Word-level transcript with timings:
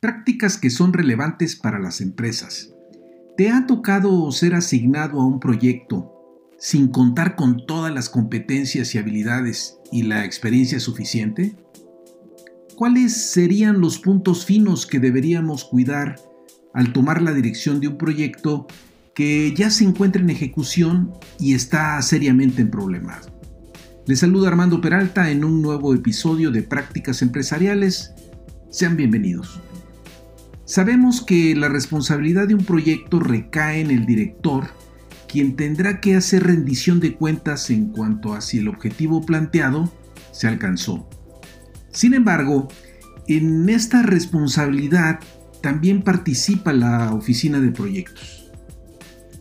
prácticas 0.00 0.56
que 0.56 0.70
son 0.70 0.94
relevantes 0.94 1.56
para 1.56 1.78
las 1.78 2.00
empresas. 2.00 2.72
¿Te 3.36 3.50
ha 3.50 3.66
tocado 3.66 4.30
ser 4.32 4.54
asignado 4.54 5.20
a 5.20 5.26
un 5.26 5.40
proyecto 5.40 6.16
sin 6.58 6.88
contar 6.88 7.36
con 7.36 7.66
todas 7.66 7.92
las 7.92 8.08
competencias 8.08 8.94
y 8.94 8.98
habilidades 8.98 9.78
y 9.92 10.02
la 10.02 10.24
experiencia 10.24 10.80
suficiente? 10.80 11.54
¿Cuáles 12.76 13.14
serían 13.14 13.80
los 13.80 13.98
puntos 13.98 14.46
finos 14.46 14.86
que 14.86 15.00
deberíamos 15.00 15.64
cuidar 15.64 16.16
al 16.72 16.92
tomar 16.94 17.20
la 17.20 17.32
dirección 17.32 17.80
de 17.80 17.88
un 17.88 17.98
proyecto 17.98 18.66
que 19.14 19.52
ya 19.54 19.68
se 19.70 19.84
encuentra 19.84 20.22
en 20.22 20.30
ejecución 20.30 21.12
y 21.38 21.52
está 21.52 22.00
seriamente 22.00 22.62
en 22.62 22.70
problemas? 22.70 23.30
Les 24.06 24.20
saluda 24.20 24.48
Armando 24.48 24.80
Peralta 24.80 25.30
en 25.30 25.44
un 25.44 25.60
nuevo 25.60 25.94
episodio 25.94 26.50
de 26.50 26.62
Prácticas 26.62 27.20
Empresariales. 27.20 28.12
Sean 28.70 28.96
bienvenidos. 28.96 29.60
Sabemos 30.70 31.20
que 31.20 31.56
la 31.56 31.68
responsabilidad 31.68 32.46
de 32.46 32.54
un 32.54 32.64
proyecto 32.64 33.18
recae 33.18 33.80
en 33.80 33.90
el 33.90 34.06
director, 34.06 34.68
quien 35.26 35.56
tendrá 35.56 36.00
que 36.00 36.14
hacer 36.14 36.44
rendición 36.44 37.00
de 37.00 37.16
cuentas 37.16 37.70
en 37.70 37.86
cuanto 37.86 38.34
a 38.34 38.40
si 38.40 38.58
el 38.58 38.68
objetivo 38.68 39.20
planteado 39.20 39.92
se 40.30 40.46
alcanzó. 40.46 41.08
Sin 41.90 42.14
embargo, 42.14 42.68
en 43.26 43.68
esta 43.68 44.02
responsabilidad 44.02 45.18
también 45.60 46.02
participa 46.02 46.72
la 46.72 47.14
oficina 47.14 47.58
de 47.58 47.72
proyectos, 47.72 48.52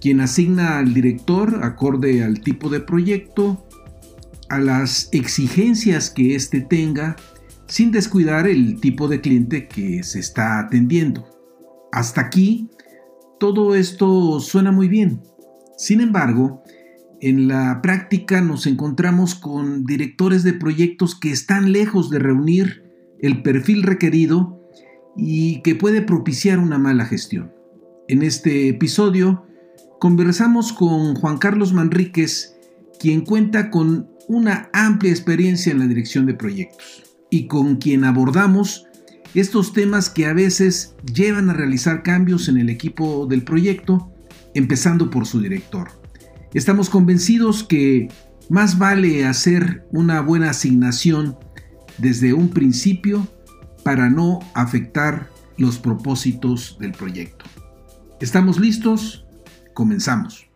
quien 0.02 0.22
asigna 0.22 0.80
al 0.80 0.96
director 0.96 1.59
acorde 1.64 2.23
al 2.23 2.42
tipo 2.42 2.70
de 2.70 2.80
proyecto, 2.80 3.68
a 4.50 4.58
las 4.58 5.09
exigencias 5.12 6.09
que 6.09 6.34
éste 6.34 6.62
tenga 6.62 7.18
sin 7.70 7.91
descuidar 7.91 8.48
el 8.48 8.82
tipo 8.82 9.08
de 9.08 9.22
cliente 9.22 9.68
que 9.68 10.04
se 10.04 10.20
está 10.20 10.59
atendiendo. 10.59 11.26
Hasta 11.92 12.22
aquí, 12.22 12.68
todo 13.40 13.75
esto 13.75 14.39
suena 14.39 14.72
muy 14.72 14.88
bien. 14.88 15.22
Sin 15.78 16.02
embargo, 16.02 16.64
en 17.22 17.47
la 17.47 17.80
práctica 17.81 18.42
nos 18.42 18.66
encontramos 18.66 19.36
con 19.36 19.86
directores 19.86 20.44
de 20.44 20.53
proyectos 20.53 21.17
que 21.17 21.31
están 21.31 21.72
lejos 21.72 22.09
de 22.09 22.20
reunir 22.20 22.84
el 23.20 23.44
perfil 23.44 23.84
requerido 23.84 24.59
y 25.16 25.62
que 25.62 25.75
puede 25.75 26.02
propiciar 26.02 26.58
una 26.58 26.80
mala 26.80 27.06
gestión. 27.06 27.52
En 28.08 28.23
este 28.23 28.67
episodio 28.70 29.45
conversamos 30.00 30.73
con 30.73 31.14
Juan 31.16 31.38
Carlos 31.38 31.73
Manríquez, 31.73 32.56
quien 33.00 33.22
cuenta 33.22 33.70
con 33.70 34.09
una 34.28 34.70
amplia 34.73 35.12
experiencia 35.12 35.72
en 35.72 35.80
la 35.80 35.88
dirección 35.88 36.25
de 36.25 36.34
proyectos 36.34 37.09
y 37.30 37.47
con 37.47 37.77
quien 37.77 38.03
abordamos 38.03 38.85
estos 39.33 39.73
temas 39.73 40.09
que 40.09 40.25
a 40.25 40.33
veces 40.33 40.95
llevan 41.13 41.49
a 41.49 41.53
realizar 41.53 42.03
cambios 42.03 42.47
en 42.47 42.58
el 42.58 42.69
equipo 42.69 43.27
del 43.27 43.44
proyecto, 43.44 44.11
empezando 44.53 45.09
por 45.09 45.25
su 45.25 45.39
director. 45.39 45.89
Estamos 46.53 46.89
convencidos 46.89 47.63
que 47.63 48.09
más 48.50 48.80
vale 48.80 49.25
hacer 49.25 49.85
una 49.91 50.22
buena 50.22 50.50
asignación 50.50 51.38
desde 52.00 52.33
un 52.33 52.50
principio 52.50 53.27
para 53.83 54.09
no 54.09 54.39
afectar 54.55 55.30
los 55.57 55.77
propósitos 55.77 56.77
del 56.80 56.94
proyecto. 56.94 57.45
¿Estamos 58.19 58.59
listos? 58.59 59.25
Comenzamos. 59.73 60.47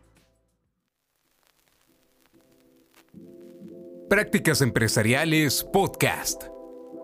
Prácticas 4.10 4.62
Empresariales 4.62 5.66
Podcast 5.72 6.53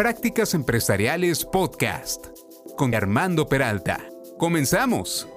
Prácticas 0.00 0.54
Empresariales 0.54 1.44
Podcast 1.44 2.28
con 2.78 2.94
Armando 2.94 3.48
Peralta. 3.48 4.00
Comenzamos. 4.38 5.28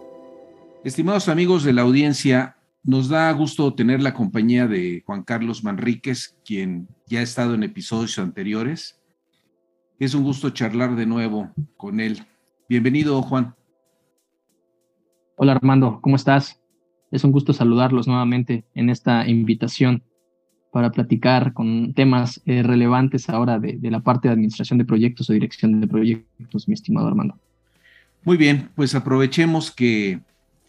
Estimados 0.86 1.28
amigos 1.28 1.66
de 1.66 1.74
la 1.74 1.82
audiencia, 1.82 2.56
nos 2.82 3.10
da 3.10 3.30
gusto 3.34 3.74
tener 3.74 4.02
la 4.02 4.14
compañía 4.14 4.66
de 4.66 5.04
Juan 5.06 5.24
Carlos 5.24 5.66
Manríquez, 5.66 6.38
quien 6.46 6.88
ya 7.08 7.20
ha 7.20 7.24
estado 7.24 7.56
en 7.56 7.64
episodios 7.64 8.18
anteriores. 8.18 9.02
Es 10.00 10.14
un 10.14 10.24
gusto 10.24 10.50
charlar 10.52 10.96
de 10.96 11.08
nuevo 11.08 11.52
con 11.76 12.00
él. 12.00 12.26
Bienvenido, 12.70 13.22
Juan. 13.22 13.56
Hola 15.36 15.52
Armando, 15.52 16.00
¿cómo 16.02 16.16
estás? 16.16 16.62
Es 17.12 17.26
un 17.26 17.34
gusto 17.34 17.52
saludarlos 17.52 18.08
nuevamente 18.08 18.64
en 18.76 18.90
esta 18.90 19.28
invitación 19.28 20.04
para 20.74 20.92
platicar 20.92 21.54
con 21.54 21.94
temas 21.94 22.42
eh, 22.48 22.64
relevantes 22.64 23.30
ahora 23.30 23.60
de, 23.60 23.78
la 23.92 24.00
parte 24.00 24.28
de 24.28 24.34
administración 24.34 24.80
de 24.80 24.86
proyectos 24.86 25.30
o 25.30 25.34
dirección 25.34 25.80
de 25.80 25.86
proyectos, 25.86 26.68
mi 26.68 26.74
estimado 26.74 27.08
Armando. 27.08 27.38
Muy 28.24 28.38
bien, 28.38 28.70
pues 28.74 28.96
aprovechemos 28.96 29.70
que 29.70 30.22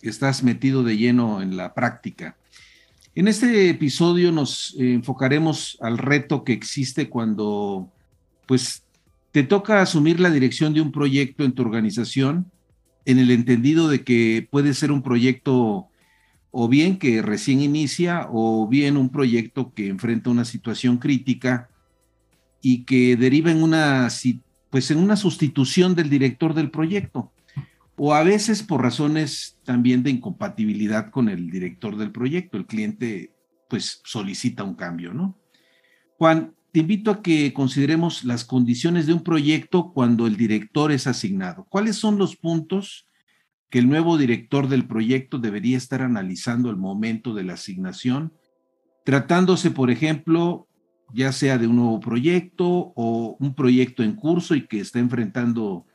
estás 0.02 0.42
metido 0.42 0.82
de 0.82 0.98
lleno 0.98 1.40
en 1.40 1.56
la 1.56 1.72
práctica. 1.72 2.36
En 3.14 3.28
este 3.28 3.70
episodio 3.70 4.30
nos 4.30 4.76
enfocaremos 4.78 5.78
al 5.80 5.96
reto 5.96 6.44
que 6.44 6.52
existe 6.52 7.08
cuando 7.08 7.88
pues 8.46 8.82
te 9.32 9.42
toca 9.42 9.80
asumir 9.80 10.20
la 10.20 10.28
dirección 10.28 10.74
de 10.74 10.82
un 10.82 10.92
proyecto 10.92 11.44
en 11.44 11.52
tu 11.52 11.62
organización 11.62 12.50
en 13.06 13.18
el 13.18 13.30
entendido 13.30 13.88
de 13.88 14.04
que 14.04 14.46
puede 14.50 14.74
ser 14.74 14.92
un 14.92 15.02
proyecto 15.02 15.88
o 16.56 16.68
bien 16.68 16.98
que 17.00 17.20
recién 17.20 17.60
inicia 17.60 18.28
o 18.30 18.68
bien 18.68 18.96
un 18.96 19.08
proyecto 19.08 19.74
que 19.74 19.88
enfrenta 19.88 20.30
una 20.30 20.44
situación 20.44 20.98
crítica 20.98 21.68
y 22.62 22.84
que 22.84 23.16
deriva 23.16 23.50
en 23.50 23.60
una, 23.60 24.08
pues 24.70 24.92
en 24.92 24.98
una 24.98 25.16
sustitución 25.16 25.96
del 25.96 26.08
director 26.08 26.54
del 26.54 26.70
proyecto 26.70 27.32
o 27.96 28.14
a 28.14 28.22
veces 28.22 28.62
por 28.62 28.82
razones 28.82 29.58
también 29.64 30.04
de 30.04 30.10
incompatibilidad 30.10 31.10
con 31.10 31.28
el 31.28 31.50
director 31.50 31.96
del 31.96 32.12
proyecto. 32.12 32.56
El 32.56 32.66
cliente 32.66 33.32
pues 33.68 34.00
solicita 34.04 34.62
un 34.62 34.76
cambio, 34.76 35.12
¿no? 35.12 35.36
Juan, 36.18 36.54
te 36.70 36.78
invito 36.78 37.10
a 37.10 37.20
que 37.20 37.52
consideremos 37.52 38.22
las 38.22 38.44
condiciones 38.44 39.08
de 39.08 39.12
un 39.12 39.24
proyecto 39.24 39.92
cuando 39.92 40.28
el 40.28 40.36
director 40.36 40.92
es 40.92 41.08
asignado. 41.08 41.66
¿Cuáles 41.68 41.96
son 41.96 42.16
los 42.16 42.36
puntos 42.36 43.08
que 43.70 43.78
el 43.78 43.88
nuevo 43.88 44.18
director 44.18 44.68
del 44.68 44.86
proyecto 44.86 45.38
debería 45.38 45.76
estar 45.76 46.02
analizando 46.02 46.70
el 46.70 46.76
momento 46.76 47.34
de 47.34 47.44
la 47.44 47.54
asignación, 47.54 48.32
tratándose, 49.04 49.70
por 49.70 49.90
ejemplo, 49.90 50.68
ya 51.12 51.32
sea 51.32 51.58
de 51.58 51.66
un 51.66 51.76
nuevo 51.76 52.00
proyecto 52.00 52.92
o 52.96 53.36
un 53.38 53.54
proyecto 53.54 54.02
en 54.02 54.14
curso 54.14 54.54
y 54.54 54.66
que 54.66 54.80
está 54.80 54.98
enfrentando 54.98 55.86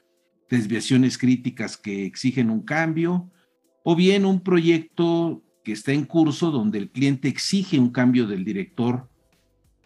desviaciones 0.50 1.18
críticas 1.18 1.78
que 1.78 2.06
exigen 2.06 2.50
un 2.50 2.62
cambio, 2.62 3.30
o 3.84 3.95
bien 3.95 4.25
un 4.25 4.42
proyecto 4.42 5.42
que 5.63 5.72
está 5.72 5.94
en 5.94 6.06
curso 6.06 6.51
donde 6.51 6.77
el 6.77 6.89
cliente 6.89 7.27
exige 7.27 7.80
un 7.80 7.89
cambio 7.89 8.27
del 8.27 8.44
director 8.44 9.07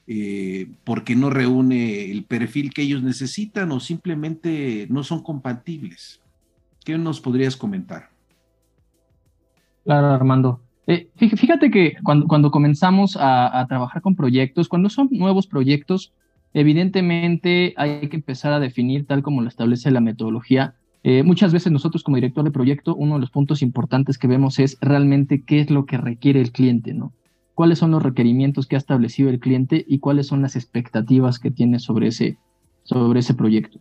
eh, 0.06 0.70
porque 0.84 1.16
no 1.16 1.30
reúne 1.30 2.12
el 2.12 2.26
perfil 2.26 2.74
que 2.74 2.82
ellos 2.82 3.02
necesitan 3.04 3.72
o 3.72 3.80
simplemente 3.80 4.88
no 4.90 5.04
son 5.04 5.24
compatibles. 5.24 6.20
¿Qué 6.84 6.98
nos 6.98 7.22
podrías 7.22 7.56
comentar? 7.56 8.10
Claro, 9.84 10.08
Armando. 10.08 10.62
Eh, 10.86 11.10
fíjate 11.16 11.72
que 11.72 11.96
cuando, 12.04 12.28
cuando 12.28 12.52
comenzamos 12.52 13.18
a, 13.20 13.66
trabajar 13.70 14.02
con 14.02 14.16
proyectos, 14.16 14.68
cuando 14.68 14.90
son 14.90 15.08
nuevos 15.12 15.48
proyectos, 15.48 16.14
evidentemente 16.54 17.74
hay 17.78 18.10
que 18.10 18.18
empezar 18.18 18.52
a 18.54 18.60
definir 18.60 19.08
tal 19.08 19.24
como 19.24 19.42
lo 19.42 19.48
establece 19.48 19.92
la 19.92 20.02
metodología. 20.02 20.76
Eh, 21.04 21.24
muchas 21.24 21.54
veces 21.54 21.72
nosotros 21.72 22.04
como 22.04 22.18
director 22.18 22.44
de 22.44 22.52
proyecto, 22.52 22.96
uno 22.96 23.16
de 23.16 23.22
los 23.22 23.32
puntos 23.32 23.62
importantes 23.62 24.18
que 24.18 24.28
vemos 24.28 24.60
es 24.60 24.78
realmente 24.82 25.44
qué 25.44 25.60
es 25.60 25.70
lo 25.70 25.86
que 25.86 25.98
requiere 25.98 26.42
el 26.42 26.52
cliente, 26.52 26.94
¿no? 26.94 27.14
¿Cuáles 27.56 27.80
son 27.80 27.92
los 27.92 28.04
requerimientos 28.04 28.68
que 28.68 28.76
ha 28.76 28.80
establecido 28.80 29.30
el 29.30 29.40
cliente 29.40 29.86
y 29.88 30.00
cuáles 30.00 30.28
son 30.28 30.42
las 30.42 30.56
expectativas 30.56 31.40
que 31.40 31.52
tiene 31.52 31.80
sobre 31.80 32.08
ese, 32.08 32.38
sobre 32.84 33.20
ese 33.20 33.36
proyecto? 33.36 33.80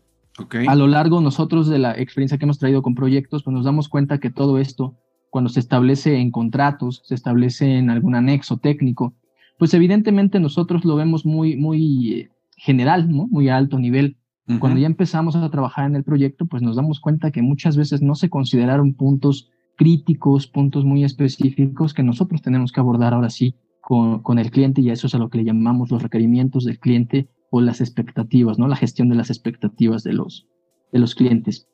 A 0.67 0.75
lo 0.75 0.87
largo 0.87 1.21
nosotros 1.21 1.69
de 1.69 1.79
la 1.79 1.93
experiencia 1.99 2.39
que 2.39 2.45
hemos 2.45 2.59
traído 2.59 2.83
con 2.83 2.95
proyectos, 2.95 3.43
pues 3.43 3.55
nos 3.55 3.65
damos 3.65 3.89
cuenta 3.89 4.19
que 4.19 4.31
todo 4.31 4.59
esto, 4.59 4.97
cuando 5.31 5.51
se 5.51 5.61
establece 5.61 6.17
en 6.19 6.31
contratos, 6.31 7.03
se 7.05 7.15
establece 7.15 7.77
en 7.77 7.91
algún 7.91 8.15
anexo 8.15 8.57
técnico, 8.57 9.15
pues 9.59 9.75
evidentemente 9.75 10.41
nosotros 10.41 10.85
lo 10.85 10.97
vemos 10.97 11.27
muy, 11.27 11.57
muy 11.57 12.13
eh, 12.13 12.31
general, 12.57 13.11
¿no? 13.11 13.27
Muy 13.29 13.49
a 13.49 13.57
alto 13.57 13.79
nivel. 13.79 14.17
Cuando 14.59 14.81
ya 14.81 14.87
empezamos 14.87 15.37
a 15.37 15.51
trabajar 15.51 15.87
en 15.87 15.97
el 15.97 16.05
proyecto, 16.05 16.47
pues 16.47 16.63
nos 16.63 16.77
damos 16.77 17.01
cuenta 17.01 17.31
que 17.31 17.41
muchas 17.41 17.77
veces 17.77 18.03
no 18.03 18.15
se 18.15 18.29
consideraron 18.29 18.93
puntos 18.93 19.49
críticos, 19.77 20.47
puntos 20.47 20.85
muy 20.85 21.05
específicos 21.05 21.95
que 21.95 22.03
nosotros 22.03 22.43
tenemos 22.43 22.71
que 22.73 22.81
abordar 22.81 23.15
ahora 23.15 23.31
sí 23.31 23.55
con, 23.81 24.21
con, 24.23 24.39
el 24.39 24.51
cliente 24.51 24.83
y 24.83 24.91
a 24.91 24.93
eso 24.93 25.07
es 25.07 25.15
a 25.15 25.19
lo 25.19 25.31
que 25.31 25.39
le 25.39 25.45
llamamos 25.45 25.91
los 25.91 26.03
requerimientos 26.03 26.65
del 26.65 26.79
cliente 26.79 27.29
o 27.55 27.61
las 27.61 27.83
expectativas, 27.83 28.59
¿no? 28.59 28.67
La 28.67 28.77
gestión 28.77 29.11
de 29.11 29.15
las 29.15 29.29
expectativas 29.29 30.03
de 30.03 30.15
los, 30.15 30.47
de 30.91 30.99
los 30.99 31.15
clientes. 31.15 31.69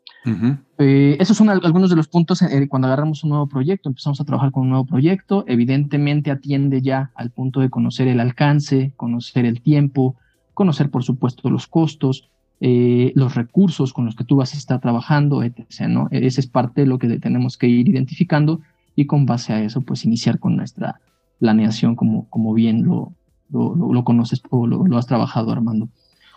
Eh, 0.78 1.16
esos 1.20 1.36
son 1.36 1.48
algunos 1.48 1.88
de 1.88 1.94
los 1.94 2.08
puntos 2.08 2.42
eh, 2.42 2.68
cuando 2.68 2.88
agarramos 2.88 3.22
un 3.22 3.30
nuevo 3.30 3.46
proyecto, 3.46 3.88
empezamos 3.88 4.20
a 4.20 4.24
trabajar 4.24 4.50
con 4.50 4.64
un 4.64 4.70
nuevo 4.70 4.84
proyecto, 4.84 5.44
evidentemente 5.46 6.32
atiende 6.32 6.82
ya 6.82 7.12
al 7.14 7.30
punto 7.30 7.60
de 7.60 7.70
conocer 7.70 8.08
el 8.08 8.18
alcance, 8.18 8.92
conocer 8.96 9.46
el 9.46 9.62
tiempo, 9.62 10.16
conocer 10.52 10.90
por 10.90 11.04
supuesto 11.04 11.48
los 11.48 11.68
costos, 11.68 12.28
eh, 12.60 13.12
los 13.14 13.36
recursos 13.36 13.92
con 13.92 14.04
los 14.04 14.16
que 14.16 14.24
tú 14.24 14.34
vas 14.34 14.54
a 14.54 14.58
estar 14.58 14.80
trabajando, 14.80 15.44
etc. 15.44 15.86
¿no? 15.88 16.08
E-, 16.10 16.26
esa 16.26 16.40
es 16.40 16.48
parte 16.48 16.80
de 16.80 16.88
lo 16.88 16.98
que 16.98 17.20
tenemos 17.20 17.56
que 17.56 17.68
ir 17.68 17.88
identificando 17.88 18.60
y 18.96 19.06
con 19.06 19.26
base 19.26 19.52
a 19.52 19.62
eso, 19.62 19.82
pues 19.82 20.04
iniciar 20.04 20.40
con 20.40 20.56
nuestra 20.56 21.00
planeación 21.38 21.94
como, 21.94 22.28
como 22.28 22.52
bien 22.52 22.82
lo, 22.82 23.14
lo, 23.50 24.04
conoces 24.04 24.42
o 24.50 24.66
lo, 24.66 24.98
has 24.98 25.06
trabajado, 25.06 25.50
Armando. 25.52 25.88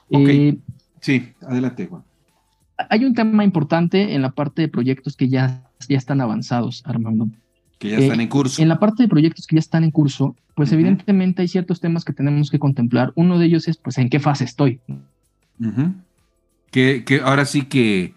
Eh, 0.09 0.57
sí, 0.99 1.33
adelante, 1.41 1.87
Juan. 1.87 2.03
Hay 2.89 3.05
un 3.05 3.13
tema 3.13 3.43
importante 3.43 4.15
en 4.15 4.21
la 4.21 4.31
parte 4.31 4.61
de 4.63 4.67
proyectos 4.67 5.15
que 5.15 5.29
ya, 5.29 5.69
ya 5.87 5.97
están 5.97 6.21
avanzados, 6.21 6.83
Armando. 6.85 7.29
Que 7.77 7.89
ya 7.89 7.97
están 7.97 8.21
en 8.21 8.27
curso. 8.27 8.61
En 8.61 8.69
la 8.69 8.79
parte 8.79 9.03
de 9.03 9.09
proyectos 9.09 9.47
que 9.47 9.55
ya 9.55 9.59
están 9.59 9.83
en 9.83 9.91
curso, 9.91 10.35
pues 10.55 10.71
evidentemente 10.71 11.41
hay 11.41 11.47
ciertos 11.47 11.79
temas 11.79 12.05
que 12.05 12.13
tenemos 12.13 12.49
que 12.49 12.59
contemplar. 12.59 13.11
Uno 13.15 13.39
de 13.39 13.45
ellos 13.45 13.67
es, 13.67 13.77
pues, 13.77 13.97
¿en 13.97 14.09
qué 14.09 14.19
fase 14.19 14.43
estoy? 14.43 14.79
que, 16.71 17.21
ahora 17.23 17.45
sí 17.45 17.63
que, 17.63 18.13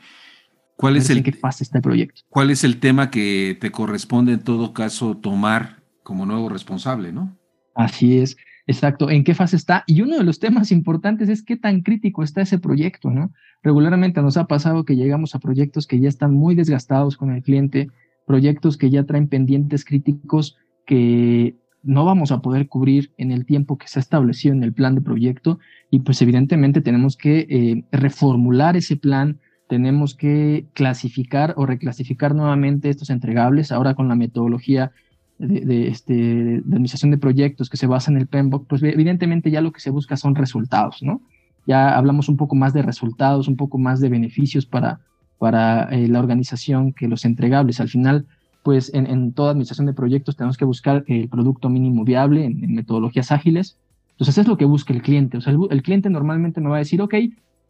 ¿cuál 0.76 0.96
es 0.96 1.11
el... 1.11 1.19
¿En 1.19 1.25
qué 1.25 1.32
fase 1.32 1.64
está 1.64 1.79
el 1.79 1.82
proyecto? 1.82 2.23
¿Cuál 2.29 2.50
es 2.50 2.64
el 2.64 2.79
tema 2.79 3.11
que 3.11 3.56
te 3.61 3.70
corresponde 3.70 4.32
en 4.32 4.41
todo 4.41 4.73
caso 4.73 5.17
tomar 5.17 5.82
como 6.02 6.26
nuevo 6.26 6.49
responsable, 6.49 7.12
no? 7.12 7.37
Así 7.75 8.19
es. 8.19 8.37
Exacto, 8.66 9.11
¿en 9.11 9.25
qué 9.25 9.34
fase 9.34 9.56
está? 9.56 9.84
Y 9.87 10.00
uno 10.00 10.16
de 10.16 10.25
los 10.25 10.38
temas 10.40 10.72
importantes 10.72 11.28
es 11.28 11.43
qué 11.43 11.56
tan 11.56 11.82
crítico 11.82 12.22
está 12.22 12.40
ese 12.40 12.58
proyecto, 12.58 13.11
¿no? 13.11 13.32
Regularmente 13.62 14.22
nos 14.22 14.38
ha 14.38 14.46
pasado 14.46 14.84
que 14.84 14.96
llegamos 14.96 15.34
a 15.34 15.38
proyectos 15.38 15.87
que 15.87 16.00
ya 16.00 16.08
están 16.08 16.32
muy 16.32 16.55
desgastados 16.55 17.19
con 17.19 17.31
el 17.31 17.43
cliente, 17.43 17.88
proyectos 18.26 18.78
que 18.78 18.88
ya 18.88 19.05
traen 19.05 19.28
pendientes 19.28 19.84
críticos 19.84 20.56
que 20.87 21.56
no 21.82 22.06
vamos 22.06 22.32
a 22.32 22.40
poder 22.40 22.66
cubrir 22.66 23.12
en 23.19 23.31
el 23.31 23.44
tiempo 23.44 23.76
que 23.76 23.88
se 23.88 23.99
ha 23.99 24.02
establecido 24.02 24.55
en 24.55 24.62
el 24.62 24.72
plan 24.72 24.94
de 24.94 25.02
proyecto 25.02 25.58
y 25.90 26.00
pues 26.00 26.22
evidentemente 26.22 26.81
tenemos 26.81 27.19
que 27.19 27.46
eh, 27.50 27.84
reformular 27.93 28.78
ese 28.78 28.96
plan, 28.96 29.38
tenemos 29.69 30.14
que 30.14 30.67
clasificar 30.72 31.52
o 31.58 31.67
reclasificar 31.67 32.34
nuevamente 32.34 32.88
estos 32.88 33.10
entregables 33.10 33.72
ahora 33.72 33.94
con 33.94 34.08
la 34.08 34.14
metodología 34.14 34.93
de, 35.38 35.88
este, 35.88 36.14
de 36.14 36.58
administración 36.58 37.10
de 37.10 37.19
proyectos 37.19 37.69
que 37.69 37.76
se 37.76 37.86
basa 37.86 38.10
en 38.10 38.19
el 38.19 38.26
PMBOK, 38.26 38.66
pues 38.66 38.82
evidentemente 38.82 39.50
ya 39.50 39.60
lo 39.60 39.72
que 39.72 39.81
se 39.81 39.90
busca 39.90 40.16
son 40.16 40.34
resultados, 40.34 41.02
¿no? 41.02 41.20
Ya 41.66 41.96
hablamos 41.96 42.28
un 42.28 42.36
poco 42.36 42.54
más 42.54 42.72
de 42.72 42.82
resultados, 42.82 43.48
un 43.48 43.56
poco 43.56 43.78
más 43.78 44.00
de 44.00 44.10
beneficios 44.10 44.66
para, 44.66 45.00
para 45.38 45.84
eh, 45.84 46.08
la 46.08 46.19
organización 46.19 46.92
que 46.92 47.08
los 47.08 47.25
entregables. 47.25 47.81
Al 47.81 47.88
final, 47.88 48.26
pues 48.62 48.92
en, 48.94 49.32
toda 49.32 49.50
administración 49.50 49.86
de 49.86 49.94
proyectos 49.94 50.36
tenemos 50.36 50.56
que 50.56 50.64
buscar 50.64 51.04
el 51.06 51.28
producto 51.28 51.69
mínimo 51.69 52.04
viable 52.04 52.44
en, 52.44 52.75
metodologías 52.75 53.32
ágiles. 53.32 53.78
Entonces 54.12 54.38
es 54.38 54.46
lo 54.46 54.56
que 54.56 54.66
busca 54.66 54.92
el 54.92 55.02
cliente. 55.02 55.38
O 55.38 55.40
sea, 55.40 55.54
el, 55.70 55.82
cliente 55.82 56.10
normalmente 56.10 56.60
me 56.60 56.69
va 56.69 56.76
a 56.76 56.81
decir, 56.81 57.00
ok, 57.00 57.14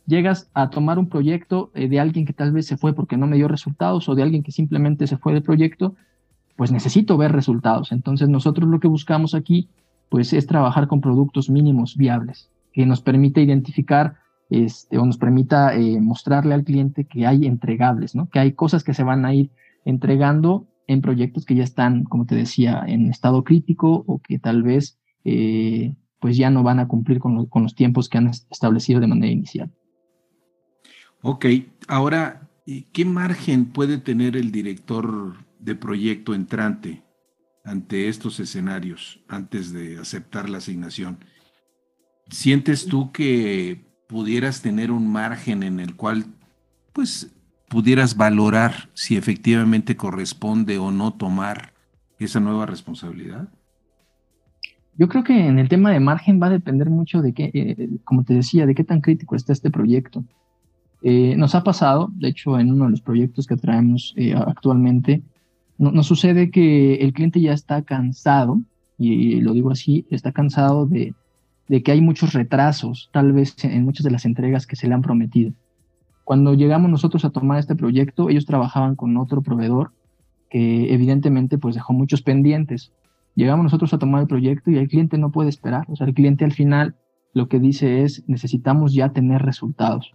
llegas 0.07 0.51
a 0.55 0.71
tomar 0.71 0.99
un 0.99 1.09
proyecto 1.09 1.71
eh, 1.75 1.89
de 1.89 2.01
alguien 2.01 2.27
que 2.27 2.33
tal 2.33 2.53
vez 2.53 2.67
se 2.67 2.77
fue 2.77 2.95
porque 2.95 3.17
no 3.17 3.27
me 3.27 3.37
dio 3.37 3.49
resultados 3.49 4.09
o 4.09 4.15
de 4.15 4.23
alguien 4.23 4.43
que 4.43 4.53
simplemente 4.53 5.07
se 5.07 5.17
fue 5.17 5.33
del 5.33 5.43
proyecto 5.43 5.95
pues 6.57 6.71
necesito 6.73 7.17
ver 7.17 7.33
resultados. 7.33 7.93
Entonces 7.93 8.29
nosotros 8.29 8.69
lo 8.69 8.81
que 8.81 8.89
buscamos 8.89 9.35
aquí, 9.35 9.69
pues 10.09 10.33
es 10.33 10.47
trabajar 10.47 10.87
con 10.87 11.01
productos 11.01 11.51
mínimos 11.51 11.97
viables, 11.97 12.51
que 12.73 12.87
nos 12.87 13.01
permite 13.01 13.43
identificar 13.43 14.17
este, 14.51 14.99
o 14.99 15.07
nos 15.07 15.19
permita 15.19 15.75
eh, 15.75 16.01
mostrarle 16.01 16.55
al 16.55 16.65
cliente 16.65 17.07
que 17.07 17.27
hay 17.27 17.47
entregables, 17.47 18.15
¿no? 18.15 18.29
Que 18.29 18.39
hay 18.39 18.53
cosas 18.53 18.85
que 18.85 18.95
se 18.95 19.03
van 19.03 19.25
a 19.25 19.35
ir 19.35 19.51
entregando 19.85 20.67
en 20.87 21.01
proyectos 21.01 21.45
que 21.45 21.55
ya 21.55 21.65
están, 21.65 22.05
como 22.05 22.27
te 22.27 22.35
decía, 22.35 22.85
en 22.87 23.11
estado 23.11 23.43
crítico 23.43 24.05
o 24.07 24.21
que 24.21 24.39
tal 24.39 24.63
vez 24.63 24.99
eh, 25.25 25.95
pues 26.21 26.37
ya 26.37 26.51
no 26.51 26.63
van 26.63 26.79
a 26.79 26.89
cumplir 26.89 27.19
con, 27.19 27.47
con 27.47 27.63
los 27.63 27.75
tiempos 27.75 28.09
que 28.09 28.19
han 28.19 28.29
establecido 28.29 29.01
de 29.01 29.07
manera 29.07 29.33
inicial. 29.33 29.71
Ok, 31.23 31.47
ahora, 31.89 32.49
¿qué 32.93 33.05
margen 33.07 33.65
puede 33.65 33.97
tener 33.97 34.37
el 34.37 34.53
director 34.53 35.44
de 35.59 35.75
proyecto 35.75 36.35
entrante 36.35 37.05
ante 37.65 38.09
estos 38.09 38.41
escenarios 38.41 39.21
antes 39.29 39.73
de 39.73 39.99
aceptar 39.99 40.51
la 40.51 40.59
asignación. 40.59 41.19
¿Sientes 42.29 42.87
tú 42.87 43.13
que 43.13 43.87
pudieras 44.09 44.63
tener 44.63 44.91
un 44.91 45.11
margen 45.11 45.63
en 45.63 45.81
el 45.81 45.97
cual 45.97 46.27
pues 46.93 47.35
pudieras 47.69 48.17
valorar 48.17 48.91
si 48.95 49.17
efectivamente 49.17 49.97
corresponde 49.97 50.79
o 50.79 50.91
no 50.91 51.15
tomar 51.15 51.73
esa 52.19 52.41
nueva 52.41 52.67
responsabilidad? 52.67 53.49
Yo 54.97 55.09
creo 55.09 55.25
que 55.25 55.47
en 55.47 55.59
el 55.59 55.69
tema 55.69 55.91
de 55.91 55.99
margen 55.99 56.41
va 56.41 56.47
a 56.47 56.51
depender 56.51 56.89
mucho 56.89 57.21
de 57.21 57.33
qué, 57.33 57.51
eh, 57.53 57.89
como 58.05 58.23
te 58.23 58.35
decía, 58.35 58.65
de 58.67 58.75
qué 58.75 58.85
tan 58.85 59.01
crítico 59.01 59.35
está 59.35 59.53
este 59.53 59.71
proyecto. 59.71 60.25
Eh, 61.03 61.35
nos 61.37 61.55
ha 61.55 61.65
pasado, 61.65 62.11
de 62.15 62.29
hecho, 62.29 62.59
en 62.59 62.73
uno 62.73 62.85
de 62.85 62.93
los 62.93 63.01
proyectos 63.01 63.47
que 63.47 63.57
traemos 63.57 64.15
eh, 64.17 64.35
actualmente, 64.35 65.23
nos 65.79 66.07
sucede 66.07 66.51
que 66.51 66.97
el 66.97 67.13
cliente 67.13 67.41
ya 67.41 67.53
está 67.53 67.83
cansado, 67.83 68.61
y 68.97 69.41
lo 69.41 69.53
digo 69.53 69.71
así, 69.71 70.07
está 70.11 70.33
cansado 70.33 70.87
de, 70.87 71.15
que 71.83 71.93
hay 71.93 72.01
muchos 72.01 72.33
retrasos, 72.33 73.11
tal 73.13 73.33
vez 73.33 73.57
en 73.65 73.85
muchas 73.85 74.05
de 74.05 74.11
las 74.11 74.25
entregas 74.25 74.67
que 74.67 74.77
se 74.77 74.87
le 74.87 74.95
han 74.95 75.03
prometido. 75.03 75.53
Cuando 76.23 76.55
llegamos 76.55 76.91
nosotros 76.91 77.25
a 77.25 77.31
tomar 77.31 77.59
este 77.59 77.75
proyecto, 77.75 78.31
ellos 78.31 78.47
trabajaban 78.47 78.95
con 78.97 79.17
otro 79.17 79.43
proveedor 79.43 79.93
que 80.49 80.95
evidentemente 80.95 81.59
pues 81.59 81.75
dejó 81.75 81.93
muchos 81.93 82.23
pendientes. 82.23 82.93
Llegamos 83.35 83.65
nosotros 83.65 83.93
a 83.93 83.99
tomar 83.99 84.23
el 84.23 84.29
proyecto 84.29 84.71
y 84.71 84.79
el 84.79 84.89
cliente 84.89 85.19
no 85.19 85.33
puede 85.33 85.49
esperar. 85.49 85.85
O 85.89 85.97
sea, 85.97 86.07
el 86.07 86.15
cliente 86.15 86.45
al 86.45 86.53
final 86.53 86.95
lo 87.35 87.49
que 87.49 87.59
dice 87.59 88.03
es 88.05 88.23
necesitamos 88.29 88.95
ya 88.95 89.13
tener 89.13 89.43
resultados. 89.43 90.15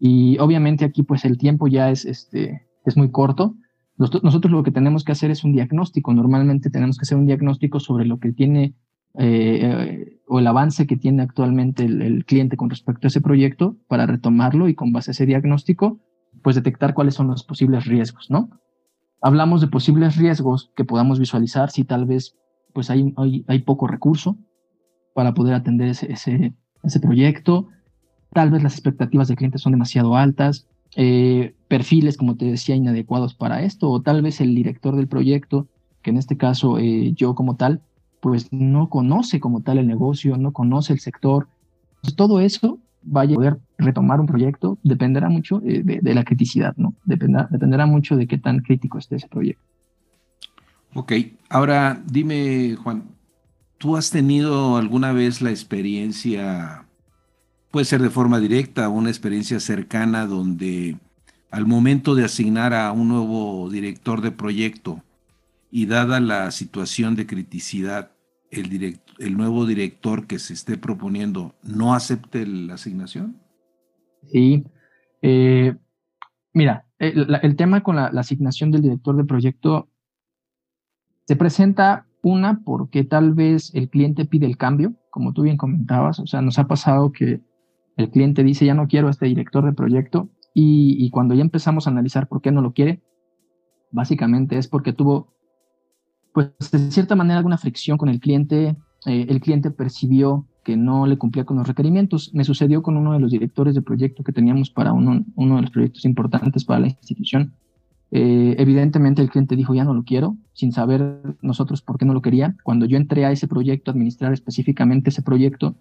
Y 0.00 0.38
obviamente 0.38 0.84
aquí 0.84 1.02
pues 1.02 1.24
el 1.24 1.38
tiempo 1.38 1.68
ya 1.68 1.90
es, 1.90 2.04
este, 2.04 2.66
es 2.84 2.96
muy 2.96 3.10
corto 3.10 3.54
nosotros 3.96 4.50
lo 4.50 4.62
que 4.62 4.70
tenemos 4.70 5.04
que 5.04 5.12
hacer 5.12 5.30
es 5.30 5.44
un 5.44 5.52
diagnóstico. 5.52 6.12
Normalmente 6.12 6.70
tenemos 6.70 6.96
que 6.96 7.02
hacer 7.02 7.18
un 7.18 7.26
diagnóstico 7.26 7.78
sobre 7.78 8.04
lo 8.04 8.18
que 8.18 8.32
tiene 8.32 8.74
eh, 9.18 10.20
o 10.26 10.38
el 10.38 10.46
avance 10.46 10.86
que 10.86 10.96
tiene 10.96 11.22
actualmente 11.22 11.84
el, 11.84 12.24
cliente 12.24 12.56
con 12.56 12.70
respecto 12.70 13.06
a 13.06 13.08
ese 13.08 13.20
proyecto 13.20 13.76
para 13.86 14.06
retomarlo 14.06 14.68
y 14.68 14.74
con 14.74 14.92
base 14.92 15.10
a 15.10 15.12
ese 15.12 15.26
diagnóstico, 15.26 16.00
pues 16.42 16.56
detectar 16.56 16.94
cuáles 16.94 17.14
son 17.14 17.28
los 17.28 17.44
posibles 17.44 17.84
riesgos, 17.84 18.30
¿no? 18.30 18.48
Hablamos 19.20 19.60
de 19.60 19.68
posibles 19.68 20.16
riesgos 20.16 20.72
que 20.74 20.84
podamos 20.84 21.18
visualizar 21.18 21.70
si 21.70 21.84
tal 21.84 22.06
vez 22.06 22.36
pues 22.72 22.88
hay, 22.88 23.14
hay, 23.46 23.58
poco 23.60 23.86
recurso 23.86 24.38
para 25.14 25.34
poder 25.34 25.54
atender 25.54 25.88
ese, 25.88 26.10
ese, 26.10 26.54
ese 26.82 27.00
proyecto, 27.00 27.68
tal 28.32 28.50
vez 28.50 28.62
las 28.62 28.72
expectativas 28.72 29.28
del 29.28 29.36
cliente 29.36 29.58
son 29.58 29.72
demasiado 29.72 30.16
altas, 30.16 30.66
eh, 30.96 31.54
perfiles, 31.72 32.18
como 32.18 32.36
te 32.36 32.44
decía, 32.44 32.76
inadecuados 32.76 33.32
para 33.32 33.62
esto, 33.62 33.88
o 33.88 34.02
tal 34.02 34.20
vez 34.20 34.42
el 34.42 34.54
director 34.54 34.94
del 34.94 35.08
proyecto, 35.08 35.68
que 36.02 36.10
en 36.10 36.18
este 36.18 36.36
caso 36.36 36.78
eh, 36.78 37.14
yo 37.14 37.34
como 37.34 37.56
tal, 37.56 37.80
pues 38.20 38.52
no 38.52 38.90
conoce 38.90 39.40
como 39.40 39.62
tal 39.62 39.78
el 39.78 39.86
negocio, 39.86 40.36
no 40.36 40.52
conoce 40.52 40.92
el 40.92 41.00
sector. 41.00 41.48
todo 42.14 42.40
eso 42.40 42.78
va 43.02 43.22
a 43.22 43.26
poder 43.26 43.58
retomar 43.78 44.20
un 44.20 44.26
proyecto, 44.26 44.76
dependerá 44.82 45.30
mucho 45.30 45.62
eh, 45.64 45.82
de, 45.82 46.14
la 46.14 46.24
criticidad, 46.24 46.74
¿no? 46.76 46.92
Dependerá, 47.06 47.48
dependerá 47.50 47.86
mucho 47.86 48.16
de 48.16 48.26
qué 48.26 48.36
tan 48.36 48.58
crítico 48.58 48.98
esté 48.98 49.16
ese 49.16 49.28
proyecto. 49.28 49.64
Ok, 50.92 51.12
ahora 51.48 52.02
dime, 52.04 52.76
Juan, 52.82 53.04
¿tú 53.78 53.96
has 53.96 54.10
tenido 54.10 54.76
alguna 54.76 55.12
vez 55.12 55.40
la 55.40 55.48
experiencia 55.48 56.84
Puede 57.70 57.86
ser 57.86 58.02
de 58.02 58.10
forma 58.10 58.38
directa 58.38 58.90
una 58.90 59.08
experiencia 59.08 59.58
cercana 59.58 60.26
donde 60.26 60.98
al 61.52 61.66
momento 61.66 62.14
de 62.14 62.24
asignar 62.24 62.72
a 62.72 62.90
un 62.92 63.08
nuevo 63.08 63.68
director 63.70 64.22
de 64.22 64.32
proyecto 64.32 65.02
y 65.70 65.84
dada 65.84 66.18
la 66.18 66.50
situación 66.50 67.14
de 67.14 67.26
criticidad, 67.26 68.10
el, 68.50 68.98
el 69.18 69.36
nuevo 69.36 69.66
director 69.66 70.26
que 70.26 70.38
se 70.38 70.54
esté 70.54 70.78
proponiendo 70.78 71.54
no 71.62 71.94
acepte 71.94 72.46
la 72.46 72.74
asignación? 72.74 73.36
Sí, 74.30 74.64
Eh, 75.24 75.76
mira, 76.52 76.86
el, 76.98 77.54
tema 77.54 77.82
con 77.82 77.94
la, 77.96 78.06
asignación 78.06 78.72
del 78.72 78.82
director 78.82 79.16
de 79.16 79.24
proyecto 79.24 79.88
se 81.26 81.36
presenta 81.36 82.06
una 82.22 82.60
porque 82.64 83.04
tal 83.04 83.34
vez 83.34 83.72
el 83.74 83.88
cliente 83.88 84.24
pide 84.24 84.46
el 84.46 84.56
cambio, 84.56 84.94
como 85.10 85.32
tú 85.32 85.42
bien 85.42 85.56
comentabas, 85.58 86.18
o 86.18 86.26
sea, 86.26 86.40
nos 86.40 86.58
ha 86.58 86.66
pasado 86.66 87.12
que 87.12 87.40
el 87.96 88.10
cliente 88.10 88.42
dice 88.42 88.66
ya 88.66 88.74
no 88.74 88.88
quiero 88.88 89.08
a 89.08 89.10
este 89.10 89.26
director 89.26 89.64
de 89.64 89.72
proyecto 89.72 90.30
y, 90.54 91.08
cuando 91.10 91.34
ya 91.34 91.42
empezamos 91.42 91.86
a 91.86 91.90
analizar 91.90 92.28
por 92.28 92.42
qué 92.42 92.50
no 92.50 92.60
lo 92.60 92.72
quiere, 92.72 93.02
básicamente 93.90 94.58
es 94.58 94.68
porque 94.68 94.92
tuvo, 94.92 95.32
pues, 96.32 96.50
de 96.70 96.90
cierta 96.90 97.16
manera 97.16 97.38
alguna 97.38 97.58
fricción 97.58 97.96
con 97.96 98.08
el 98.08 98.20
cliente, 98.20 98.76
eh, 99.06 99.26
el 99.28 99.40
cliente 99.40 99.70
percibió 99.70 100.46
que 100.62 100.76
no 100.76 101.06
le 101.06 101.18
cumplía 101.18 101.44
con 101.44 101.56
los 101.56 101.66
requerimientos. 101.66 102.32
Me 102.34 102.44
sucedió 102.44 102.82
con 102.82 102.96
uno 102.96 103.12
de 103.12 103.20
los 103.20 103.30
directores 103.30 103.74
de 103.74 103.82
proyecto 103.82 104.22
que 104.22 104.32
teníamos 104.32 104.70
para 104.70 104.92
uno, 104.92 105.24
uno 105.34 105.56
de 105.56 105.62
los 105.62 105.70
proyectos 105.70 106.04
importantes 106.04 106.64
para 106.64 106.80
la 106.80 106.88
institución. 106.88 107.54
Eh, 108.14 108.56
evidentemente 108.58 109.22
el 109.22 109.30
cliente 109.30 109.56
dijo 109.56 109.74
ya 109.74 109.84
no 109.84 109.94
lo 109.94 110.04
quiero, 110.04 110.36
sin 110.52 110.70
saber 110.70 111.22
nosotros 111.40 111.80
por 111.80 111.98
qué 111.98 112.04
no 112.04 112.12
lo 112.12 112.22
quería. 112.22 112.56
Cuando 112.62 112.86
yo 112.86 112.96
entré 112.96 113.24
a 113.24 113.32
ese 113.32 113.48
proyecto, 113.48 113.90
a 113.90 113.94
administrar 113.94 114.32
específicamente 114.32 115.10
ese 115.10 115.22
proyecto, 115.22 115.74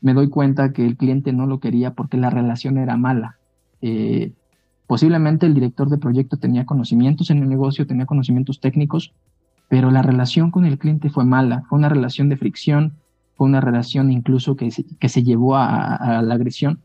me 0.00 0.12
doy 0.12 0.28
cuenta 0.28 0.72
que 0.72 0.84
el 0.84 0.96
cliente 0.96 1.32
no 1.32 1.46
lo 1.46 1.60
quería 1.60 1.94
porque 1.94 2.16
la 2.16 2.30
relación 2.30 2.78
era 2.78 2.96
mala. 2.96 3.37
Eh, 3.80 4.32
posiblemente 4.86 5.46
el 5.46 5.54
director 5.54 5.88
de 5.88 5.98
proyecto 5.98 6.36
tenía 6.36 6.66
conocimientos 6.66 7.30
en 7.30 7.38
el 7.38 7.48
negocio, 7.48 7.86
tenía 7.86 8.06
conocimientos 8.06 8.60
técnicos, 8.60 9.12
pero 9.68 9.90
la 9.90 10.02
relación 10.02 10.50
con 10.50 10.64
el 10.64 10.78
cliente 10.78 11.10
fue 11.10 11.24
mala, 11.24 11.64
fue 11.68 11.78
una 11.78 11.88
relación 11.88 12.28
de 12.28 12.36
fricción, 12.36 12.94
fue 13.36 13.46
una 13.46 13.60
relación 13.60 14.10
incluso 14.10 14.56
que 14.56 14.70
se, 14.70 14.84
que 14.98 15.08
se 15.08 15.22
llevó 15.22 15.56
a, 15.56 16.22
la 16.22 16.34
agresión, 16.34 16.80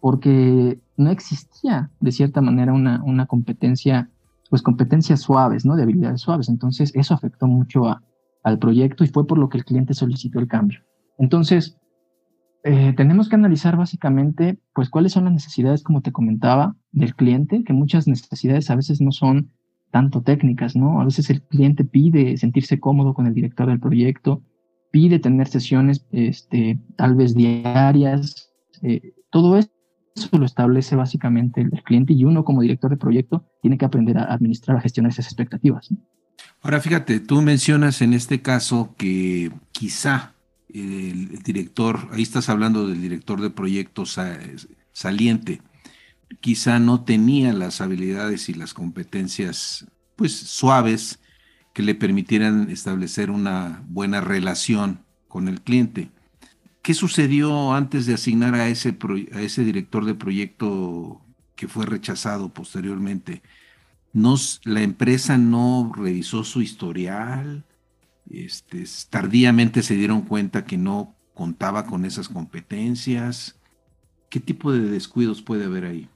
porque 0.00 0.78
no 0.96 1.10
existía 1.10 1.90
de 2.00 2.12
cierta 2.12 2.40
manera 2.40 2.72
una, 2.72 3.02
una 3.04 3.26
competencia, 3.26 4.10
pues 4.50 4.60
competencias 4.60 5.20
suaves, 5.20 5.64
¿no? 5.64 5.76
De 5.76 5.84
habilidades 5.84 6.20
suaves. 6.20 6.48
Entonces 6.48 6.92
eso 6.94 7.14
afectó 7.14 7.46
mucho 7.46 7.88
a, 7.88 8.02
al 8.42 8.58
proyecto 8.58 9.02
y 9.02 9.08
fue 9.08 9.26
por 9.26 9.38
lo 9.38 9.48
que 9.48 9.58
el 9.58 9.64
cliente 9.64 9.94
solicitó 9.94 10.38
el 10.38 10.46
cambio. 10.46 10.80
Entonces, 11.18 11.78
eh, 12.64 12.94
tenemos 12.96 13.28
que 13.28 13.36
analizar 13.36 13.76
básicamente, 13.76 14.58
pues, 14.74 14.88
cuáles 14.88 15.12
son 15.12 15.24
las 15.24 15.34
necesidades, 15.34 15.82
como 15.82 16.00
te 16.00 16.12
comentaba, 16.12 16.74
del 16.92 17.14
cliente, 17.14 17.62
que 17.62 17.74
muchas 17.74 18.08
necesidades 18.08 18.70
a 18.70 18.76
veces 18.76 19.02
no 19.02 19.12
son 19.12 19.50
tanto 19.90 20.22
técnicas, 20.22 20.74
¿no? 20.74 21.00
A 21.00 21.04
veces 21.04 21.30
el 21.30 21.42
cliente 21.42 21.84
pide 21.84 22.36
sentirse 22.38 22.80
cómodo 22.80 23.14
con 23.14 23.26
el 23.26 23.34
director 23.34 23.68
del 23.68 23.78
proyecto, 23.78 24.42
pide 24.90 25.18
tener 25.18 25.46
sesiones 25.46 26.06
este, 26.10 26.80
tal 26.96 27.14
vez 27.14 27.34
diarias, 27.34 28.50
eh, 28.82 29.12
todo 29.30 29.58
eso 29.58 29.70
lo 30.32 30.46
establece 30.46 30.96
básicamente 30.96 31.60
el, 31.60 31.70
cliente 31.82 32.12
y 32.12 32.24
uno 32.24 32.44
como 32.44 32.62
director 32.62 32.90
de 32.90 32.96
proyecto 32.96 33.44
tiene 33.60 33.76
que 33.76 33.84
aprender 33.84 34.18
a 34.18 34.24
administrar, 34.24 34.76
a 34.76 34.80
gestionar 34.80 35.12
esas 35.12 35.26
expectativas. 35.26 35.92
Ahora 36.62 36.80
fíjate, 36.80 37.20
tú 37.20 37.42
mencionas 37.42 38.02
en 38.02 38.14
este 38.14 38.40
caso 38.40 38.94
que 38.96 39.52
quizá 39.72 40.33
el, 40.68 41.42
director, 41.42 42.08
ahí 42.12 42.22
estás 42.22 42.48
hablando 42.48 42.86
del 42.86 43.00
director 43.00 43.40
de 43.40 43.50
proyectos 43.50 44.18
saliente, 44.92 45.62
quizá 46.40 46.78
no 46.78 47.04
tenía 47.04 47.52
las 47.52 47.80
habilidades 47.80 48.48
y 48.48 48.54
las 48.54 48.74
competencias 48.74 49.86
pues 50.16 50.32
suaves 50.32 51.20
que 51.72 51.82
le 51.82 51.94
permitieran 51.94 52.70
establecer 52.70 53.30
una 53.30 53.82
buena 53.88 54.20
relación 54.20 55.00
con 55.28 55.48
el 55.48 55.60
cliente. 55.60 56.10
¿Qué 56.82 56.94
sucedió 56.94 57.72
antes 57.72 58.06
de 58.06 58.14
asignar 58.14 58.54
a 58.54 58.68
ese, 58.68 58.96
a 59.32 59.40
ese 59.40 59.64
director 59.64 60.04
de 60.04 60.14
proyecto 60.14 61.20
que 61.56 61.66
fue 61.66 61.86
rechazado 61.86 62.52
posteriormente? 62.52 63.42
La 64.64 64.82
empresa 64.82 65.38
no 65.38 65.92
revisó 65.94 66.44
su 66.44 66.62
historial, 66.62 67.64
este, 68.30 68.84
tardíamente 69.10 69.82
se 69.82 69.94
dieron 69.94 70.22
cuenta 70.22 70.64
que 70.64 70.76
no 70.76 71.14
contaba 71.34 71.86
con 71.86 72.04
esas 72.04 72.28
competencias. 72.28 73.58
¿Qué 74.30 74.40
tipo 74.40 74.72
de 74.72 74.80
descuidos 74.80 75.42
puede 75.42 75.64
haber 75.64 75.84
ahí? 75.84 76.08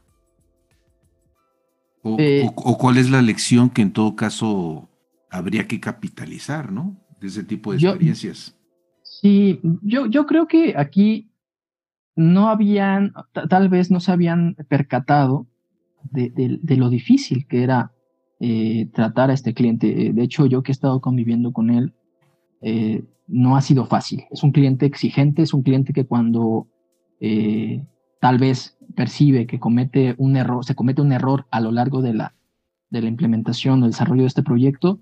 o, 2.02 2.16
eh, 2.18 2.48
cuál 2.54 2.96
es 2.96 3.10
la 3.10 3.22
lección 3.22 3.70
que 3.70 3.82
en 3.82 3.92
todo 3.92 4.16
caso 4.16 4.88
habría 5.30 5.66
que 5.66 5.80
capitalizar, 5.80 6.72
¿no? 6.72 6.96
De 7.20 7.26
ese 7.26 7.44
tipo 7.44 7.72
de 7.72 7.78
experiencias. 7.78 8.56
sí, 9.02 9.60
yo, 9.82 10.06
yo 10.06 10.26
creo 10.26 10.46
que 10.46 10.74
aquí 10.76 11.30
no 12.14 12.48
habían, 12.48 13.12
tal 13.48 13.68
vez 13.68 13.90
no 13.90 14.00
se 14.00 14.12
habían 14.12 14.56
percatado 14.68 15.46
de, 16.10 16.58
lo 16.76 16.90
difícil 16.90 17.46
que 17.46 17.62
era 17.62 17.92
eh, 18.40 18.88
tratar 18.92 19.30
a 19.30 19.34
este 19.34 19.54
cliente. 19.54 20.12
De 20.12 20.22
hecho, 20.22 20.46
yo 20.46 20.62
que 20.62 20.72
he 20.72 20.74
estado 20.74 21.00
conviviendo 21.00 21.52
con 21.52 21.70
él, 21.70 21.94
eh, 22.60 23.04
no 23.26 23.56
ha 23.56 23.60
sido 23.60 23.86
fácil. 23.86 24.24
Es 24.30 24.42
un 24.42 24.52
cliente 24.52 24.86
exigente, 24.86 25.42
es 25.42 25.54
un 25.54 25.62
cliente 25.62 25.92
que 25.92 26.06
cuando 26.06 26.66
eh, 27.20 27.84
tal 28.20 28.38
vez 28.38 28.76
percibe 28.94 29.46
que 29.46 29.60
comete 29.60 30.14
un 30.18 30.36
error, 30.36 30.64
se 30.64 30.74
comete 30.74 31.02
un 31.02 31.12
error 31.12 31.46
a 31.50 31.60
lo 31.60 31.70
largo 31.70 32.02
de 32.02 32.14
la, 32.14 32.34
de 32.90 33.02
la 33.02 33.08
implementación 33.08 33.82
o 33.82 33.86
desarrollo 33.86 34.22
de 34.22 34.28
este 34.28 34.42
proyecto, 34.42 34.98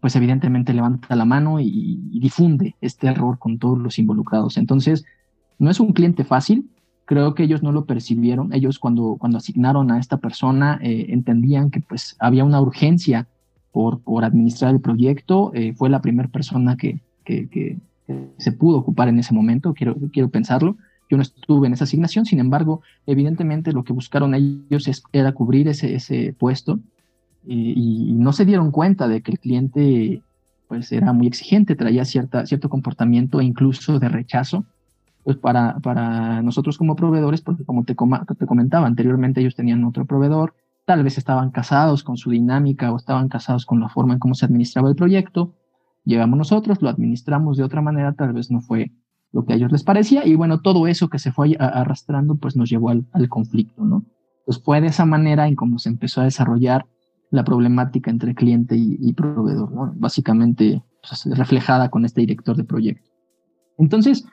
pues 0.00 0.16
evidentemente 0.16 0.72
levanta 0.74 1.14
la 1.16 1.24
mano 1.24 1.60
y, 1.60 2.00
difunde 2.18 2.74
este 2.80 3.08
error 3.08 3.38
con 3.38 3.58
todos 3.58 3.78
los 3.78 3.98
involucrados. 3.98 4.56
Entonces, 4.56 5.04
no 5.58 5.70
es 5.70 5.80
un 5.80 5.92
cliente 5.92 6.24
fácil, 6.24 6.70
creo 7.04 7.34
que 7.34 7.44
ellos 7.44 7.62
no 7.62 7.72
lo 7.72 7.84
percibieron, 7.84 8.52
ellos 8.52 8.78
cuando, 8.78 9.16
cuando 9.18 9.38
asignaron 9.38 9.90
a 9.90 9.98
esta 9.98 10.16
persona 10.16 10.78
eh, 10.82 11.06
entendían 11.10 11.70
que 11.70 11.80
pues 11.80 12.16
había 12.18 12.44
una 12.44 12.60
urgencia 12.60 13.28
por, 13.76 14.00
por 14.00 14.24
administrar 14.24 14.72
el 14.72 14.80
proyecto, 14.80 15.50
eh, 15.52 15.74
fue 15.74 15.90
la 15.90 16.00
primera 16.00 16.30
persona 16.30 16.78
que, 16.78 17.00
que, 17.26 17.76
se 18.38 18.52
pudo 18.52 18.78
ocupar 18.78 19.08
en 19.08 19.18
ese 19.18 19.34
momento, 19.34 19.74
quiero, 19.74 19.94
quiero 20.14 20.30
pensarlo. 20.30 20.78
Yo 21.10 21.18
no 21.18 21.22
estuve 21.22 21.66
en 21.66 21.74
esa 21.74 21.84
asignación, 21.84 22.24
sin 22.24 22.38
embargo, 22.38 22.80
evidentemente 23.04 23.74
lo 23.74 23.84
que 23.84 23.92
buscaron 23.92 24.34
ellos 24.34 25.04
era 25.12 25.32
cubrir 25.32 25.68
ese, 25.68 25.94
ese 25.94 26.34
puesto 26.38 26.78
y, 27.46 28.14
no 28.14 28.32
se 28.32 28.46
dieron 28.46 28.70
cuenta 28.70 29.08
de 29.08 29.20
que 29.20 29.32
el 29.32 29.38
cliente 29.40 30.22
pues 30.68 30.90
era 30.90 31.12
muy 31.12 31.26
exigente, 31.26 31.76
traía 31.76 32.06
cierta, 32.06 32.46
cierto 32.46 32.70
comportamiento 32.70 33.42
incluso 33.42 33.98
de 33.98 34.08
rechazo, 34.08 34.64
pues 35.22 35.36
para, 35.36 35.80
para 35.80 36.40
nosotros 36.40 36.78
como 36.78 36.96
proveedores, 36.96 37.42
porque 37.42 37.64
como 37.64 37.84
te, 37.84 37.94
te 37.94 38.46
comentaba 38.46 38.86
anteriormente, 38.86 39.42
ellos 39.42 39.54
tenían 39.54 39.84
otro 39.84 40.06
proveedor, 40.06 40.54
tal 40.86 41.02
vez 41.02 41.18
estaban 41.18 41.50
casados 41.50 42.02
con 42.02 42.16
su 42.16 42.30
dinámica 42.30 42.92
o 42.92 42.96
estaban 42.96 43.28
casados 43.28 43.66
con 43.66 43.80
la 43.80 43.88
forma 43.88 44.14
en 44.14 44.20
cómo 44.20 44.34
se 44.34 44.46
administraba 44.46 44.88
el 44.88 44.94
proyecto, 44.94 45.54
llegamos 46.04 46.38
nosotros, 46.38 46.80
lo 46.80 46.88
administramos 46.88 47.58
de 47.58 47.64
otra 47.64 47.82
manera, 47.82 48.14
tal 48.14 48.32
vez 48.32 48.50
no 48.50 48.60
fue 48.60 48.92
lo 49.32 49.44
que 49.44 49.52
a 49.52 49.56
ellos 49.56 49.72
les 49.72 49.82
parecía, 49.82 50.24
y 50.24 50.36
bueno, 50.36 50.60
todo 50.60 50.86
eso 50.86 51.10
que 51.10 51.18
se 51.18 51.32
fue 51.32 51.56
arrastrando, 51.58 52.36
pues 52.36 52.56
nos 52.56 52.70
llevó 52.70 52.90
al, 52.90 53.28
conflicto, 53.28 53.84
¿no? 53.84 54.04
Pues 54.46 54.62
fue 54.62 54.80
de 54.80 54.86
esa 54.86 55.04
manera 55.04 55.48
en 55.48 55.56
cómo 55.56 55.78
se 55.78 55.88
empezó 55.88 56.20
a 56.20 56.24
desarrollar 56.24 56.86
la 57.30 57.42
problemática 57.42 58.10
entre 58.10 58.36
cliente 58.36 58.76
y, 58.78 59.12
proveedor, 59.12 59.92
básicamente 59.96 60.82
pues, 61.02 61.26
reflejada 61.36 61.90
con 61.90 62.04
este 62.04 62.20
director 62.20 62.56
de 62.56 62.62
proyecto. 62.62 63.10
Entonces, 63.76 64.24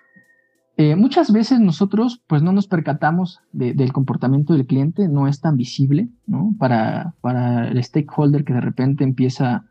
eh, 0.76 0.96
muchas 0.96 1.32
veces 1.32 1.60
nosotros 1.60 2.22
pues 2.26 2.42
no 2.42 2.52
nos 2.52 2.68
percatamos 2.68 3.42
del 3.52 3.94
comportamiento 3.94 4.54
del 4.54 4.66
cliente, 4.66 5.08
no 5.08 5.28
es 5.28 5.40
tan 5.40 5.56
visible 5.56 6.10
¿no? 6.26 6.56
Para, 6.58 7.14
para 7.22 7.68
el 7.68 7.84
stakeholder 7.84 8.44
que 8.44 8.54
de 8.54 8.62
repente 8.62 9.04
empieza 9.04 9.66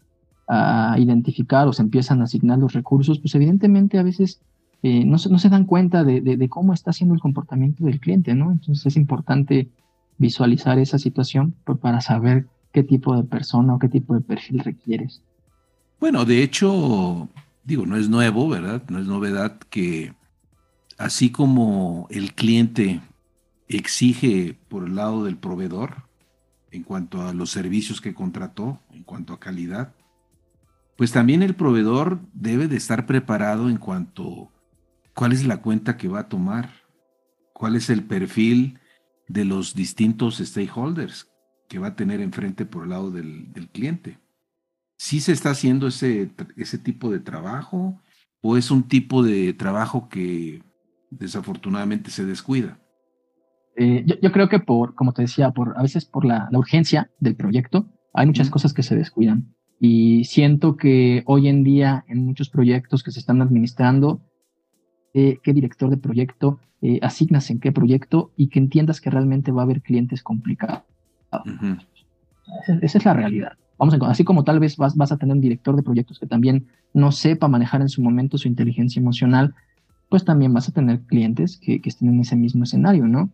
a 0.47 0.97
identificar 0.99 1.67
o 1.67 1.73
se 1.73 1.83
empiezan 1.83 2.21
a 2.21 2.25
asignar 2.25 2.59
los 2.59 2.73
recursos, 2.73 3.19
pues 3.19 3.35
evidentemente 3.35 3.99
a 3.99 4.03
veces 4.03 4.41
eh, 4.83 5.05
no, 5.05 5.17
no, 5.31 5.39
se, 5.39 5.49
dan 5.49 5.65
cuenta 5.65 6.05
de, 6.05 6.21
de, 6.21 6.49
cómo 6.49 6.73
está 6.73 6.93
siendo 6.93 7.15
el 7.15 7.21
comportamiento 7.21 7.85
del 7.85 8.01
cliente, 8.01 8.35
¿no? 8.35 8.51
Entonces 8.51 8.87
es 8.87 8.97
importante 8.97 9.69
visualizar 10.19 10.79
esa 10.79 10.99
situación 10.99 11.55
pues, 11.65 11.79
para 11.79 12.01
saber 12.01 12.47
qué 12.73 12.83
tipo 12.83 13.17
de 13.17 13.23
persona 13.23 13.75
o 13.75 13.79
qué 13.79 13.89
tipo 13.89 14.15
de 14.15 14.21
perfil 14.21 14.59
requieres. 14.59 15.23
Bueno, 16.01 16.25
de 16.25 16.43
hecho, 16.43 17.29
digo, 17.65 17.87
no 17.87 17.97
es 17.97 18.09
nuevo, 18.09 18.49
¿verdad? 18.49 18.83
No 18.89 18.99
es 18.99 19.07
novedad 19.07 19.59
que 19.71 20.13
así 20.99 21.31
como 21.31 22.07
el 22.11 22.35
cliente 22.35 23.01
exige 23.69 24.59
por 24.69 24.87
el 24.87 24.97
lado 24.97 25.25
del 25.25 25.37
proveedor 25.37 26.09
en 26.71 26.83
cuanto 26.83 27.23
a 27.23 27.35
los 27.35 27.51
servicios 27.51 28.01
que 28.01 28.15
contrató, 28.15 28.81
en 28.91 29.03
cuanto 29.03 29.33
a 29.33 29.41
calidad, 29.41 29.95
pues 30.97 31.13
también 31.13 31.43
el 31.43 31.55
proveedor 31.55 32.21
debe 32.33 32.69
de 32.69 32.77
estar 32.77 33.07
preparado 33.07 33.69
en 33.69 33.77
cuanto 33.77 34.51
cuál 35.15 35.33
es 35.33 35.45
la 35.45 35.61
cuenta 35.61 35.97
que 35.97 36.09
va 36.09 36.21
a 36.21 36.29
tomar, 36.29 36.71
cuál 37.53 37.77
es 37.77 37.91
el 37.91 38.05
perfil 38.05 38.79
de 39.29 39.45
los 39.45 39.75
distintos 39.75 40.39
stakeholders 40.39 41.31
que 41.69 41.79
va 41.79 41.89
a 41.89 41.97
tener 41.97 42.21
enfrente 42.21 42.67
por 42.67 42.85
el 42.85 42.91
lado 42.91 43.11
del, 43.11 43.69
cliente. 43.73 44.19
¿Sí 44.97 45.21
se 45.21 45.33
está 45.33 45.51
haciendo 45.51 45.89
ese, 45.89 46.31
ese 46.57 46.79
tipo 46.79 47.11
de 47.11 47.19
trabajo 47.19 48.01
o 48.41 48.57
es 48.57 48.71
un 48.71 48.85
tipo 48.85 49.23
de 49.23 49.53
trabajo 49.55 50.09
que 50.09 50.63
desafortunadamente 51.19 52.11
se 52.11 52.25
descuida? 52.25 52.79
Eh, 53.77 54.05
yo, 54.21 54.33
creo 54.33 54.49
que 54.49 54.59
por, 54.59 54.95
como 54.95 55.13
te 55.13 55.23
decía, 55.23 55.51
por 55.51 55.75
a 55.77 55.83
veces 55.83 56.05
por 56.05 56.25
la, 56.25 56.49
urgencia 56.53 57.11
del 57.21 57.37
proyecto, 57.37 57.87
hay 58.13 58.27
muchas 58.27 58.51
cosas 58.51 58.75
que 58.75 58.83
se 58.83 58.97
descuidan. 58.97 59.55
Y 59.81 60.25
siento 60.25 60.77
que 60.77 61.23
hoy 61.27 61.49
en 61.49 61.65
día 61.65 62.05
en 62.09 62.25
muchos 62.25 62.51
proyectos 62.51 63.03
que 63.03 63.11
se 63.11 63.19
están 63.19 63.41
administrando, 63.43 64.21
eh, 65.15 65.39
qué 65.43 65.53
director 65.53 65.91
de 65.91 65.97
proyecto 65.97 66.61
eh, 66.81 66.99
asignas 67.03 67.51
en 67.51 67.61
qué 67.61 67.73
proyecto 67.73 68.33
y 68.37 68.49
que 68.49 68.59
entiendas 68.59 69.01
que 69.01 69.11
realmente 69.11 69.53
va 69.53 69.63
a 69.63 69.65
haber 69.65 69.83
clientes 69.83 70.23
complicados. 70.23 70.83
esa, 72.83 72.99
es 72.99 73.05
la 73.05 73.15
realidad. 73.15 73.53
Vamos 73.79 73.95
a, 73.95 74.11
así 74.11 74.25
como 74.25 74.45
tal 74.45 74.61
vez 74.61 74.77
vas, 74.77 74.97
vas 74.97 75.13
a 75.13 75.17
tener 75.17 75.35
un 75.35 75.41
director 75.41 75.75
de 75.75 75.83
proyectos 75.83 76.19
que 76.19 76.27
también 76.27 76.69
no 76.93 77.11
sepa 77.11 77.49
manejar 77.49 77.81
en 77.81 77.89
su 77.89 78.03
momento 78.03 78.39
su 78.39 78.49
inteligencia 78.49 79.01
emocional, 79.01 79.55
pues 80.13 80.27
también 80.27 80.53
vas 80.53 80.69
a 80.69 80.73
tener 80.73 81.01
clientes 81.01 81.57
que, 81.57 81.81
que 81.81 81.89
estén 81.89 82.11
en 82.11 82.21
ese 82.21 82.37
mismo 82.37 82.65
escenario, 82.65 83.09
¿no? 83.09 83.31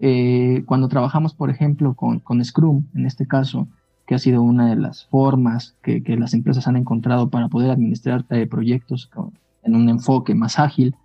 Eh, 0.00 0.62
cuando 0.64 0.88
trabajamos, 0.88 1.34
por 1.34 1.50
ejemplo, 1.50 1.92
con, 1.92 2.20
con, 2.20 2.42
Scrum, 2.42 2.86
en 2.94 3.04
este 3.04 3.26
caso, 3.26 3.68
que 4.06 4.14
ha 4.14 4.18
sido 4.18 4.40
una 4.40 4.70
de 4.70 4.76
las 4.76 5.04
formas 5.04 5.76
que, 5.82 6.02
que 6.02 6.16
las 6.16 6.32
empresas 6.32 6.66
han 6.66 6.76
encontrado 6.76 7.28
para 7.28 7.48
poder 7.48 7.70
administrar 7.70 8.24
eh, 8.30 8.46
proyectos 8.46 9.10
en 9.62 9.76
un 9.76 9.90
enfoque 9.90 10.34
más 10.34 10.58
ágil, 10.58 10.96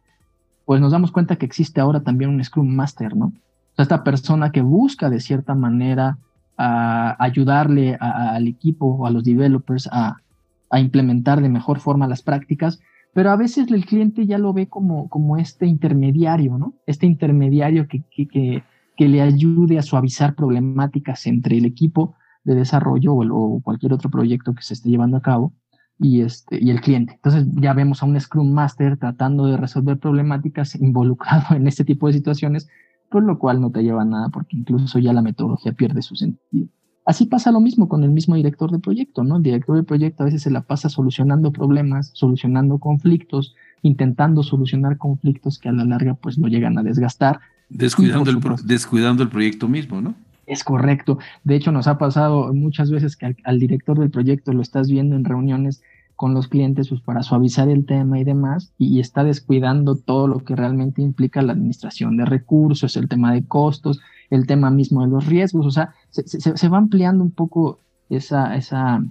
pues 0.64 0.80
nos 0.80 0.94
damos 0.94 1.12
cuenta 1.12 1.36
que 1.36 1.46
existe 1.46 1.82
ahora 1.82 2.00
también 2.00 2.30
un 2.30 2.42
Scrum 2.42 2.74
Master, 2.74 3.14
¿no? 3.14 3.26
O 3.26 3.76
sea, 3.76 3.84
esta 3.84 4.06
persona 4.06 4.54
que 4.54 4.62
busca 4.62 5.10
de 5.10 5.20
cierta 5.20 5.56
manera 5.56 6.20
a 6.56 7.22
ayudarle 7.22 7.98
al 8.00 8.48
equipo 8.48 8.86
o 8.86 9.06
a 9.06 9.12
los 9.12 9.26
developers 9.26 9.90
a, 9.92 10.22
a, 10.70 10.80
implementar 10.80 11.42
de 11.42 11.50
mejor 11.50 11.82
forma 11.82 12.08
las 12.08 12.22
prácticas, 12.22 12.80
pero 13.18 13.32
a 13.32 13.36
veces 13.36 13.72
el 13.72 13.84
cliente 13.84 14.28
ya 14.28 14.38
lo 14.38 14.54
ve 14.54 14.68
como, 14.68 15.10
como 15.10 15.38
este 15.38 15.66
intermediario, 15.66 16.60
¿no? 16.60 16.76
Este 16.86 17.08
intermediario 17.08 17.88
que, 17.88 18.04
que 18.04 18.62
que 18.98 19.08
le 19.08 19.22
ayude 19.22 19.78
a 19.78 19.84
suavizar 19.84 20.36
problemáticas 20.36 21.28
entre 21.28 21.58
el 21.58 21.66
equipo 21.66 22.16
de 22.44 22.56
desarrollo 22.56 23.14
o, 23.14 23.62
cualquier 23.62 23.94
otro 23.94 24.10
proyecto 24.10 24.54
que 24.56 24.64
se 24.64 24.74
esté 24.74 24.90
llevando 24.90 25.18
a 25.18 25.22
cabo 25.22 25.54
y, 26.00 26.22
este, 26.22 26.62
y 26.62 26.72
el 26.72 26.82
cliente. 26.82 27.14
Entonces 27.14 27.46
ya 27.54 27.74
vemos 27.74 28.02
a 28.02 28.08
un 28.08 28.20
Scrum 28.20 28.52
Master 28.52 28.98
tratando 28.98 29.46
de 29.46 29.56
resolver 29.56 30.00
problemáticas 30.00 30.76
involucrado 30.82 31.56
en 31.56 31.68
este 31.68 31.86
tipo 31.86 32.08
de 32.08 32.14
situaciones, 32.14 32.68
por 33.10 33.24
lo 33.24 33.38
cual 33.38 33.62
no 33.62 33.72
te 33.72 33.84
lleva 33.84 34.02
a 34.02 34.06
nada 34.06 34.30
porque 34.30 34.58
incluso 34.58 35.00
ya 35.00 35.14
la 35.14 35.22
metodología 35.22 35.74
pierde 35.74 36.02
su 36.02 36.16
sentido. 36.16 36.68
Así 37.08 37.26
pasa 37.26 37.52
lo 37.52 37.60
mismo 37.60 37.88
con 37.88 38.04
el 38.04 38.12
mismo 38.12 38.36
director 38.36 38.70
de 38.70 38.80
proyecto, 38.80 39.24
¿no? 39.24 39.38
El 39.38 39.44
director 39.44 39.76
de 39.76 39.84
proyecto 39.84 40.24
a 40.24 40.26
veces 40.26 40.44
se 40.44 40.52
la 40.52 40.62
pasa 40.62 40.90
solucionando 40.90 41.52
problemas, 41.52 42.12
solucionando 42.14 42.78
conflictos, 42.78 43.56
intentando 43.82 44.44
solucionar 44.44 44.98
conflictos 44.98 45.58
que 45.58 45.70
a 45.70 45.72
la 45.72 45.86
larga 45.86 46.14
pues 46.16 46.38
lo 46.38 46.48
llegan 46.48 46.78
a 46.78 46.84
desgastar 46.84 47.40
Descuidando 47.70 48.30
el, 48.30 48.40
descuidando 48.64 49.24
el 49.24 49.30
proyecto 49.30 49.68
mismo, 49.68 50.02
¿no? 50.02 50.16
Es 50.46 50.64
correcto. 50.64 51.20
De 51.44 51.56
hecho, 51.56 51.74
nos 51.74 51.88
ha 51.88 51.98
pasado 51.98 52.54
muchas 52.54 52.90
veces 52.90 53.18
que 53.18 53.36
al, 53.44 53.60
director 53.60 54.00
del 54.00 54.10
proyecto 54.10 54.54
lo 54.54 54.62
estás 54.62 54.90
viendo 54.90 55.16
en 55.16 55.26
reuniones 55.26 55.84
con 56.16 56.34
los 56.34 56.48
clientes 56.48 56.88
pues, 56.88 57.02
para 57.02 57.24
suavizar 57.24 57.68
el 57.68 57.86
tema 57.86 58.20
y 58.20 58.24
demás, 58.24 58.72
y, 58.78 59.00
está 59.00 59.24
descuidando 59.24 59.96
todo 59.96 60.28
lo 60.28 60.40
que 60.40 60.56
realmente 60.56 61.02
implica 61.02 61.42
la 61.42 61.54
administración 61.54 62.16
de 62.16 62.26
recursos, 62.26 62.96
el 62.96 63.10
tema 63.10 63.34
de 63.34 63.46
costos, 63.46 64.00
el 64.30 64.46
tema 64.46 64.70
mismo 64.70 65.02
de 65.02 65.10
los 65.10 65.26
riesgos. 65.26 65.66
O 65.66 65.72
sea, 65.72 65.94
se, 66.10 66.70
va 66.70 66.78
ampliando 66.78 67.24
un 67.24 67.32
poco 67.32 67.80
esa, 68.10 68.56
esa, 68.56 69.04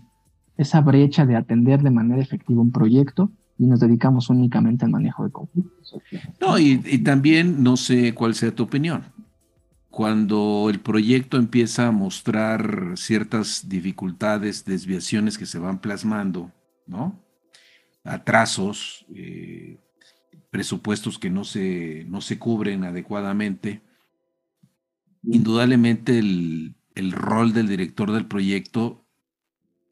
esa 0.56 0.80
brecha 0.80 1.26
de 1.26 1.36
atender 1.36 1.82
de 1.82 1.90
manera 1.90 2.22
efectiva 2.22 2.60
un 2.60 2.72
proyecto 2.72 3.30
y 3.58 3.66
nos 3.66 3.80
dedicamos 3.80 4.28
únicamente 4.28 4.84
al 4.84 4.90
manejo 4.90 5.24
de 5.24 5.30
conflictos. 5.30 5.96
No, 6.40 6.58
y, 6.58 6.78
también 6.98 7.62
no 7.62 7.76
sé 7.76 8.14
cuál 8.14 8.34
sea 8.34 8.54
tu 8.54 8.64
opinión. 8.64 9.04
Cuando 9.88 10.68
el 10.68 10.80
proyecto 10.80 11.38
empieza 11.38 11.86
a 11.86 11.92
mostrar 11.92 12.92
ciertas 12.96 13.66
dificultades, 13.66 14.64
desviaciones 14.66 15.38
que 15.38 15.46
se 15.46 15.58
van 15.58 15.80
plasmando, 15.80 16.52
¿no? 16.86 17.18
Atrasos, 18.04 19.06
eh, 19.14 19.80
presupuestos 20.50 21.18
que 21.18 21.30
no 21.30 21.44
se, 21.44 22.04
no 22.08 22.20
se 22.20 22.38
cubren 22.38 22.84
adecuadamente, 22.84 23.80
indudablemente 25.26 26.18
el, 26.18 26.76
el 26.94 27.12
rol 27.12 27.52
del 27.52 27.68
director 27.68 28.10
del 28.12 28.26
proyecto, 28.26 29.06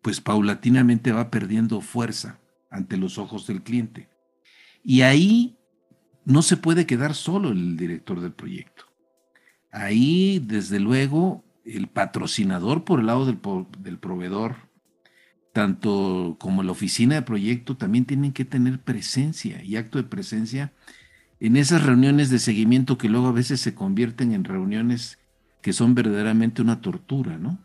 pues 0.03 0.20
paulatinamente 0.20 1.12
va 1.12 1.31
perdiendo 1.31 1.81
fuerza 1.81 2.40
ante 2.70 2.97
los 2.97 3.18
ojos 3.18 3.47
del 3.47 3.62
cliente. 3.62 4.09
Y 4.83 5.03
ahí 5.03 5.59
no 6.25 6.42
se 6.42 6.57
puede 6.57 6.87
quedar 6.87 7.14
solo 7.14 7.51
el 7.51 7.77
director 7.77 8.20
del 8.20 8.33
proyecto. 8.33 8.85
Ahí, 9.70 10.42
desde 10.44 10.81
luego, 10.81 11.44
el 11.64 11.88
patrocinador 11.88 12.85
por 12.85 13.01
el 13.01 13.07
lado 13.07 13.27
del, 13.27 13.38
del 13.79 13.99
proveedor, 13.99 14.57
tanto 15.53 16.37
como 16.38 16.62
la 16.62 16.73
oficina 16.73 17.16
de 17.16 17.23
proyecto, 17.23 17.77
también 17.77 18.05
tienen 18.05 18.33
que 18.33 18.44
tener 18.44 18.81
presencia 18.81 19.62
y 19.62 19.77
acto 19.77 19.99
de 19.99 20.05
presencia 20.05 20.73
en 21.40 21.57
esas 21.57 21.83
reuniones 21.83 22.31
de 22.31 22.38
seguimiento 22.38 22.99
que 22.99 23.09
luego 23.09 23.29
a 23.29 23.33
veces 23.33 23.61
se 23.61 23.75
convierten 23.75 24.33
en 24.33 24.44
reuniones 24.44 25.18
que 25.64 25.72
son 25.72 25.94
verdaderamente 25.94 26.61
una 26.61 26.83
tortura, 26.83 27.38
¿no? 27.38 27.57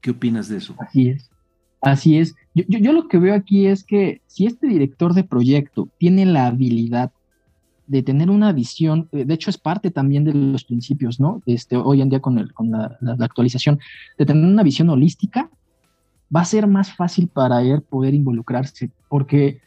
¿Qué 0.00 0.12
opinas 0.12 0.48
de 0.48 0.58
eso? 0.58 0.76
Así 0.78 1.08
es. 1.08 1.28
Así 1.80 2.18
es. 2.18 2.36
Yo, 2.54 2.92
lo 2.92 3.08
que 3.08 3.18
veo 3.18 3.34
aquí 3.34 3.66
es 3.66 3.82
que 3.82 4.20
si 4.28 4.46
este 4.46 4.68
director 4.68 5.12
de 5.12 5.24
proyecto 5.24 5.88
tiene 5.98 6.24
la 6.24 6.46
habilidad 6.46 7.10
de 7.88 8.04
tener 8.04 8.30
una 8.30 8.52
visión, 8.52 9.08
eh, 9.10 9.24
de 9.24 9.34
hecho 9.34 9.50
es 9.50 9.58
parte 9.58 9.90
también 9.90 10.22
de 10.22 10.34
los 10.34 10.62
principios, 10.62 11.18
¿no? 11.18 11.42
Este, 11.46 11.76
hoy 11.76 12.00
en 12.00 12.10
día 12.10 12.20
con, 12.20 12.38
el, 12.38 12.54
con 12.54 12.70
la, 12.70 12.96
actualización, 13.18 13.80
de 14.16 14.26
tener 14.26 14.44
una 14.44 14.62
visión 14.62 14.88
holística, 14.88 15.50
va 16.34 16.42
a 16.42 16.44
ser 16.44 16.68
más 16.68 16.94
fácil 16.94 17.26
para 17.26 17.60
él 17.62 17.82
poder 17.82 18.14
involucrarse, 18.14 18.92
porque 19.08 19.60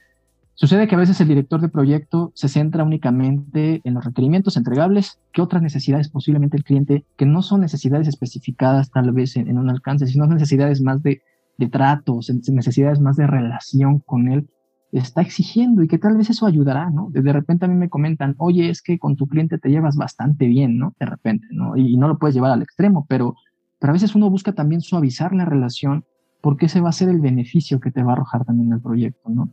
sucede 0.57 0.87
que 0.87 0.95
a 0.95 0.99
veces 0.99 1.21
el 1.21 1.29
director 1.29 1.61
de 1.61 1.69
proyecto 1.69 2.33
se 2.35 2.49
centra 2.49 2.83
únicamente 2.83 3.79
en 3.85 3.93
los 3.93 4.03
requerimientos 4.03 4.57
entregables, 4.57 5.21
que 5.31 5.41
otras 5.41 5.61
necesidades 5.61 6.09
posiblemente 6.09 6.57
el 6.57 6.65
cliente, 6.65 7.05
que 7.15 7.25
no 7.25 7.41
son 7.41 7.61
necesidades 7.61 8.09
especificadas 8.09 8.91
tal 8.91 9.13
vez 9.13 9.37
en, 9.37 9.57
un 9.57 9.69
alcance, 9.69 10.05
sino 10.05 10.27
necesidades 10.27 10.81
más 10.81 11.01
de 11.01 11.21
de 11.57 11.67
tratos, 11.67 12.31
necesidades 12.49 12.99
más 12.99 13.17
de 13.17 13.27
relación 13.27 13.99
con 13.99 14.29
él, 14.29 14.47
está 14.91 15.21
exigiendo 15.21 15.83
y 15.83 15.87
que 15.87 15.97
tal 15.97 16.15
vez 16.15 16.29
eso 16.29 16.45
ayudará, 16.45 16.89
¿no? 16.89 17.09
De 17.11 17.33
repente 17.33 17.65
a 17.65 17.67
mí 17.67 17.75
me 17.75 17.89
comentan, 17.89 18.35
oye, 18.37 18.69
es 18.69 18.81
que 18.81 18.99
con 18.99 19.15
tu 19.15 19.27
cliente 19.27 19.57
te 19.57 19.69
llevas 19.69 19.97
bastante 19.97 20.47
bien, 20.47 20.77
¿no? 20.77 20.95
De 20.99 21.05
repente, 21.05 21.45
¿no? 21.51 21.75
Y, 21.75 21.97
no 21.97 22.07
lo 22.07 22.17
puedes 22.17 22.35
llevar 22.35 22.51
al 22.51 22.61
extremo, 22.61 23.05
pero, 23.09 23.35
pero 23.79 23.91
a 23.91 23.93
veces 23.93 24.15
uno 24.15 24.29
busca 24.29 24.53
también 24.53 24.81
suavizar 24.81 25.33
la 25.33 25.45
relación 25.45 26.05
porque 26.41 26.67
ese 26.67 26.79
va 26.79 26.89
a 26.89 26.93
ser 26.93 27.09
el 27.09 27.19
beneficio 27.19 27.79
que 27.79 27.91
te 27.91 28.03
va 28.03 28.11
a 28.11 28.13
arrojar 28.13 28.45
también 28.45 28.71
el 28.71 28.79
proyecto, 28.79 29.29
¿no? 29.29 29.49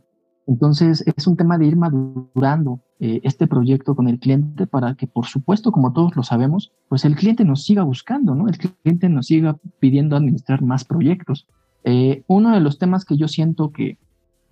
Entonces 0.47 1.03
es 1.15 1.27
un 1.27 1.37
tema 1.37 1.57
de 1.57 1.65
ir 1.65 1.75
madurando 1.75 2.79
eh, 2.99 3.19
este 3.23 3.47
proyecto 3.47 3.95
con 3.95 4.07
el 4.07 4.19
cliente 4.19 4.67
para 4.67 4.93
que, 4.95 5.07
por 5.07 5.25
supuesto, 5.25 5.71
como 5.71 5.91
todos 5.91 6.15
lo 6.15 6.23
sabemos, 6.23 6.71
pues 6.87 7.03
el 7.03 7.15
cliente 7.15 7.43
nos 7.45 7.63
siga 7.63 7.83
buscando, 7.83 8.35
¿no? 8.35 8.47
El 8.47 8.57
cliente 8.57 9.09
nos 9.09 9.27
siga 9.27 9.57
pidiendo 9.79 10.15
administrar 10.15 10.61
más 10.61 10.85
proyectos. 10.85 11.47
Eh, 11.83 12.23
uno 12.27 12.51
de 12.53 12.59
los 12.59 12.77
temas 12.77 13.05
que 13.05 13.17
yo 13.17 13.27
siento 13.27 13.71
que, 13.71 13.97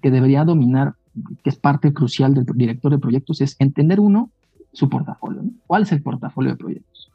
que 0.01 0.09
debería 0.09 0.45
dominar, 0.45 0.95
que 1.43 1.49
es 1.49 1.57
parte 1.57 1.93
crucial 1.93 2.33
del 2.33 2.45
director 2.55 2.91
de 2.91 2.99
proyectos, 2.99 3.41
es 3.41 3.55
entender 3.59 3.99
uno, 3.99 4.31
su 4.71 4.89
portafolio. 4.89 5.43
¿Cuál 5.67 5.83
es 5.83 5.91
el 5.91 6.01
portafolio 6.01 6.51
de 6.51 6.57
proyectos? 6.57 7.11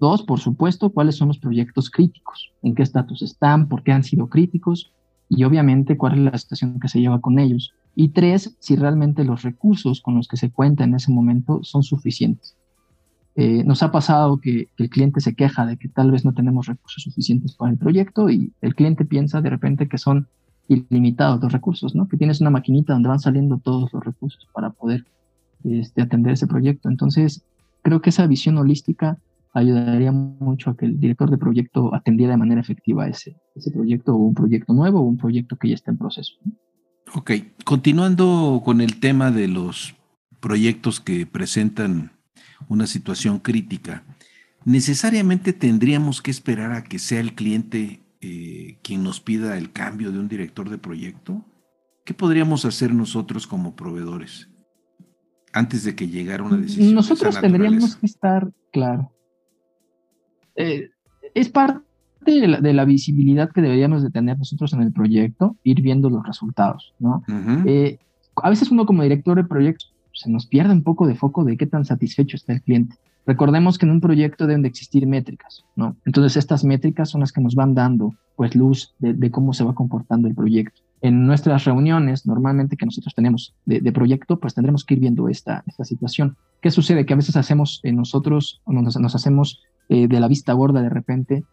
Dos, 0.00 0.24
por 0.24 0.40
supuesto, 0.40 0.90
cuáles 0.90 1.14
son 1.14 1.28
los 1.28 1.38
proyectos 1.38 1.88
críticos, 1.88 2.52
en 2.62 2.74
qué 2.74 2.82
estatus 2.82 3.22
están, 3.22 3.68
por 3.68 3.84
qué 3.84 3.92
han 3.92 4.02
sido 4.02 4.28
críticos 4.28 4.92
y 5.34 5.44
obviamente 5.44 5.96
cuál 5.96 6.12
es 6.14 6.32
la 6.32 6.38
situación 6.38 6.78
que 6.78 6.88
se 6.88 7.00
lleva 7.00 7.20
con 7.22 7.38
ellos. 7.38 7.72
Y 7.94 8.10
tres, 8.10 8.54
si 8.58 8.76
realmente 8.76 9.24
los 9.24 9.42
recursos 9.42 10.02
con 10.02 10.14
los 10.14 10.28
que 10.28 10.36
se 10.36 10.50
cuenta 10.50 10.84
en 10.84 10.94
ese 10.94 11.10
momento 11.10 11.60
son 11.62 11.82
suficientes. 11.82 12.54
Eh, 13.34 13.64
nos 13.64 13.82
ha 13.82 13.90
pasado 13.90 14.38
que, 14.40 14.68
el 14.76 14.90
cliente 14.90 15.22
se 15.22 15.34
queja 15.34 15.64
de 15.64 15.78
que 15.78 15.88
tal 15.88 16.10
vez 16.10 16.26
no 16.26 16.34
tenemos 16.34 16.66
recursos 16.66 17.02
suficientes 17.02 17.54
para 17.54 17.72
el 17.72 17.78
proyecto 17.78 18.28
y 18.28 18.52
el 18.60 18.74
cliente 18.74 19.06
piensa 19.06 19.40
de 19.40 19.48
repente 19.48 19.88
que 19.88 19.96
son 19.96 20.28
ilimitados 20.68 21.40
los 21.42 21.50
recursos, 21.50 21.94
¿no? 21.94 22.08
Que 22.08 22.18
tienes 22.18 22.42
una 22.42 22.50
maquinita 22.50 22.92
donde 22.92 23.08
van 23.08 23.20
saliendo 23.20 23.56
todos 23.56 23.90
los 23.90 24.04
recursos 24.04 24.46
para 24.52 24.68
poder 24.68 25.06
este, 25.64 26.02
atender 26.02 26.34
ese 26.34 26.46
proyecto. 26.46 26.90
Entonces, 26.90 27.42
creo 27.80 28.02
que 28.02 28.10
esa 28.10 28.26
visión 28.26 28.58
holística 28.58 29.16
ayudaría 29.52 30.12
mucho 30.12 30.70
a 30.70 30.76
que 30.76 30.86
el 30.86 30.98
director 30.98 31.30
de 31.30 31.38
proyecto 31.38 31.94
atendiera 31.94 32.32
de 32.32 32.38
manera 32.38 32.60
efectiva 32.60 33.08
ese, 33.08 33.36
ese 33.54 33.70
proyecto 33.70 34.14
o 34.14 34.16
un 34.16 34.34
proyecto 34.34 34.72
nuevo 34.72 35.00
o 35.00 35.02
un 35.02 35.18
proyecto 35.18 35.56
que 35.56 35.68
ya 35.68 35.74
está 35.74 35.90
en 35.90 35.98
proceso. 35.98 36.34
Ok, 37.14 37.32
continuando 37.64 38.62
con 38.64 38.80
el 38.80 38.98
tema 38.98 39.30
de 39.30 39.48
los 39.48 39.94
proyectos 40.40 41.00
que 41.00 41.26
presentan 41.26 42.12
una 42.68 42.86
situación 42.86 43.38
crítica, 43.38 44.04
necesariamente 44.64 45.52
tendríamos 45.52 46.22
que 46.22 46.30
esperar 46.30 46.72
a 46.72 46.84
que 46.84 46.98
sea 46.98 47.20
el 47.20 47.34
cliente 47.34 48.00
eh, 48.20 48.78
quien 48.82 49.02
nos 49.02 49.20
pida 49.20 49.58
el 49.58 49.72
cambio 49.72 50.12
de 50.12 50.18
un 50.18 50.28
director 50.28 50.70
de 50.70 50.78
proyecto. 50.78 51.44
¿Qué 52.04 52.14
podríamos 52.14 52.64
hacer 52.64 52.94
nosotros 52.94 53.46
como 53.46 53.76
proveedores 53.76 54.48
antes 55.52 55.84
de 55.84 55.94
que 55.94 56.08
llegara 56.08 56.42
una 56.42 56.56
decisión? 56.56 56.94
Nosotros 56.94 57.38
tendríamos 57.40 57.96
que 57.96 58.06
estar, 58.06 58.50
claro, 58.72 59.12
eh, 60.56 60.90
es 61.34 61.48
parte 61.48 61.82
de 62.24 62.72
la, 62.72 62.84
visibilidad 62.84 63.50
que 63.50 63.62
deberíamos 63.62 64.02
de 64.02 64.10
tener 64.10 64.38
nosotros 64.38 64.72
en 64.72 64.82
el 64.82 64.92
proyecto, 64.92 65.56
ir 65.64 65.82
viendo 65.82 66.08
los 66.08 66.24
resultados, 66.24 66.94
¿no? 66.98 67.22
Eh, 67.66 67.98
a 68.36 68.50
veces 68.50 68.70
uno 68.70 68.86
como 68.86 69.02
director 69.02 69.36
de 69.36 69.44
proyecto 69.44 69.86
se 70.12 70.30
nos 70.30 70.46
pierde 70.46 70.72
un 70.72 70.82
poco 70.82 71.06
de 71.06 71.14
foco 71.14 71.44
de 71.44 71.56
qué 71.56 71.66
tan 71.66 71.84
satisfecho 71.84 72.36
está 72.36 72.52
el 72.52 72.62
cliente. 72.62 72.96
Recordemos 73.26 73.78
que 73.78 73.86
en 73.86 73.92
un 73.92 74.00
proyecto 74.00 74.46
deben 74.46 74.62
de 74.62 74.68
existir 74.68 75.06
métricas, 75.06 75.64
¿no? 75.76 75.96
Entonces 76.04 76.36
estas 76.36 76.64
métricas 76.64 77.10
son 77.10 77.20
las 77.20 77.32
que 77.32 77.40
nos 77.40 77.54
van 77.54 77.74
dando 77.74 78.14
pues 78.36 78.56
luz 78.56 78.94
de, 78.98 79.30
cómo 79.30 79.52
se 79.52 79.62
va 79.62 79.74
comportando 79.74 80.26
el 80.26 80.34
proyecto. 80.34 80.80
En 81.02 81.26
nuestras 81.26 81.64
reuniones 81.64 82.26
normalmente 82.26 82.76
que 82.76 82.86
nosotros 82.86 83.14
tenemos 83.14 83.54
de, 83.64 83.92
proyecto, 83.92 84.40
pues 84.40 84.54
tendremos 84.54 84.84
que 84.84 84.94
ir 84.94 85.00
viendo 85.00 85.28
esta, 85.28 85.62
esta 85.66 85.84
situación. 85.84 86.36
¿Qué 86.60 86.70
sucede? 86.70 87.06
Que 87.06 87.12
a 87.12 87.16
veces 87.16 87.36
hacemos 87.36 87.80
eh, 87.84 87.92
nosotros, 87.92 88.60
nos, 88.66 88.98
nos 88.98 89.14
hacemos 89.14 89.62
eh, 89.92 90.08
de 90.08 90.20
la 90.20 90.26
vista 90.26 90.54
gorda 90.54 90.80
de 90.80 90.88
repente 90.88 91.44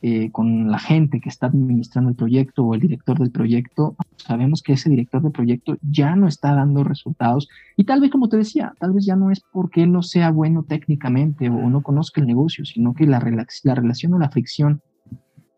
eh, 0.00 0.30
con 0.30 0.70
la 0.70 0.78
gente 0.78 1.20
que 1.20 1.28
está 1.28 1.48
administrando 1.48 2.08
el 2.08 2.16
proyecto 2.16 2.64
o 2.64 2.74
el 2.74 2.80
director 2.80 3.18
del 3.18 3.30
proyecto, 3.30 3.94
sabemos 4.16 4.62
que 4.62 4.72
ese 4.72 4.88
director 4.88 5.20
del 5.20 5.32
proyecto 5.32 5.76
ya 5.82 6.16
no 6.16 6.26
está 6.26 6.54
dando 6.54 6.82
resultados 6.82 7.46
y 7.76 7.84
tal 7.84 8.00
vez, 8.00 8.10
como 8.10 8.30
te 8.30 8.38
decía, 8.38 8.72
tal 8.80 8.92
vez 8.92 9.04
ya 9.04 9.16
no 9.16 9.30
es 9.30 9.42
porque 9.52 9.82
él 9.82 9.92
no 9.92 10.02
sea 10.02 10.30
bueno 10.30 10.62
técnicamente 10.62 11.50
o 11.50 11.68
no 11.68 11.82
conozca 11.82 12.22
el 12.22 12.26
negocio, 12.26 12.64
sino 12.64 12.94
que 12.94 13.04
la, 13.04 13.18
la 13.18 13.74
relación 13.74 14.14
o 14.14 14.18
la 14.18 14.30
fricción 14.30 14.80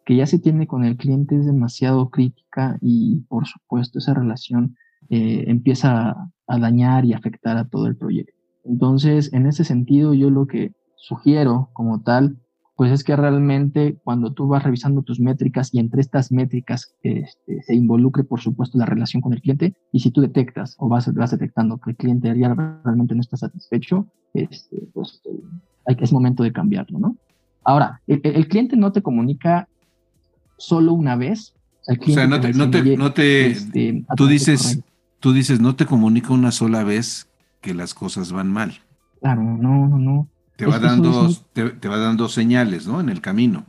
que 0.04 0.16
ya 0.16 0.26
se 0.26 0.40
tiene 0.40 0.66
con 0.66 0.84
el 0.84 0.96
cliente 0.96 1.36
es 1.36 1.46
demasiado 1.46 2.10
crítica 2.10 2.76
y 2.80 3.20
por 3.28 3.46
supuesto 3.46 4.00
esa 4.00 4.14
relación 4.14 4.74
eh, 5.10 5.44
empieza 5.46 6.16
a 6.48 6.58
dañar 6.58 7.04
y 7.04 7.12
afectar 7.12 7.56
a 7.56 7.68
todo 7.68 7.86
el 7.86 7.94
proyecto. 7.94 8.34
Entonces, 8.64 9.32
en 9.32 9.46
ese 9.46 9.62
sentido, 9.62 10.12
yo 10.12 10.28
lo 10.30 10.48
que 10.48 10.72
sugiero 11.06 11.70
como 11.72 12.02
tal 12.02 12.36
pues 12.76 12.92
es 12.92 13.02
que 13.02 13.16
realmente 13.16 13.98
cuando 14.04 14.32
tú 14.32 14.46
vas 14.46 14.62
revisando 14.62 15.02
tus 15.02 15.18
métricas 15.18 15.70
y 15.72 15.78
entre 15.78 16.02
estas 16.02 16.30
métricas 16.30 16.94
este, 17.02 17.62
se 17.62 17.74
involucre, 17.74 18.22
por 18.22 18.40
supuesto, 18.40 18.76
la 18.76 18.84
relación 18.84 19.22
con 19.22 19.32
el 19.32 19.40
cliente, 19.40 19.74
y 19.92 20.00
si 20.00 20.10
tú 20.10 20.20
detectas 20.20 20.76
o 20.78 20.86
vas, 20.86 21.12
vas 21.14 21.30
detectando 21.30 21.78
que 21.78 21.90
el 21.90 21.96
cliente 21.96 22.32
realmente 22.34 23.14
no 23.14 23.20
está 23.22 23.38
satisfecho, 23.38 24.06
este, 24.34 24.88
pues 24.92 25.22
hay, 25.86 25.96
es 25.98 26.12
momento 26.12 26.42
de 26.42 26.52
cambiarlo, 26.52 26.98
¿no? 26.98 27.16
Ahora, 27.64 28.02
el, 28.06 28.46
cliente 28.46 28.76
no 28.76 28.92
te 28.92 29.02
comunica 29.02 29.68
solo 30.58 30.92
una 30.92 31.16
vez. 31.16 31.54
o 31.88 32.12
sea, 32.12 32.26
no 32.26 32.40
te, 32.40 32.52
no 32.52 32.70
te, 32.70 32.96
no 32.96 33.12
te 33.12 33.46
este, 33.46 34.04
tú 34.16 34.26
dices, 34.26 34.80
tú 35.18 35.32
dices, 35.32 35.60
no 35.60 35.74
te 35.74 35.86
comunica 35.86 36.32
una 36.32 36.52
sola 36.52 36.84
vez 36.84 37.26
que 37.62 37.74
las 37.74 37.94
cosas 37.94 38.32
van 38.32 38.52
mal. 38.52 38.74
Claro, 39.20 39.42
no, 39.42 39.88
no, 39.88 39.98
no. 39.98 40.28
Te 40.56 40.64
va, 40.66 40.78
dando, 40.78 41.30
te, 41.52 41.88
va 41.88 41.98
dando 41.98 42.28
señales, 42.28 42.86
¿no? 42.86 43.00
En 43.00 43.10
el 43.10 43.20
camino. 43.20 43.66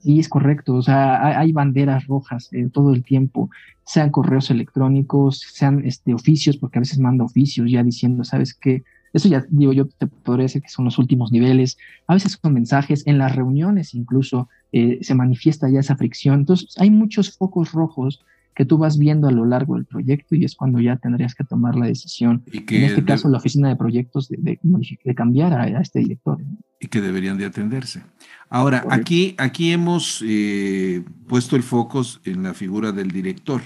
Sí, 0.00 0.18
es 0.18 0.28
correcto. 0.28 0.74
O 0.74 0.82
sea, 0.82 1.38
hay, 1.38 1.52
banderas 1.52 2.06
rojas 2.06 2.48
eh, 2.52 2.68
todo 2.72 2.92
el 2.92 3.04
tiempo, 3.04 3.50
sean 3.84 4.10
correos 4.10 4.50
electrónicos, 4.50 5.40
sean 5.52 5.84
este, 5.84 6.14
oficios, 6.14 6.56
porque 6.56 6.78
a 6.78 6.80
veces 6.80 6.98
manda 6.98 7.24
oficios 7.24 7.70
ya 7.70 7.82
diciendo, 7.82 8.24
¿sabes 8.24 8.54
qué? 8.54 8.82
Eso 9.12 9.28
ya 9.28 9.44
digo 9.50 9.72
yo, 9.72 9.86
te 9.86 10.06
podría 10.06 10.44
decir 10.44 10.62
que 10.62 10.68
son 10.68 10.84
los 10.84 10.98
últimos 10.98 11.32
niveles. 11.32 11.78
A 12.06 12.14
veces 12.14 12.38
son 12.40 12.54
mensajes, 12.54 13.06
en 13.06 13.18
las 13.18 13.34
reuniones 13.34 13.94
incluso 13.94 14.48
eh, 14.72 14.98
se 15.02 15.14
manifiesta 15.14 15.68
ya 15.68 15.80
esa 15.80 15.96
fricción. 15.96 16.40
Entonces, 16.40 16.74
hay 16.78 16.90
muchos 16.90 17.36
focos 17.36 17.72
rojos 17.72 18.24
que 18.60 18.66
tú 18.66 18.76
vas 18.76 18.98
viendo 18.98 19.26
a 19.26 19.32
lo 19.32 19.46
largo 19.46 19.76
del 19.76 19.86
proyecto 19.86 20.34
y 20.34 20.44
es 20.44 20.54
cuando 20.54 20.80
ya 20.80 20.96
tendrías 20.96 21.34
que 21.34 21.44
tomar 21.44 21.76
la 21.76 21.86
decisión, 21.86 22.42
en 22.52 22.84
este 22.84 23.02
caso 23.02 23.30
la 23.30 23.38
oficina 23.38 23.70
de 23.70 23.76
proyectos, 23.76 24.28
de, 24.28 24.58
de, 24.62 25.14
cambiar 25.14 25.54
a, 25.54 25.80
este 25.80 26.00
director. 26.00 26.36
Y 26.78 26.88
que 26.88 27.00
deberían 27.00 27.38
de 27.38 27.46
atenderse. 27.46 28.02
Ahora, 28.50 28.84
aquí, 28.90 29.34
aquí 29.38 29.72
hemos 29.72 30.22
eh, 30.26 31.02
puesto 31.26 31.56
el 31.56 31.62
foco 31.62 32.02
en 32.24 32.42
la 32.42 32.52
figura 32.52 32.92
del 32.92 33.10
director, 33.10 33.62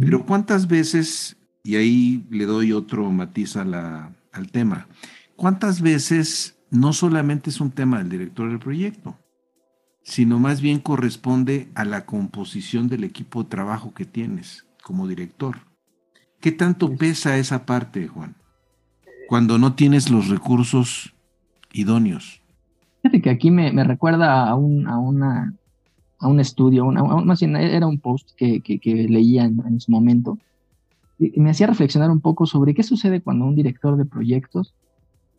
pero 0.00 0.24
¿cuántas 0.24 0.68
veces, 0.68 1.36
y 1.64 1.74
ahí 1.74 2.28
le 2.30 2.46
doy 2.46 2.70
otro 2.70 3.10
matiz 3.10 3.56
a 3.56 3.64
la, 3.64 4.14
al 4.30 4.52
tema, 4.52 4.86
cuántas 5.34 5.80
veces 5.80 6.56
no 6.70 6.92
solamente 6.92 7.50
es 7.50 7.60
un 7.60 7.72
tema 7.72 7.98
del 7.98 8.10
director 8.10 8.48
del 8.48 8.60
proyecto, 8.60 9.18
sino 10.06 10.38
más 10.38 10.60
bien 10.60 10.78
corresponde 10.78 11.68
a 11.74 11.84
la 11.84 12.06
composición 12.06 12.86
del 12.86 13.02
equipo 13.02 13.42
de 13.42 13.48
trabajo 13.48 13.92
que 13.92 14.04
tienes 14.04 14.64
como 14.84 15.08
director. 15.08 15.56
¿Qué 16.40 16.52
tanto 16.52 16.94
pesa 16.94 17.38
esa 17.38 17.66
parte, 17.66 18.06
Juan? 18.06 18.36
Cuando 19.28 19.58
no 19.58 19.74
tienes 19.74 20.08
los 20.08 20.28
recursos 20.28 21.12
idóneos. 21.72 22.40
Fíjate 23.02 23.20
que 23.20 23.30
aquí 23.30 23.50
me, 23.50 23.82
recuerda 23.82 24.48
a 24.48 24.54
un, 24.54 24.86
a, 24.86 24.96
una, 24.96 25.52
a 26.20 26.28
un 26.28 26.38
estudio, 26.38 26.86
más 26.86 27.40
bien 27.40 27.56
era 27.56 27.88
un 27.88 27.98
post 27.98 28.30
que, 28.36 28.62
leía 29.08 29.44
en, 29.44 29.60
en, 29.66 29.80
su 29.80 29.90
momento, 29.90 30.38
y 31.18 31.40
me 31.40 31.50
hacía 31.50 31.66
reflexionar 31.66 32.12
un 32.12 32.20
poco 32.20 32.46
sobre 32.46 32.74
qué 32.74 32.84
sucede 32.84 33.22
cuando 33.22 33.44
un 33.44 33.56
director 33.56 33.96
de 33.96 34.04
proyectos 34.04 34.72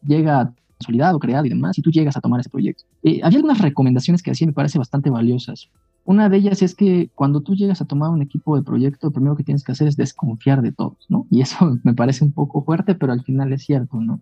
llega 0.05 0.41
a 0.41 0.53
consolidado, 0.77 1.19
creado 1.19 1.45
y 1.45 1.49
demás, 1.49 1.77
y 1.77 1.81
tú 1.81 1.91
llegas 1.91 2.17
a 2.17 2.21
tomar 2.21 2.39
ese 2.39 2.49
proyecto. 2.49 2.83
Eh, 3.03 3.19
había 3.23 3.37
algunas 3.37 3.59
recomendaciones 3.59 4.21
que 4.21 4.31
hacía 4.31 4.47
me 4.47 4.53
parece 4.53 4.77
bastante 4.77 5.09
valiosas. 5.09 5.69
Una 6.05 6.29
de 6.29 6.37
ellas 6.37 6.61
es 6.61 6.75
que 6.75 7.09
cuando 7.15 7.41
tú 7.41 7.55
llegas 7.55 7.81
a 7.81 7.85
tomar 7.85 8.11
un 8.11 8.21
equipo 8.21 8.55
de 8.55 8.63
proyecto, 8.63 9.07
lo 9.07 9.11
primero 9.11 9.35
que 9.35 9.43
tienes 9.43 9.63
que 9.63 9.71
hacer 9.73 9.87
es 9.87 9.97
desconfiar 9.97 10.61
de 10.61 10.71
todos, 10.71 11.05
¿no? 11.09 11.27
Y 11.29 11.41
eso 11.41 11.77
me 11.83 11.93
parece 11.93 12.23
un 12.23 12.31
poco 12.31 12.63
fuerte, 12.63 12.95
pero 12.95 13.11
al 13.11 13.23
final 13.23 13.51
es 13.53 13.63
cierto, 13.63 13.99
¿no? 13.99 14.21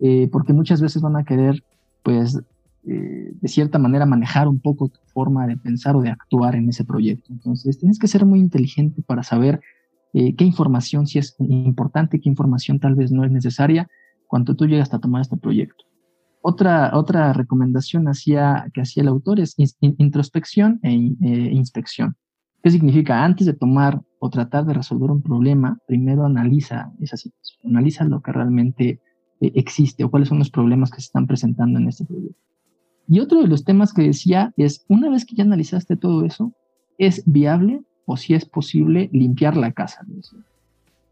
Eh, 0.00 0.28
porque 0.32 0.52
muchas 0.52 0.80
veces 0.80 1.02
van 1.02 1.16
a 1.16 1.24
querer, 1.24 1.62
pues, 2.02 2.40
eh, 2.86 3.32
de 3.38 3.48
cierta 3.48 3.78
manera 3.78 4.06
manejar 4.06 4.48
un 4.48 4.58
poco 4.58 4.88
tu 4.88 5.00
forma 5.12 5.46
de 5.46 5.56
pensar 5.58 5.94
o 5.96 6.00
de 6.00 6.08
actuar 6.08 6.56
en 6.56 6.68
ese 6.70 6.84
proyecto. 6.84 7.30
Entonces, 7.30 7.78
tienes 7.78 7.98
que 7.98 8.08
ser 8.08 8.24
muy 8.24 8.40
inteligente 8.40 9.02
para 9.02 9.22
saber 9.22 9.60
qué 10.12 10.44
información 10.44 11.06
sí 11.06 11.20
es 11.20 11.36
importante, 11.38 12.20
qué 12.20 12.28
información 12.28 12.80
tal 12.80 12.96
vez 12.96 13.12
no 13.12 13.24
es 13.24 13.30
necesaria 13.30 13.88
cuando 14.30 14.54
tú 14.54 14.66
llegas 14.66 14.94
a 14.94 15.00
tomar 15.00 15.22
este 15.22 15.36
proyecto. 15.36 15.89
Otra, 16.42 16.90
otra 16.94 17.32
recomendación 17.32 18.08
hacía, 18.08 18.66
que 18.72 18.80
hacía 18.80 19.02
el 19.02 19.08
autor 19.08 19.40
es 19.40 19.56
introspección 19.80 20.80
e, 20.82 20.94
e, 21.20 21.28
inspección. 21.52 22.16
¿Qué 22.62 22.70
significa? 22.70 23.24
Antes 23.24 23.46
de 23.46 23.52
tomar 23.52 24.00
o 24.18 24.30
tratar 24.30 24.64
de 24.64 24.74
resolver 24.74 25.10
un 25.10 25.22
problema, 25.22 25.78
primero 25.86 26.24
analiza 26.24 26.92
esa 27.00 27.16
situación, 27.16 27.60
analiza 27.64 28.04
lo 28.04 28.20
que 28.22 28.32
realmente 28.32 29.00
eh, 29.40 29.52
existe 29.54 30.04
o 30.04 30.10
cuáles 30.10 30.28
son 30.28 30.38
los 30.38 30.50
problemas 30.50 30.90
que 30.90 31.00
se 31.00 31.06
están 31.06 31.26
presentando 31.26 31.78
en 31.78 31.88
este 31.88 32.04
proyecto. 32.04 32.40
Y 33.08 33.20
otro 33.20 33.42
de 33.42 33.48
los 33.48 33.64
temas 33.64 33.92
que 33.92 34.02
decía 34.02 34.52
es, 34.56 34.84
una 34.88 35.10
vez 35.10 35.24
que 35.26 35.34
ya 35.34 35.44
analizaste 35.44 35.96
todo 35.96 36.24
eso, 36.24 36.52
¿es 36.96 37.22
viable 37.26 37.82
o 38.06 38.16
si 38.16 38.34
es 38.34 38.44
posible 38.44 39.10
limpiar 39.12 39.56
la 39.56 39.72
casa? 39.72 40.06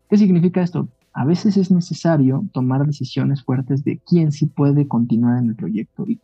¿Qué 0.09 0.17
significa 0.17 0.63
esto? 0.63 0.89
A 1.19 1.25
veces 1.25 1.57
es 1.57 1.73
necesario 1.73 2.45
tomar 2.53 2.87
decisiones 2.87 3.43
fuertes 3.43 3.83
de 3.83 3.99
quién 3.99 4.31
sí 4.31 4.47
puede 4.47 4.87
continuar 4.87 5.39
en 5.39 5.49
el 5.49 5.57
proyecto 5.57 6.05
y 6.07 6.21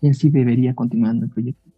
quién, 0.00 0.14
sí 0.14 0.30
debería 0.30 0.74
continuar 0.74 1.14
en 1.14 1.24
el 1.24 1.28
proyecto. 1.28 1.70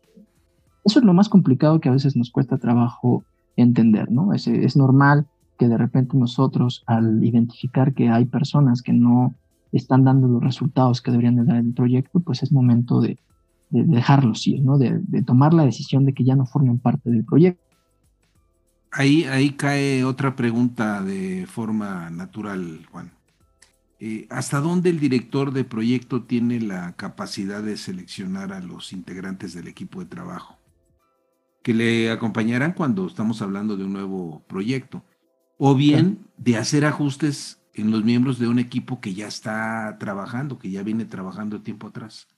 Eso 0.85 1.01
es 1.01 1.05
lo 1.05 1.13
más 1.13 1.29
complicado 1.29 1.81
que 1.81 1.89
a 1.89 1.93
veces 1.93 2.15
nos 2.15 2.31
cuesta 2.31 2.59
trabajo 2.59 3.25
entender, 3.57 4.13
¿no? 4.13 4.33
Es, 4.33 4.47
es 4.47 4.77
normal 4.77 5.27
que 5.59 5.67
de 5.67 5.77
repente 5.77 6.17
nosotros, 6.17 6.85
al 6.87 7.25
identificar 7.25 7.95
que 7.95 8.11
hay 8.11 8.27
personas 8.27 8.81
que 8.81 8.93
no 8.93 9.35
están 9.73 10.05
dando 10.05 10.29
los 10.29 10.45
resultados 10.45 11.03
que 11.03 11.11
deberían 11.11 11.35
de 11.35 11.45
dar 11.45 11.57
en 11.57 11.67
el 11.67 11.75
proyecto, 11.75 12.21
pues 12.21 12.45
es 12.45 12.53
momento 12.53 13.01
de, 13.01 13.19
dejarlos 13.71 14.47
ir, 14.47 14.63
¿no? 14.63 14.79
De, 14.79 15.01
de 15.03 15.23
tomar 15.25 15.53
la 15.53 15.65
decisión 15.65 16.05
de 16.05 16.13
que 16.13 16.23
ya 16.23 16.37
no 16.37 16.47
formen 16.47 16.79
parte 16.79 17.11
del 17.11 17.25
proyecto. 17.25 17.72
Ahí, 18.95 19.25
ahí 19.25 19.53
cae 19.53 20.05
otra 20.05 20.37
pregunta 20.37 21.03
de 21.03 21.47
forma 21.47 22.11
natural, 22.11 22.87
Juan. 22.93 23.11
Eh, 23.99 24.27
¿Hasta 24.29 24.61
dónde 24.61 24.91
el 24.91 25.01
director 25.01 25.53
de 25.53 25.65
proyecto 25.65 26.25
tiene 26.25 26.61
la 26.61 26.93
capacidad 26.93 27.63
de 27.63 27.79
seleccionar 27.79 28.53
a 28.53 28.61
los 28.61 28.93
integrantes 28.93 29.55
del 29.55 29.67
equipo 29.67 30.01
de 30.01 30.07
trabajo? 30.07 30.59
Que 31.63 31.73
le 31.73 32.11
acompañarán 32.11 32.75
cuando 32.75 33.07
estamos 33.07 33.41
hablando 33.41 33.79
de 33.79 33.85
un 33.85 33.95
nuevo 33.95 34.43
proyecto. 34.47 35.03
O 35.57 35.75
bien 35.75 36.27
de 36.37 36.59
hacer 36.59 36.85
ajustes 36.85 37.63
en 37.73 37.91
los 37.91 38.05
miembros 38.05 38.39
de 38.39 38.49
un 38.49 38.59
equipo 38.59 39.01
que 39.01 39.15
ya 39.15 39.27
está 39.27 39.97
trabajando, 39.99 40.59
que 40.59 40.71
ya 40.71 40.83
viene 40.83 41.07
trabajando 41.07 41.63
tiempo 41.63 41.87
atrás. 41.87 42.29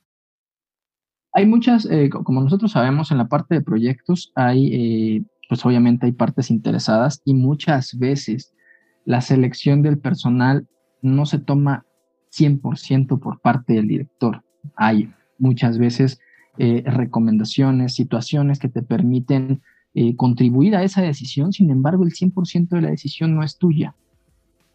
Hay 1.32 1.46
muchas, 1.46 1.84
eh, 1.90 2.10
como 2.10 2.42
nosotros 2.42 2.70
sabemos, 2.70 3.10
en 3.10 3.18
la 3.18 3.26
parte 3.26 3.56
de 3.56 3.60
proyectos 3.60 4.30
hay 4.36 4.68
eh, 4.72 5.24
pues 5.48 5.64
obviamente 5.64 6.06
hay 6.06 6.12
partes 6.12 6.50
interesadas 6.50 7.22
y 7.24 7.34
muchas 7.34 7.98
veces 7.98 8.54
la 9.04 9.20
selección 9.20 9.82
del 9.82 9.98
personal 9.98 10.66
no 11.02 11.26
se 11.26 11.38
toma 11.38 11.84
100% 12.32 13.18
por 13.20 13.40
parte 13.40 13.74
del 13.74 13.88
director. 13.88 14.42
Hay 14.76 15.12
muchas 15.38 15.78
veces 15.78 16.18
eh, 16.58 16.82
recomendaciones, 16.86 17.94
situaciones 17.94 18.58
que 18.58 18.68
te 18.68 18.82
permiten 18.82 19.60
eh, 19.94 20.16
contribuir 20.16 20.74
a 20.76 20.82
esa 20.82 21.02
decisión, 21.02 21.52
sin 21.52 21.70
embargo 21.70 22.04
el 22.04 22.12
100% 22.12 22.68
de 22.68 22.80
la 22.80 22.90
decisión 22.90 23.34
no 23.34 23.42
es 23.42 23.58
tuya. 23.58 23.94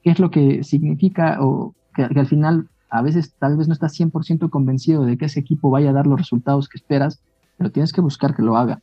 ¿Qué 0.04 0.12
es 0.12 0.20
lo 0.20 0.32
que 0.32 0.64
significa 0.64 1.38
o 1.42 1.76
que, 1.94 2.04
al 2.04 2.28
final 2.28 2.70
a 2.90 3.02
veces 3.02 3.34
tal 3.38 3.58
vez 3.58 3.68
no 3.68 3.74
estás 3.74 4.00
100% 4.00 4.50
convencido 4.50 5.06
de 5.06 5.18
que 5.18 5.26
ese 5.26 5.40
equipo 5.40 5.70
vaya 5.70 5.90
a 5.90 5.94
dar 5.94 6.08
los 6.08 6.20
resultados 6.20 6.70
que 6.70 6.78
esperas, 6.78 7.22
pero 7.58 7.72
tienes 7.72 7.94
que 7.94 8.02
buscar 8.02 8.36
que 8.36 8.42
lo 8.42 8.58
haga. 8.58 8.82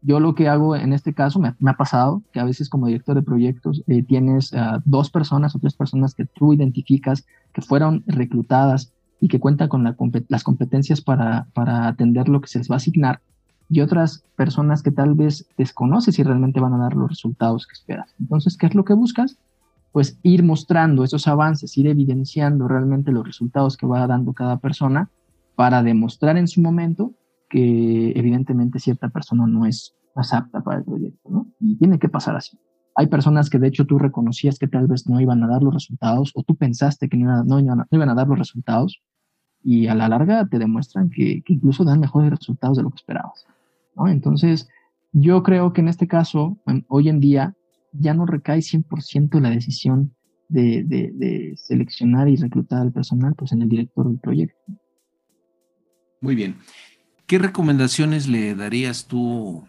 Yo 0.00 0.20
lo 0.20 0.34
que 0.34 0.48
hago 0.48 0.76
en 0.76 0.92
este 0.92 1.12
caso, 1.12 1.40
me, 1.40 1.54
ha 1.70 1.76
pasado 1.76 2.22
que 2.32 2.40
a 2.40 2.44
veces 2.44 2.68
como 2.68 2.86
director 2.86 3.16
de 3.16 3.22
proyectos 3.22 3.82
eh, 3.86 4.02
tienes 4.02 4.52
dos 4.84 5.10
personas 5.10 5.54
o 5.54 5.58
tres 5.58 5.74
personas 5.74 6.14
que 6.14 6.24
tú 6.24 6.52
identificas 6.52 7.26
que 7.52 7.62
fueron 7.62 8.04
reclutadas 8.06 8.92
y 9.20 9.28
que 9.28 9.40
cuentan 9.40 9.68
con 9.68 9.96
las 10.28 10.44
competencias 10.44 11.00
para, 11.00 11.48
para 11.52 11.88
atender 11.88 12.28
lo 12.28 12.40
que 12.40 12.48
se 12.48 12.58
les 12.58 12.70
va 12.70 12.74
a 12.74 12.76
asignar 12.76 13.20
y 13.70 13.80
otras 13.80 14.24
personas 14.36 14.82
que 14.82 14.90
tal 14.90 15.14
vez 15.14 15.46
desconoces 15.56 16.14
si 16.14 16.22
realmente 16.22 16.60
van 16.60 16.74
a 16.74 16.78
dar 16.78 16.94
los 16.94 17.10
resultados 17.10 17.66
que 17.66 17.74
esperas. 17.74 18.14
Entonces, 18.18 18.56
¿qué 18.56 18.66
es 18.66 18.74
lo 18.74 18.84
que 18.84 18.94
buscas? 18.94 19.36
Pues 19.92 20.18
ir 20.22 20.42
mostrando 20.42 21.04
esos 21.04 21.28
avances, 21.28 21.76
ir 21.76 21.86
evidenciando 21.86 22.68
realmente 22.68 23.12
los 23.12 23.26
resultados 23.26 23.76
que 23.76 23.86
va 23.86 24.06
dando 24.06 24.32
cada 24.32 24.58
persona 24.58 25.10
para 25.54 25.82
demostrar 25.82 26.36
en 26.36 26.48
su 26.48 26.60
momento 26.60 27.12
que 27.48 28.12
evidentemente 28.16 28.78
cierta 28.78 29.08
persona 29.08 29.46
no 29.46 29.66
es, 29.66 29.94
apta 30.32 30.60
para 30.62 30.78
el 30.78 30.84
proyecto, 30.84 31.30
¿no? 31.30 31.46
Y 31.60 31.76
tiene 31.76 32.00
que 32.00 32.08
pasar 32.08 32.34
así. 32.34 32.58
Hay 32.96 33.06
personas 33.06 33.48
que 33.48 33.60
de 33.60 33.68
hecho 33.68 33.86
tú 33.86 33.98
reconocías 33.98 34.58
que 34.58 34.66
tal 34.66 34.88
vez 34.88 35.08
no 35.08 35.20
iban 35.20 35.42
a 35.44 35.46
dar 35.46 35.62
los 35.62 35.72
resultados 35.72 36.32
o 36.34 36.42
tú 36.42 36.56
pensaste 36.56 37.08
que 37.08 37.16
no, 37.16 37.44
no, 37.44 37.60
iban, 37.60 37.80
a, 37.80 38.14
dar 38.14 38.26
los 38.26 38.36
resultados 38.36 39.00
y 39.62 39.86
a 39.86 39.94
la 39.94 40.08
larga 40.08 40.48
te 40.48 40.58
demuestran 40.58 41.08
que, 41.08 41.42
que, 41.42 41.52
incluso 41.52 41.84
dan 41.84 42.00
mejores 42.00 42.30
resultados 42.30 42.78
de 42.78 42.82
lo 42.82 42.90
que 42.90 42.96
esperabas. 42.96 43.46
¿no? 43.94 44.08
Entonces, 44.08 44.68
yo 45.12 45.44
creo 45.44 45.72
que 45.72 45.80
en 45.82 45.88
este 45.88 46.08
caso, 46.08 46.58
hoy 46.88 47.08
en 47.08 47.20
día, 47.20 47.54
ya 47.92 48.14
no 48.14 48.26
recae 48.26 48.58
100% 48.58 49.40
la 49.40 49.50
decisión 49.50 50.14
de, 50.48 50.82
de, 50.84 51.12
de, 51.14 51.54
seleccionar 51.56 52.28
y 52.28 52.36
reclutar 52.36 52.82
al 52.82 52.92
personal 52.92 53.34
pues, 53.36 53.52
en 53.52 53.62
el 53.62 53.68
director 53.68 54.08
del 54.08 54.18
proyecto. 54.18 54.58
Muy 56.20 56.34
bien. 56.34 56.56
¿Qué 57.28 57.38
recomendaciones 57.38 58.26
le 58.26 58.54
darías 58.54 59.06
tú 59.06 59.62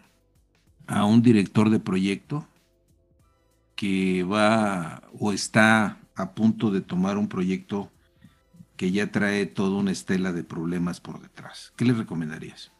a 0.86 1.04
un 1.04 1.20
director 1.20 1.68
de 1.68 1.78
proyecto 1.78 2.46
que 3.76 4.24
va 4.24 5.02
o 5.20 5.30
está 5.30 5.98
a 6.16 6.30
punto 6.30 6.70
de 6.70 6.80
tomar 6.80 7.18
un 7.18 7.28
proyecto 7.28 7.90
que 8.78 8.92
ya 8.92 9.12
trae 9.12 9.44
toda 9.44 9.78
una 9.78 9.90
estela 9.90 10.32
de 10.32 10.42
problemas 10.42 11.02
por 11.02 11.20
detrás? 11.20 11.74
¿Qué 11.76 11.84
le 11.84 11.92
recomendarías? 11.92 12.72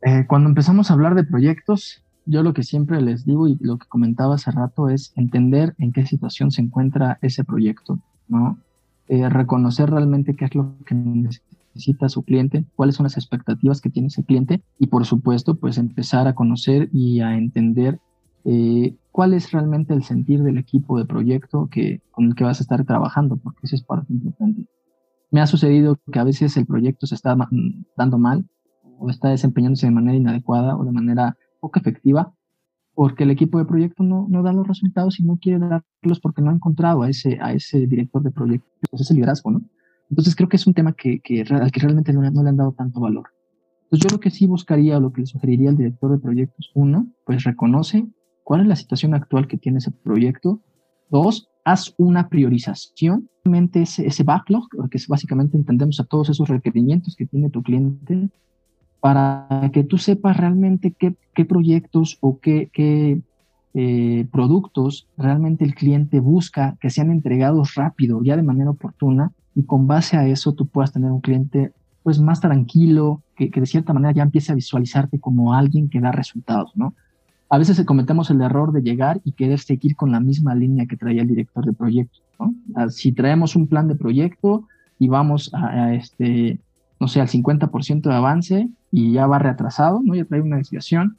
Eh, 0.00 0.24
cuando 0.26 0.48
empezamos 0.48 0.90
a 0.90 0.94
hablar 0.94 1.14
de 1.16 1.24
proyectos, 1.24 2.02
yo 2.24 2.42
lo 2.42 2.54
que 2.54 2.62
siempre 2.62 3.02
les 3.02 3.26
digo 3.26 3.46
y 3.46 3.58
lo 3.60 3.76
que 3.76 3.88
comentaba 3.88 4.36
hace 4.36 4.50
rato 4.50 4.88
es 4.88 5.12
entender 5.16 5.74
en 5.76 5.92
qué 5.92 6.06
situación 6.06 6.50
se 6.50 6.62
encuentra 6.62 7.18
ese 7.20 7.44
proyecto, 7.44 7.98
¿no? 8.26 8.56
Eh, 9.08 9.28
reconocer 9.28 9.90
realmente 9.90 10.34
qué 10.34 10.46
es 10.46 10.54
lo 10.54 10.74
que 10.86 10.94
necesita 10.94 11.53
necesita 11.74 12.08
su 12.08 12.22
cliente, 12.22 12.64
cuáles 12.76 12.96
son 12.96 13.04
las 13.04 13.16
expectativas 13.16 13.80
que 13.80 13.90
tiene 13.90 14.08
ese 14.08 14.24
cliente 14.24 14.62
y 14.78 14.86
por 14.86 15.04
supuesto 15.04 15.56
pues 15.56 15.78
empezar 15.78 16.28
a 16.28 16.34
conocer 16.34 16.88
y 16.92 17.20
a 17.20 17.36
entender 17.36 17.98
eh, 18.44 18.96
cuál 19.10 19.34
es 19.34 19.52
realmente 19.52 19.94
el 19.94 20.02
sentir 20.02 20.42
del 20.42 20.58
equipo 20.58 20.98
de 20.98 21.06
proyecto 21.06 21.68
que, 21.70 22.02
con 22.10 22.26
el 22.26 22.34
que 22.34 22.44
vas 22.44 22.60
a 22.60 22.62
estar 22.62 22.84
trabajando, 22.84 23.36
porque 23.36 23.60
eso 23.64 23.76
es 23.76 23.82
parte 23.82 24.12
importante. 24.12 24.66
Me 25.30 25.40
ha 25.40 25.46
sucedido 25.46 25.98
que 26.12 26.18
a 26.18 26.24
veces 26.24 26.56
el 26.56 26.66
proyecto 26.66 27.06
se 27.06 27.14
está 27.14 27.36
dando 27.96 28.18
mal 28.18 28.46
o 28.98 29.10
está 29.10 29.28
desempeñándose 29.30 29.86
de 29.86 29.92
manera 29.92 30.16
inadecuada 30.16 30.76
o 30.76 30.84
de 30.84 30.92
manera 30.92 31.36
poco 31.60 31.78
efectiva 31.78 32.32
porque 32.94 33.24
el 33.24 33.30
equipo 33.30 33.58
de 33.58 33.64
proyecto 33.64 34.02
no, 34.02 34.26
no 34.28 34.42
da 34.42 34.52
los 34.52 34.66
resultados 34.66 35.18
y 35.18 35.24
no 35.24 35.38
quiere 35.38 35.58
darlos 35.58 36.20
porque 36.20 36.42
no 36.42 36.50
ha 36.50 36.54
encontrado 36.54 37.02
a 37.02 37.10
ese, 37.10 37.38
a 37.40 37.52
ese 37.52 37.86
director 37.86 38.22
de 38.22 38.30
proyecto, 38.30 38.68
ese 38.92 39.14
liderazgo, 39.14 39.50
¿no? 39.50 39.62
Entonces 40.14 40.36
creo 40.36 40.48
que 40.48 40.54
es 40.54 40.66
un 40.68 40.74
tema 40.74 40.92
que, 40.92 41.20
al 41.50 41.72
que 41.72 41.80
realmente 41.80 42.12
no, 42.12 42.22
le 42.22 42.28
han 42.28 42.56
dado 42.56 42.70
tanto 42.70 43.00
valor. 43.00 43.30
Entonces 43.82 44.08
yo 44.08 44.14
lo 44.14 44.20
que 44.20 44.30
sí 44.30 44.46
buscaría 44.46 44.96
o 44.96 45.00
lo 45.00 45.12
que 45.12 45.22
le 45.22 45.26
sugeriría 45.26 45.70
al 45.70 45.76
director 45.76 46.12
de 46.12 46.18
proyectos, 46.18 46.70
uno, 46.72 47.08
pues 47.24 47.42
reconoce 47.42 48.06
cuál 48.44 48.60
es 48.60 48.68
la 48.68 48.76
situación 48.76 49.12
actual 49.14 49.48
que 49.48 49.56
tiene 49.56 49.78
ese 49.78 49.90
proyecto. 49.90 50.60
Dos, 51.10 51.48
haz 51.64 51.96
una 51.98 52.28
priorización, 52.28 53.28
realmente 53.44 53.82
ese, 53.82 54.06
ese 54.06 54.22
backlog, 54.22 54.68
que 54.88 55.00
básicamente 55.08 55.56
entendemos 55.56 55.98
a 55.98 56.04
todos 56.04 56.28
esos 56.28 56.48
requerimientos 56.48 57.16
que 57.16 57.26
tiene 57.26 57.50
tu 57.50 57.64
cliente, 57.64 58.30
para 59.00 59.68
que 59.72 59.82
tú 59.82 59.98
sepas 59.98 60.36
realmente 60.36 60.94
qué, 60.96 61.16
qué 61.34 61.44
proyectos 61.44 62.18
o 62.20 62.38
qué, 62.38 62.70
qué 62.72 63.20
eh, 63.74 64.28
productos 64.30 65.08
realmente 65.16 65.64
el 65.64 65.74
cliente 65.74 66.20
busca 66.20 66.76
que 66.80 66.88
sean 66.88 67.10
entregados 67.10 67.74
rápido, 67.74 68.22
ya 68.22 68.36
de 68.36 68.44
manera 68.44 68.70
oportuna, 68.70 69.32
y 69.54 69.64
con 69.64 69.86
base 69.86 70.16
a 70.16 70.26
eso 70.26 70.52
tú 70.52 70.66
puedas 70.66 70.92
tener 70.92 71.10
un 71.10 71.20
cliente 71.20 71.72
pues 72.02 72.20
más 72.20 72.40
tranquilo, 72.40 73.22
que, 73.34 73.48
de 73.48 73.66
cierta 73.66 73.92
manera 73.92 74.12
ya 74.12 74.22
empiece 74.22 74.52
a 74.52 74.54
visualizarte 74.54 75.18
como 75.18 75.54
alguien 75.54 75.88
que 75.88 76.00
da 76.00 76.12
resultados, 76.12 76.76
¿no? 76.76 76.94
A 77.48 77.58
veces 77.58 77.82
cometemos 77.84 78.30
el 78.30 78.40
error 78.40 78.72
de 78.72 78.82
llegar 78.82 79.20
y 79.24 79.32
querer 79.32 79.58
seguir 79.58 79.96
con 79.96 80.12
la 80.12 80.20
misma 80.20 80.54
línea 80.54 80.86
que 80.86 80.96
traía 80.96 81.22
el 81.22 81.28
director 81.28 81.64
de 81.64 81.72
proyecto, 81.72 82.18
¿no? 82.38 82.90
Si 82.90 83.12
traemos 83.12 83.56
un 83.56 83.68
plan 83.68 83.88
de 83.88 83.94
proyecto 83.94 84.66
y 84.98 85.08
vamos 85.08 85.50
a, 85.54 85.94
este, 85.94 86.60
no 87.00 87.08
sé, 87.08 87.20
al 87.20 87.28
50% 87.28 88.02
de 88.02 88.14
avance 88.14 88.68
y 88.90 89.12
ya 89.12 89.26
va 89.26 89.38
retrasado, 89.38 90.00
¿no? 90.04 90.14
Ya 90.14 90.24
trae 90.24 90.40
una 90.40 90.56
desviación, 90.56 91.16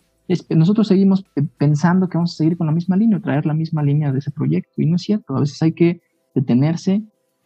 nosotros 0.50 0.88
seguimos 0.88 1.26
pensando 1.58 2.10
que 2.10 2.18
vamos 2.18 2.34
a 2.34 2.38
seguir 2.38 2.58
con 2.58 2.68
la 2.68 2.74
misma 2.74 2.98
línea, 2.98 3.20
traer 3.20 3.46
la 3.46 3.54
misma 3.54 3.84
línea 3.84 4.12
de 4.12 4.20
ese 4.20 4.32
proyecto, 4.32 4.82
y 4.82 4.86
no 4.88 4.96
es 4.96 5.04
cierto, 5.04 5.36
a 5.36 5.40
veces 5.40 5.62
hay 5.62 5.74
que 5.74 6.02
detenerse, 6.34 7.04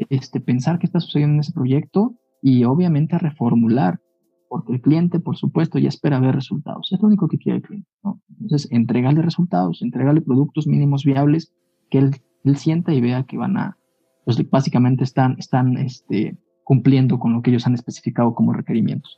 este, 0.09 0.39
pensar 0.39 0.79
qué 0.79 0.85
está 0.85 0.99
sucediendo 0.99 1.35
en 1.35 1.39
ese 1.41 1.53
proyecto 1.53 2.15
y 2.41 2.63
obviamente 2.63 3.17
reformular, 3.17 3.99
porque 4.47 4.73
el 4.73 4.81
cliente, 4.81 5.19
por 5.19 5.38
supuesto, 5.38 5.77
ya 5.77 5.89
espera 5.89 6.19
ver 6.19 6.35
resultados. 6.35 6.91
Es 6.91 7.01
lo 7.01 7.07
único 7.07 7.27
que 7.27 7.38
quiere 7.38 7.57
el 7.57 7.63
cliente. 7.63 7.89
¿no? 8.03 8.21
Entonces, 8.39 8.71
entregarle 8.71 9.21
resultados, 9.21 9.81
entregarle 9.81 10.21
productos 10.21 10.67
mínimos 10.67 11.03
viables 11.03 11.53
que 11.89 11.99
él, 11.99 12.15
sienta 12.55 12.93
y 12.93 13.01
vea 13.01 13.23
que 13.23 13.38
van 13.38 13.57
a, 13.57 13.77
pues 14.25 14.49
básicamente 14.49 15.03
están, 15.03 15.35
están 15.38 15.77
este, 15.77 16.38
cumpliendo 16.63 17.19
con 17.19 17.33
lo 17.33 17.41
que 17.41 17.51
ellos 17.51 17.67
han 17.67 17.75
especificado 17.75 18.33
como 18.33 18.53
requerimientos. 18.53 19.17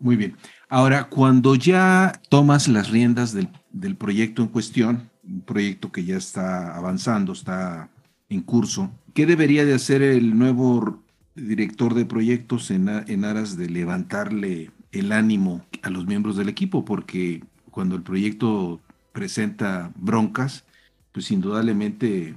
Muy 0.00 0.16
bien. 0.16 0.34
Ahora, 0.68 1.08
cuando 1.08 1.54
ya 1.56 2.12
tomas 2.30 2.68
las 2.68 2.90
riendas 2.90 3.32
del, 3.32 3.48
del 3.72 3.96
proyecto 3.96 4.42
en 4.42 4.48
cuestión, 4.48 5.10
un 5.22 5.40
proyecto 5.40 5.90
que 5.90 6.04
ya 6.04 6.16
está 6.16 6.76
avanzando, 6.76 7.32
está 7.32 7.90
en 8.28 8.42
curso, 8.42 8.90
¿Qué 9.14 9.26
debería 9.26 9.64
de 9.64 9.74
hacer 9.74 10.02
el 10.02 10.36
nuevo 10.36 10.98
director 11.36 11.94
de 11.94 12.04
proyectos 12.04 12.72
en, 12.72 12.88
aras 13.24 13.56
de 13.56 13.70
levantarle 13.70 14.72
el 14.90 15.12
ánimo 15.12 15.64
a 15.82 15.90
los 15.90 16.04
miembros 16.04 16.36
del 16.36 16.48
equipo? 16.48 16.84
Porque 16.84 17.44
cuando 17.70 17.94
el 17.94 18.02
proyecto 18.02 18.80
presenta 19.12 19.92
broncas, 19.94 20.64
pues 21.12 21.30
indudablemente 21.30 22.34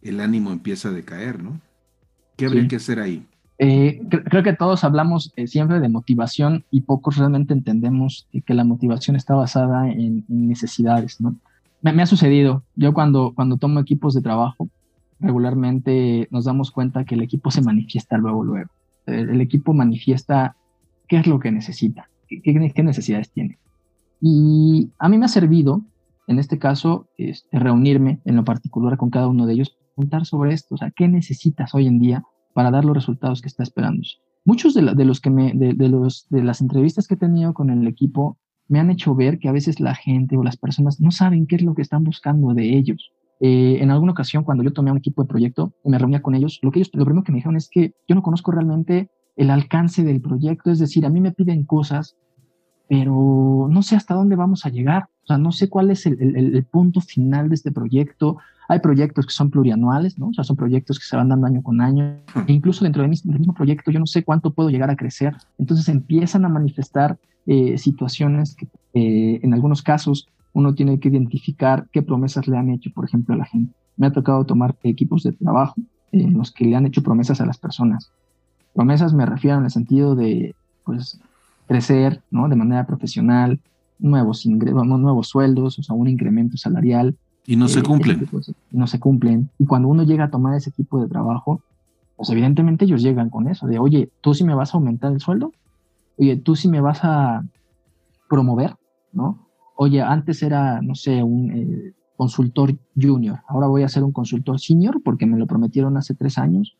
el 0.00 0.20
ánimo 0.20 0.52
empieza 0.52 0.90
a 0.90 0.92
decaer, 0.92 1.42
¿no? 1.42 1.60
¿Qué 2.36 2.46
habría 2.46 2.68
que 2.68 2.76
hacer 2.76 3.00
ahí? 3.00 3.26
Eh, 3.58 4.00
creo 4.08 4.44
que 4.44 4.52
todos 4.52 4.84
hablamos 4.84 5.32
eh, 5.34 5.48
siempre 5.48 5.80
de 5.80 5.88
motivación 5.88 6.64
y 6.70 6.82
pocos 6.82 7.16
realmente 7.16 7.52
entendemos 7.52 8.28
que 8.46 8.54
la 8.54 8.62
motivación 8.62 9.16
está 9.16 9.34
basada 9.34 9.90
en, 9.90 10.24
necesidades, 10.28 11.20
¿no? 11.20 11.34
Me, 11.80 11.92
me, 11.92 12.04
ha 12.04 12.06
sucedido, 12.06 12.62
yo 12.76 12.94
cuando, 12.94 13.32
cuando 13.34 13.56
tomo 13.56 13.80
equipos 13.80 14.14
de 14.14 14.22
trabajo, 14.22 14.68
regularmente 15.22 16.28
nos 16.30 16.44
damos 16.44 16.70
cuenta 16.70 17.04
que 17.04 17.14
el 17.14 17.22
equipo 17.22 17.50
se 17.50 17.62
manifiesta 17.62 18.18
luego, 18.18 18.44
luego. 18.44 18.70
El, 19.06 19.40
equipo 19.40 19.72
manifiesta 19.72 20.56
qué 21.08 21.16
es 21.16 21.26
lo 21.26 21.38
que 21.38 21.50
necesita, 21.50 22.08
qué, 22.28 22.82
necesidades 22.82 23.30
tiene. 23.32 23.58
Y 24.20 24.90
a 24.98 25.08
mí 25.08 25.18
me 25.18 25.24
ha 25.24 25.28
servido, 25.28 25.82
en 26.26 26.38
este 26.38 26.58
caso, 26.58 27.08
este, 27.18 27.58
reunirme 27.58 28.20
en 28.24 28.36
lo 28.36 28.44
particular 28.44 28.96
con 28.96 29.10
cada 29.10 29.28
uno 29.28 29.46
de 29.46 29.54
ellos, 29.54 29.76
preguntar 29.94 30.26
sobre 30.26 30.54
esto, 30.54 30.74
o 30.74 30.78
sea, 30.78 30.90
qué 30.90 31.08
necesitas 31.08 31.74
hoy 31.74 31.86
en 31.86 31.98
día 31.98 32.22
para 32.54 32.70
dar 32.70 32.84
los 32.84 32.94
resultados 32.94 33.40
que 33.40 33.48
está 33.48 33.62
esperando. 33.62 34.02
Muchos 34.44 34.74
de, 34.74 34.82
los 34.82 35.20
que 35.20 35.30
de, 35.30 35.88
los, 35.88 36.26
de 36.28 36.42
las 36.42 36.60
entrevistas 36.60 37.06
que 37.06 37.14
he 37.14 37.16
tenido 37.18 37.54
con 37.54 37.70
el 37.70 37.86
equipo 37.86 38.38
me 38.68 38.80
han 38.80 38.90
hecho 38.90 39.14
ver 39.14 39.38
que 39.38 39.48
a 39.48 39.52
veces 39.52 39.80
la 39.80 39.94
gente 39.94 40.36
o 40.36 40.42
las 40.42 40.56
personas 40.56 41.00
no 41.00 41.10
saben 41.10 41.46
qué 41.46 41.56
es 41.56 41.62
lo 41.62 41.74
que 41.74 41.82
están 41.82 42.04
buscando 42.04 42.54
de 42.54 42.76
ellos. 42.76 43.12
Eh, 43.44 43.82
en 43.82 43.90
alguna 43.90 44.12
ocasión, 44.12 44.44
cuando 44.44 44.62
yo 44.62 44.72
tomé 44.72 44.92
un 44.92 44.98
equipo 44.98 45.22
de 45.22 45.28
proyecto 45.28 45.72
y 45.84 45.90
me 45.90 45.98
reunía 45.98 46.22
con 46.22 46.36
ellos, 46.36 46.60
lo 46.62 46.70
que 46.70 46.78
ellos, 46.78 46.90
lo 46.94 47.04
primero 47.04 47.24
que 47.24 47.32
me 47.32 47.38
dijeron 47.38 47.56
es 47.56 47.68
que 47.68 47.92
yo 48.06 48.14
no 48.14 48.22
conozco 48.22 48.52
realmente 48.52 49.10
el 49.34 49.50
alcance 49.50 50.04
del 50.04 50.20
proyecto, 50.20 50.70
es 50.70 50.78
decir, 50.78 51.04
a 51.04 51.08
mí 51.08 51.20
me 51.20 51.32
piden 51.32 51.64
cosas, 51.64 52.14
pero 52.88 53.66
no 53.68 53.82
sé 53.82 53.96
hasta 53.96 54.14
dónde 54.14 54.36
vamos 54.36 54.64
a 54.64 54.68
llegar, 54.68 55.08
o 55.24 55.26
sea, 55.26 55.38
no 55.38 55.50
sé 55.50 55.68
cuál 55.68 55.90
es 55.90 56.06
el, 56.06 56.36
el, 56.36 56.64
punto 56.64 57.00
final 57.00 57.48
de 57.48 57.56
este 57.56 57.72
proyecto. 57.72 58.38
Hay 58.68 58.78
proyectos 58.78 59.26
que 59.26 59.32
son 59.32 59.50
plurianuales, 59.50 60.18
¿no? 60.18 60.28
O 60.28 60.32
sea, 60.32 60.44
son 60.44 60.56
proyectos 60.56 61.00
que 61.00 61.04
se 61.04 61.16
van 61.16 61.28
dando 61.28 61.46
año 61.46 61.62
con 61.62 61.80
año. 61.80 62.18
E 62.46 62.52
incluso 62.52 62.84
dentro 62.84 63.02
del 63.02 63.10
mismo, 63.10 63.54
proyecto 63.54 63.90
yo 63.90 63.98
no 63.98 64.06
sé 64.06 64.24
cuánto 64.24 64.52
puedo 64.52 64.70
llegar 64.70 64.90
a 64.90 64.96
crecer. 64.96 65.34
Entonces 65.58 65.88
empiezan 65.88 66.44
a 66.44 66.48
manifestar 66.48 67.18
eh, 67.46 67.78
situaciones 67.78 68.54
que 68.54 68.66
eh, 68.94 69.40
en 69.42 69.52
algunos 69.52 69.82
casos 69.82 70.28
uno 70.52 70.74
tiene 70.74 71.00
que 71.00 71.08
identificar 71.08 71.88
qué 71.92 72.02
promesas 72.02 72.46
le 72.48 72.56
han 72.56 72.70
hecho, 72.70 72.90
por 72.94 73.04
ejemplo, 73.04 73.34
a 73.34 73.38
la 73.38 73.44
gente. 73.44 73.74
Me 73.96 74.06
ha 74.06 74.12
tocado 74.12 74.44
tomar 74.44 74.76
equipos 74.82 75.22
de 75.22 75.32
trabajo 75.32 75.74
en 76.12 76.34
los 76.34 76.50
que 76.52 76.66
le 76.66 76.76
han 76.76 76.86
hecho 76.86 77.02
promesas 77.02 77.40
a 77.40 77.46
las 77.46 77.58
personas. 77.58 78.12
Promesas 78.74 79.14
me 79.14 79.26
refiero 79.26 79.58
en 79.58 79.64
el 79.64 79.70
sentido 79.70 80.14
de, 80.14 80.54
pues, 80.84 81.20
crecer, 81.66 82.22
¿no? 82.30 82.48
De 82.48 82.56
manera 82.56 82.86
profesional, 82.86 83.60
nuevos 83.98 84.44
ingresos, 84.44 84.86
nuevos 84.86 85.28
sueldos, 85.28 85.78
o 85.78 85.82
sea, 85.82 85.94
un 85.94 86.08
incremento 86.08 86.56
salarial. 86.56 87.16
Y 87.46 87.56
no 87.56 87.68
se 87.68 87.80
eh, 87.80 87.82
cumplen. 87.82 88.28
no 88.70 88.86
se 88.86 89.00
cumplen. 89.00 89.50
Y 89.58 89.66
cuando 89.66 89.88
uno 89.88 90.02
llega 90.02 90.24
a 90.24 90.30
tomar 90.30 90.54
ese 90.56 90.70
tipo 90.70 91.00
de 91.00 91.08
trabajo, 91.08 91.62
pues 92.16 92.30
evidentemente 92.30 92.84
ellos 92.84 93.02
llegan 93.02 93.30
con 93.30 93.48
eso, 93.48 93.66
de, 93.66 93.78
oye, 93.78 94.10
tú 94.20 94.34
sí 94.34 94.44
me 94.44 94.54
vas 94.54 94.74
a 94.74 94.78
aumentar 94.78 95.12
el 95.12 95.20
sueldo, 95.20 95.52
oye, 96.18 96.36
tú 96.36 96.54
sí 96.54 96.68
me 96.68 96.80
vas 96.80 97.00
a 97.02 97.44
promover, 98.28 98.76
¿no? 99.12 99.48
Oye, 99.84 100.00
antes 100.00 100.44
era, 100.44 100.80
no 100.80 100.94
sé, 100.94 101.24
un 101.24 101.50
eh, 101.50 101.92
consultor 102.16 102.78
junior, 102.94 103.40
ahora 103.48 103.66
voy 103.66 103.82
a 103.82 103.88
ser 103.88 104.04
un 104.04 104.12
consultor 104.12 104.60
senior 104.60 105.02
porque 105.02 105.26
me 105.26 105.36
lo 105.36 105.48
prometieron 105.48 105.96
hace 105.96 106.14
tres 106.14 106.38
años, 106.38 106.78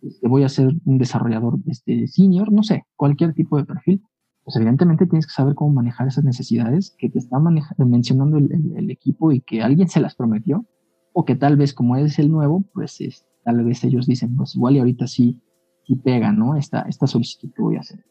este, 0.00 0.28
voy 0.28 0.44
a 0.44 0.48
ser 0.48 0.72
un 0.84 0.98
desarrollador 0.98 1.58
este, 1.66 2.06
senior, 2.06 2.52
no 2.52 2.62
sé, 2.62 2.84
cualquier 2.94 3.34
tipo 3.34 3.56
de 3.56 3.64
perfil, 3.64 4.04
pues 4.44 4.54
evidentemente 4.54 5.08
tienes 5.08 5.26
que 5.26 5.32
saber 5.32 5.56
cómo 5.56 5.72
manejar 5.72 6.06
esas 6.06 6.22
necesidades 6.22 6.94
que 6.96 7.10
te 7.10 7.18
está 7.18 7.40
mencionando 7.40 8.38
el, 8.38 8.88
equipo 8.88 9.32
y 9.32 9.40
que 9.40 9.60
alguien 9.60 9.88
se 9.88 9.98
las 9.98 10.14
prometió, 10.14 10.64
o 11.12 11.24
que 11.24 11.34
tal 11.34 11.56
vez 11.56 11.74
como 11.74 11.96
es 11.96 12.20
el 12.20 12.30
nuevo, 12.30 12.62
pues 12.72 13.26
tal 13.42 13.64
vez 13.64 13.82
ellos 13.82 14.06
dicen, 14.06 14.36
pues 14.36 14.54
igual 14.54 14.76
y 14.76 14.78
ahorita 14.78 15.08
sí, 15.08 15.40
sí 15.88 15.96
pega, 15.96 16.30
¿no? 16.30 16.54
Esta, 16.54 16.82
esta 16.82 17.08
solicitud 17.08 17.50
que 17.52 17.62
voy 17.62 17.74
a 17.74 17.80
hacer. 17.80 18.04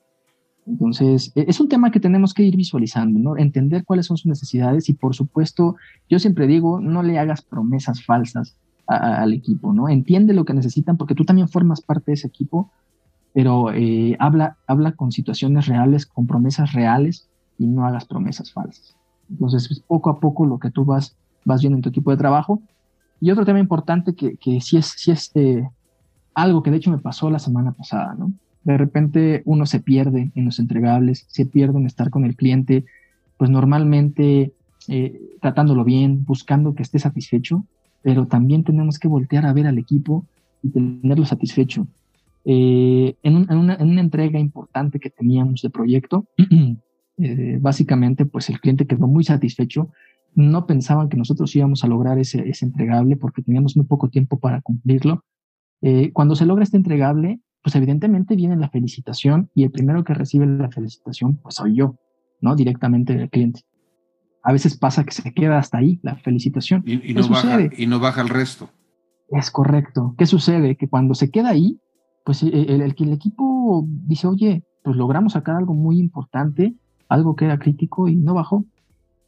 Entonces, 0.66 1.32
e, 1.36 1.46
es 1.48 1.60
un 1.60 1.70
tema 1.70 1.92
que 1.92 2.00
tenemos 2.00 2.34
que 2.34 2.44
ir 2.44 2.56
visualizando, 2.56 3.20
¿no? 3.20 3.38
Entender 3.38 3.84
cuáles 3.84 4.06
son 4.06 4.18
sus 4.18 4.28
necesidades 4.28 4.90
y, 4.90 4.94
por 4.94 5.16
supuesto, 5.16 5.76
yo 6.10 6.20
siempre 6.20 6.48
digo, 6.48 6.80
no 6.80 7.04
le 7.04 7.20
hagas 7.20 7.42
promesas 7.42 8.04
falsas 8.04 8.56
al 8.88 9.34
equipo, 9.34 9.74
¿no? 9.74 9.88
Entiende 9.88 10.34
lo 10.34 10.44
que 10.44 10.54
necesitan 10.54 10.98
porque 10.98 11.16
tú 11.16 11.24
también 11.24 11.48
formas 11.48 11.82
parte 11.82 12.12
de 12.12 12.16
ese 12.16 12.28
equipo 12.28 12.70
pero 13.34 13.74
eh, 13.74 14.16
habla, 14.20 14.58
habla 14.68 14.94
con 14.94 15.12
situaciones 15.12 15.66
reales, 15.66 16.06
con 16.06 16.28
promesas 16.28 16.74
reales 16.74 17.28
y 17.58 17.66
no 17.68 17.86
hagas 17.86 18.06
promesas 18.06 18.54
falsas. 18.54 18.96
Entonces, 19.30 19.70
es 19.72 19.80
poco 19.80 20.12
a 20.12 20.20
poco 20.20 20.46
lo 20.46 20.60
que 20.60 20.70
tú 20.70 20.86
vas, 20.86 21.18
vas 21.44 21.62
viendo 21.62 21.78
en 21.78 21.82
tu 21.82 21.90
equipo 21.90 22.12
de 22.12 22.18
trabajo. 22.18 22.62
Y 23.20 23.32
otro 23.32 23.46
tema 23.46 23.60
importante 23.60 24.14
que, 24.14 24.38
que 24.38 24.62
sí 24.62 24.78
es, 24.78 24.86
sí 24.98 25.12
es 25.12 25.32
eh, 25.34 25.68
algo 26.36 26.62
que 26.62 26.70
de 26.70 26.78
hecho 26.78 26.92
me 26.92 27.00
pasó 27.00 27.30
la 27.32 27.40
semana 27.40 27.72
pasada, 27.72 28.14
¿no? 28.14 28.32
De 28.64 28.78
repente 28.78 29.42
uno 29.46 29.66
se 29.66 29.80
pierde 29.80 30.32
en 30.36 30.46
los 30.46 30.60
entregables, 30.60 31.26
se 31.28 31.46
pierde 31.46 31.80
en 31.80 31.86
estar 31.86 32.10
con 32.10 32.24
el 32.24 32.36
cliente, 32.36 32.86
pues 33.38 33.50
normalmente 33.50 34.54
eh, 34.88 35.38
tratándolo 35.42 35.84
bien, 35.84 36.26
buscando 36.26 36.76
que 36.76 36.84
esté 36.84 37.00
satisfecho, 37.00 37.66
pero 38.02 38.28
también 38.28 38.64
tenemos 38.64 39.00
que 39.00 39.08
voltear 39.08 39.46
a 39.46 39.54
ver 39.54 39.68
al 39.68 39.78
equipo 39.78 40.26
y 40.62 40.70
tenerlo 40.70 41.26
satisfecho. 41.26 41.88
Eh, 42.46 43.16
en, 43.24 43.36
una, 43.50 43.76
entrega 43.76 44.40
importante 44.40 45.00
que 45.00 45.10
teníamos 45.10 45.62
de 45.62 45.70
proyecto, 45.70 46.26
eh, 47.18 47.58
básicamente, 47.62 48.26
pues 48.26 48.50
el 48.50 48.60
cliente 48.60 48.88
quedó 48.88 49.08
muy 49.08 49.24
satisfecho. 49.24 49.90
No 50.36 50.66
pensaban 50.66 51.10
que 51.10 51.18
nosotros 51.18 51.56
íbamos 51.56 51.84
a 51.84 51.88
lograr 51.88 52.18
ese, 52.18 52.44
entregable 52.62 53.16
porque 53.16 53.42
teníamos 53.42 53.78
muy 53.78 53.86
poco 53.86 54.10
tiempo 54.10 54.40
para 54.40 54.62
cumplirlo. 54.62 55.24
Cuando 56.14 56.38
se 56.38 56.46
logra 56.46 56.64
este 56.64 56.78
entregable, 56.78 57.42
pues 57.64 57.76
evidentemente 57.76 58.36
viene 58.36 58.56
la 58.58 58.70
felicitación 58.70 59.50
y 59.56 59.64
el 59.64 59.72
primero 59.72 60.04
que 60.04 60.14
recibe 60.14 60.46
la 60.46 60.70
felicitación, 60.70 61.38
pues 61.38 61.56
soy 61.56 61.76
yo, 61.76 61.96
¿no? 62.42 62.56
Directamente 62.56 63.16
del 63.16 63.30
cliente. 63.30 63.62
A 64.44 64.52
veces 64.52 64.78
pasa 64.78 65.06
que 65.06 65.14
se 65.14 65.34
queda 65.34 65.58
hasta 65.58 65.78
ahí 65.78 66.00
la 66.04 66.18
felicitación. 66.18 66.84
Y, 66.86 67.14
no, 67.14 67.28
baja, 67.30 67.60
y 67.78 67.88
no 67.88 68.00
baja 68.00 68.22
el 68.22 68.30
resto. 68.30 68.70
Es 69.30 69.50
correcto. 69.50 70.14
¿Qué 70.18 70.26
sucede? 70.26 70.76
Que 70.76 70.90
cuando 70.90 71.16
se 71.16 71.32
queda 71.32 71.50
ahí, 71.50 71.80
pues 72.26 72.44
eh, 72.44 72.50
el, 72.52 72.82
el, 72.82 72.96
el, 72.98 73.14
equipo 73.14 73.86
dice, 73.88 74.28
oye, 74.28 74.64
pues 74.84 74.98
logramos 74.98 75.34
sacar 75.34 75.56
algo 75.56 75.74
muy 75.74 75.98
importante, 75.98 76.76
algo 77.08 77.36
que 77.36 77.46
era 77.46 77.58
crítico 77.58 78.10
y 78.10 78.16
no 78.16 78.34
bajó. 78.34 78.66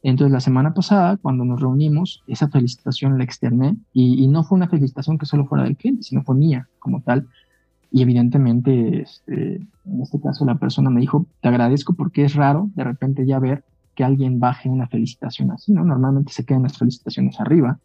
Entonces 0.02 0.32
la 0.32 0.40
semana 0.40 0.72
pasada, 0.72 1.16
cuando 1.16 1.44
nos 1.44 1.60
reunimos, 1.60 2.22
esa 2.28 2.48
felicitación 2.48 3.18
la 3.18 3.24
externé 3.24 3.76
y, 3.92 4.28
no 4.28 4.44
fue 4.44 4.56
una 4.56 4.68
felicitación 4.68 5.18
que 5.18 5.26
solo 5.26 5.46
fuera 5.46 5.64
del 5.64 5.76
cliente, 5.76 6.04
sino 6.04 6.22
fue 6.22 6.36
mía 6.36 6.68
como 6.78 7.00
tal. 7.02 7.26
Y 7.90 8.02
evidentemente, 8.02 9.02
este, 9.02 9.56
en 9.56 10.02
este 10.02 10.20
caso, 10.20 10.44
la 10.44 10.56
persona 10.56 10.90
me 10.90 11.00
dijo, 11.00 11.26
te 11.40 11.48
agradezco 11.48 11.94
porque 11.94 12.24
es 12.24 12.34
raro 12.34 12.68
de 12.74 12.84
repente 12.84 13.26
ya 13.26 13.38
ver 13.38 13.64
que 13.94 14.04
alguien 14.04 14.38
baje 14.38 14.68
una 14.68 14.86
felicitación 14.86 15.50
así, 15.50 15.72
¿no? 15.72 15.84
Normalmente 15.84 16.32
se 16.32 16.44
quedan 16.44 16.64
las 16.64 16.76
felicitaciones 16.76 17.40
arriba 17.40 17.78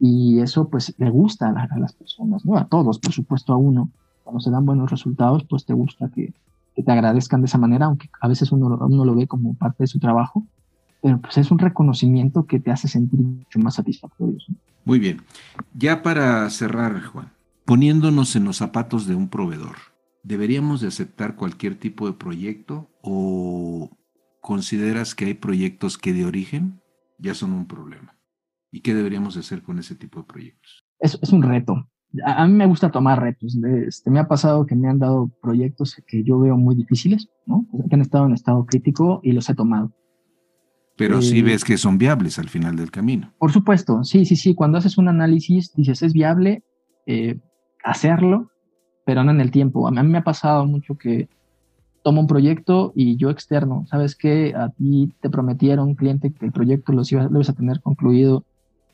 y 0.00 0.40
eso 0.40 0.68
pues 0.68 0.94
le 0.98 1.08
gusta 1.10 1.48
a, 1.48 1.78
las 1.78 1.92
personas, 1.92 2.44
¿no? 2.44 2.56
A 2.56 2.66
todos, 2.66 2.98
por 2.98 3.12
supuesto 3.12 3.52
a 3.52 3.56
uno 3.56 3.90
cuando 4.24 4.40
se 4.40 4.50
dan 4.50 4.66
buenos 4.66 4.90
resultados, 4.90 5.44
pues 5.44 5.64
te 5.64 5.74
gusta 5.74 6.08
que, 6.08 6.32
te 6.74 6.90
agradezcan 6.90 7.40
de 7.40 7.46
esa 7.46 7.58
manera, 7.58 7.86
aunque 7.86 8.10
a 8.20 8.26
veces 8.26 8.50
uno, 8.50 8.66
uno 8.66 9.04
lo 9.04 9.14
ve 9.14 9.28
como 9.28 9.54
parte 9.54 9.84
de 9.84 9.86
su 9.86 10.00
trabajo, 10.00 10.44
pero 11.00 11.20
pues 11.20 11.38
es 11.38 11.52
un 11.52 11.60
reconocimiento 11.60 12.46
que 12.46 12.58
te 12.58 12.72
hace 12.72 12.88
sentir 12.88 13.20
mucho 13.20 13.60
más 13.60 13.74
satisfactorio. 13.74 14.38
Muy 14.84 14.98
bien. 14.98 15.20
Ya 15.74 16.02
para 16.02 16.50
cerrar, 16.50 17.00
Juan, 17.02 17.30
poniéndonos 17.64 18.36
en 18.36 18.44
los 18.44 18.56
zapatos 18.58 19.06
de 19.06 19.14
un 19.14 19.28
proveedor, 19.28 19.76
¿deberíamos 20.22 20.80
de 20.80 20.88
aceptar 20.88 21.36
cualquier 21.36 21.78
tipo 21.78 22.06
de 22.06 22.14
proyecto 22.14 22.90
o 23.02 23.90
consideras 24.40 25.14
que 25.14 25.26
hay 25.26 25.34
proyectos 25.34 25.98
que 25.98 26.12
de 26.12 26.24
origen 26.24 26.80
ya 27.18 27.34
son 27.34 27.52
un 27.52 27.66
problema? 27.66 28.18
¿Y 28.70 28.80
qué 28.80 28.94
deberíamos 28.94 29.34
de 29.34 29.40
hacer 29.40 29.62
con 29.62 29.78
ese 29.78 29.94
tipo 29.94 30.20
de 30.20 30.26
proyectos? 30.26 30.84
Es, 30.98 31.18
es 31.22 31.30
un 31.32 31.42
reto 31.42 31.88
a, 32.24 32.46
mí 32.46 32.54
me 32.54 32.66
gusta 32.66 32.90
tomar 32.90 33.20
retos. 33.20 33.56
Este, 33.86 34.10
me 34.10 34.20
ha 34.20 34.28
pasado 34.28 34.66
que 34.66 34.74
me 34.74 34.88
han 34.88 34.98
dado 34.98 35.30
proyectos 35.42 35.96
que 36.06 36.22
yo 36.22 36.38
veo 36.38 36.56
muy 36.56 36.74
difíciles, 36.74 37.28
¿no? 37.46 37.66
que 37.88 37.94
han 37.94 38.00
estado 38.00 38.26
en 38.26 38.32
estado 38.32 38.64
crítico 38.66 39.20
y 39.22 39.32
los 39.32 39.48
he 39.48 39.54
tomado. 39.54 39.92
Pero 40.96 41.22
sí 41.22 41.40
eh, 41.40 41.42
ves 41.42 41.64
que 41.64 41.76
son 41.76 41.98
viables 41.98 42.38
al 42.38 42.48
final 42.48 42.76
del 42.76 42.90
camino. 42.90 43.32
Por 43.38 43.50
supuesto, 43.50 44.04
sí, 44.04 44.24
sí, 44.24 44.36
sí. 44.36 44.54
Cuando 44.54 44.78
haces 44.78 44.96
un 44.96 45.08
análisis, 45.08 45.72
dices, 45.74 46.02
es 46.02 46.12
viable 46.12 46.62
eh, 47.06 47.40
hacerlo, 47.84 48.50
pero 49.04 49.22
no 49.22 49.30
en 49.30 49.40
el 49.40 49.50
tiempo. 49.50 49.86
A 49.86 49.90
mí, 49.90 50.02
me 50.02 50.18
ha 50.18 50.24
pasado 50.24 50.66
mucho 50.66 50.96
que 50.96 51.28
tomo 52.02 52.20
un 52.20 52.26
proyecto 52.26 52.92
y 52.94 53.16
yo 53.16 53.30
externo, 53.30 53.86
¿sabes 53.88 54.16
qué? 54.16 54.54
A 54.56 54.70
ti 54.70 55.12
te 55.20 55.30
prometieron, 55.30 55.94
cliente, 55.94 56.32
que 56.32 56.44
el 56.44 56.52
proyecto 56.52 56.92
lo 56.92 57.02
ibas 57.08 57.48
a 57.48 57.54
tener 57.54 57.80
concluido 57.80 58.44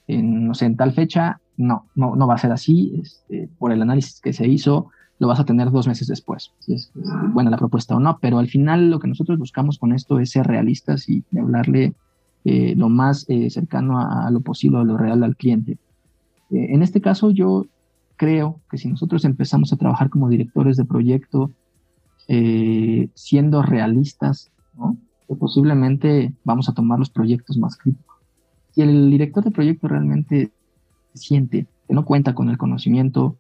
en, 0.07 0.47
no 0.47 0.55
sé, 0.55 0.67
en 0.67 0.77
tal 0.77 0.93
fecha 0.93 1.41
no, 1.57 1.87
no, 1.95 2.17
no 2.17 2.27
va 2.27 2.35
a 2.35 2.39
ser 2.39 2.53
así. 2.53 3.01
Este, 3.01 3.49
por 3.59 3.73
el 3.73 3.83
análisis 3.83 4.21
que 4.21 4.33
se 4.33 4.47
hizo, 4.47 4.91
lo 5.19 5.29
vas 5.29 5.39
a 5.39 5.45
tener 5.45 5.71
dos 5.71 5.87
meses 5.87 6.09
después, 6.09 6.53
si 6.61 6.75
es, 6.75 6.91
buena 7.33 7.51
la 7.51 7.59
propuesta 7.59 7.95
o 7.95 8.01
no. 8.01 8.19
Pero 8.21 8.39
al 8.39 8.49
final 8.49 8.91
lo 8.91 8.99
que 8.99 9.09
nosotros 9.09 9.39
buscamos 9.39 9.79
con 9.79 9.93
esto 9.93 10.19
es 10.19 10.31
ser 10.31 10.47
realistas 10.47 11.09
y 11.09 11.25
hablarle 11.39 11.93
eh, 12.45 12.75
lo 12.75 12.89
más 12.89 13.27
eh, 13.29 13.51
cercano 13.51 14.01
a, 14.01 14.31
lo 14.31 14.41
posible, 14.41 14.79
a 14.79 14.85
lo 14.85 14.97
real 14.97 15.23
al 15.23 15.37
cliente. 15.37 15.73
Eh, 16.51 16.69
en 16.71 16.83
este 16.83 17.01
caso 17.01 17.31
yo 17.31 17.67
creo 18.21 18.61
que 18.71 18.77
si 18.77 18.87
nosotros 18.87 19.25
empezamos 19.25 19.73
a 19.73 19.79
trabajar 19.79 20.11
como 20.11 20.29
directores 20.29 20.77
de 20.77 20.85
proyecto, 20.85 21.51
siendo 23.15 23.63
realistas, 23.63 24.53
¿no? 24.77 24.99
que 25.27 25.35
posiblemente 25.37 26.35
vamos 26.45 26.69
a 26.69 26.75
tomar 26.75 26.99
los 26.99 27.09
proyectos 27.09 27.57
más 27.57 27.79
críticos. 27.79 28.19
Si 28.73 28.83
el 28.83 29.11
director 29.11 29.43
de 29.43 29.53
proyecto 29.53 29.89
realmente 29.89 30.51
siente 31.15 31.67
que 31.87 31.95
no 31.95 32.05
cuenta 32.05 32.35
con 32.35 32.51
el 32.51 32.59
conocimiento, 32.59 33.39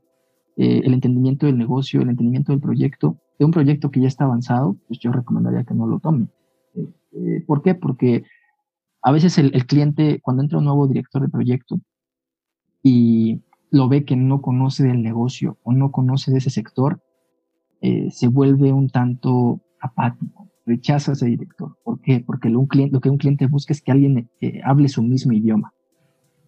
eh, 0.56 0.82
el 0.84 0.94
entendimiento 0.94 1.46
del 1.46 1.58
negocio, 1.58 2.00
el 2.00 2.10
entendimiento 2.10 2.52
del 2.52 2.60
proyecto, 2.60 3.16
de 3.40 3.44
un 3.44 3.50
proyecto 3.50 3.90
que 3.90 4.00
ya 4.00 4.06
está 4.06 4.24
avanzado, 4.24 4.76
pues 4.86 5.00
yo 5.00 5.10
recomendaría 5.10 5.64
que 5.64 5.74
no 5.74 5.88
lo 5.88 5.98
tome. 5.98 6.28
Eh, 6.74 6.88
eh, 7.12 7.44
¿Por 7.44 7.60
qué? 7.60 7.74
Porque 7.74 8.24
a 9.02 9.10
veces 9.10 9.36
el, 9.38 9.50
cliente, 9.66 10.20
cuando 10.22 10.44
entra 10.44 10.58
un 10.58 10.64
nuevo 10.64 10.86
director 10.86 11.22
de 11.22 11.28
proyecto 11.28 11.80
y 12.84 13.40
lo 13.70 13.88
ve 13.88 14.04
que 14.04 14.16
no 14.16 14.40
conoce 14.40 14.84
del 14.84 15.02
negocio 15.02 15.58
o 15.62 15.72
no 15.72 15.90
conoce 15.90 16.30
de 16.32 16.38
ese 16.38 16.50
sector, 16.50 17.00
se 17.80 18.28
vuelve 18.28 18.72
un 18.72 18.90
tanto 18.90 19.60
apático, 19.80 20.48
rechaza 20.66 21.12
a 21.12 21.14
ese 21.14 21.26
director. 21.26 21.76
¿Por 21.82 22.00
qué? 22.00 22.20
Porque 22.20 22.50
lo, 22.50 22.60
un 22.60 22.66
cliente, 22.66 22.92
lo 22.92 23.00
que 23.00 23.08
un 23.10 23.16
cliente 23.16 23.46
busca 23.46 23.72
es 23.72 23.80
que 23.80 23.92
alguien 23.92 24.28
hable 24.64 24.88
su 24.88 25.02
mismo 25.02 25.32
idioma. 25.32 25.72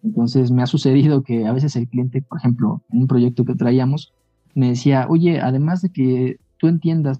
Entonces 0.03 0.51
me 0.51 0.61
ha 0.61 0.67
sucedido 0.67 1.23
que 1.23 1.47
a 1.47 1.53
veces 1.53 1.75
el 1.75 1.87
cliente, 1.87 2.21
por 2.21 2.37
ejemplo, 2.37 2.83
en 2.91 2.99
un 2.99 3.07
proyecto 3.07 3.45
que 3.45 3.55
traíamos, 3.55 4.13
me 4.53 4.69
decía, 4.69 5.07
oye, 5.09 5.39
además 5.39 5.81
de 5.81 5.89
que 5.89 6.37
tú 6.57 6.67
entiendas 6.67 7.19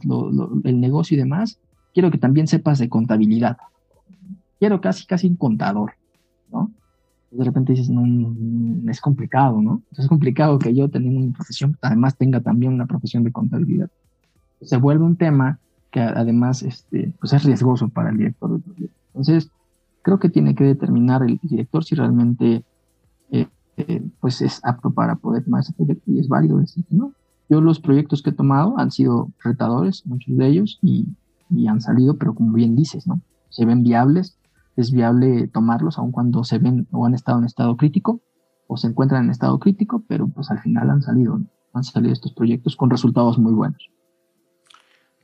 el 0.64 0.80
negocio 0.80 1.16
y 1.16 1.20
demás, 1.20 1.60
quiero 1.94 2.12
que 2.12 2.18
también 2.18 2.48
sepas 2.48 2.80
de 2.80 2.90
contabilidad. 2.90 3.58
Quiero 4.60 4.82
casi, 4.82 5.06
casi 5.06 5.28
un 5.28 5.38
contador, 5.38 5.94
¿no? 6.52 6.72
De 7.34 7.44
repente 7.44 7.74
dices, 7.74 7.90
no, 7.90 8.04
es 8.90 9.02
complicado, 9.02 9.62
¿no? 9.62 9.82
es 9.98 10.08
complicado 10.08 10.60
que 10.60 10.74
yo 10.74 10.90
teniendo 10.90 11.20
una 11.20 11.34
profesión, 11.34 11.78
además 11.82 12.16
tenga 12.16 12.42
también 12.42 12.74
una 12.74 12.86
profesión 12.86 13.24
de 13.24 13.32
contabilidad. 13.32 13.90
Se 14.62 14.78
vuelve 14.78 15.04
un 15.04 15.18
tema 15.18 15.60
que 15.92 16.00
además 16.02 16.64
este, 16.64 17.14
pues 17.20 17.34
es 17.34 17.44
riesgoso 17.44 17.90
para 17.90 18.10
el 18.10 18.18
director 18.18 18.52
del 18.52 18.62
proyecto. 18.62 18.98
Entonces, 19.08 19.52
creo 20.02 20.20
que 20.20 20.30
tiene 20.30 20.56
que 20.56 20.64
determinar 20.64 21.24
el 21.24 21.40
director 21.42 21.84
si 21.84 21.96
realmente 21.96 22.64
eh, 23.76 24.04
pues 24.20 24.42
es 24.42 24.60
apto 24.64 24.92
para 24.92 25.16
poder 25.16 25.44
tomar 25.44 25.62
ese 25.62 25.74
proyecto 25.74 26.12
y 26.12 26.20
es 26.20 26.28
válido 26.28 26.60
decir 26.60 26.86
no. 26.92 27.12
Yo 27.50 27.60
los 27.60 27.80
proyectos 27.80 28.22
que 28.22 28.30
he 28.30 28.34
tomado 28.34 28.78
han 28.78 28.92
sido 28.92 29.32
retadores, 29.44 30.06
muchos 30.06 30.38
de 30.38 30.48
ellos, 30.48 30.80
y, 30.82 31.08
y 31.50 31.68
han 31.68 31.82
salido, 31.82 32.18
pero 32.18 32.36
como 32.36 32.54
bien 32.54 32.76
dices, 32.76 33.08
¿no? 33.08 33.20
Se 33.50 33.66
ven 33.66 33.84
viables, 33.84 34.38
es 34.76 34.92
viable 34.92 35.48
tomarlos 35.48 35.98
aun 35.98 36.12
cuando 36.12 36.44
se 36.44 36.58
ven 36.58 36.88
o 36.92 37.06
han 37.06 37.14
estado 37.14 37.40
en 37.40 37.46
estado 37.46 37.78
crítico 37.78 38.22
o 38.68 38.78
se 38.78 38.88
encuentran 38.88 39.26
en 39.26 39.32
estado 39.32 39.60
crítico, 39.60 40.04
pero 40.08 40.28
pues 40.28 40.50
al 40.50 40.60
final 40.60 40.90
han 40.90 41.02
salido, 41.02 41.40
han 41.74 41.84
salido 41.84 42.14
estos 42.14 42.34
proyectos 42.34 42.76
con 42.76 42.90
resultados 42.90 43.38
muy 43.38 43.54
buenos. 43.54 43.90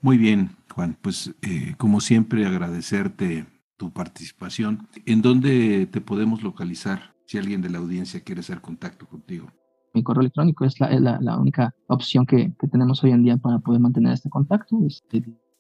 Muy 0.02 0.18
bien, 0.18 0.52
Juan. 0.74 0.97
Pues 1.02 1.34
eh, 1.41 1.76
como 1.78 2.00
siempre 2.00 2.45
agradecerte 2.45 3.47
tu 3.78 3.91
participación. 3.91 4.88
¿En 5.06 5.22
dónde 5.22 5.88
te 5.88 6.02
podemos 6.02 6.43
localizar 6.43 7.16
si 7.26 7.38
alguien 7.38 7.62
de 7.62 7.70
la 7.70 7.80
audiencia 7.80 8.22
quiere 8.22 8.41
hacer 8.41 8.62
contacto 8.62 9.08
contigo? 9.08 9.47
Mi 9.93 10.04
correo 10.04 10.22
electrónico 10.22 10.66
es 10.66 10.80
la, 10.80 11.20
la, 11.20 11.38
única 11.39 11.74
opción 11.88 12.26
que, 12.26 12.54
que, 12.60 12.68
tenemos 12.68 13.04
hoy 13.04 13.12
en 13.12 13.24
día 13.24 13.38
para 13.38 13.60
poder 13.60 13.82
mantener 13.82 14.14
este 14.14 14.30
contacto. 14.30 14.78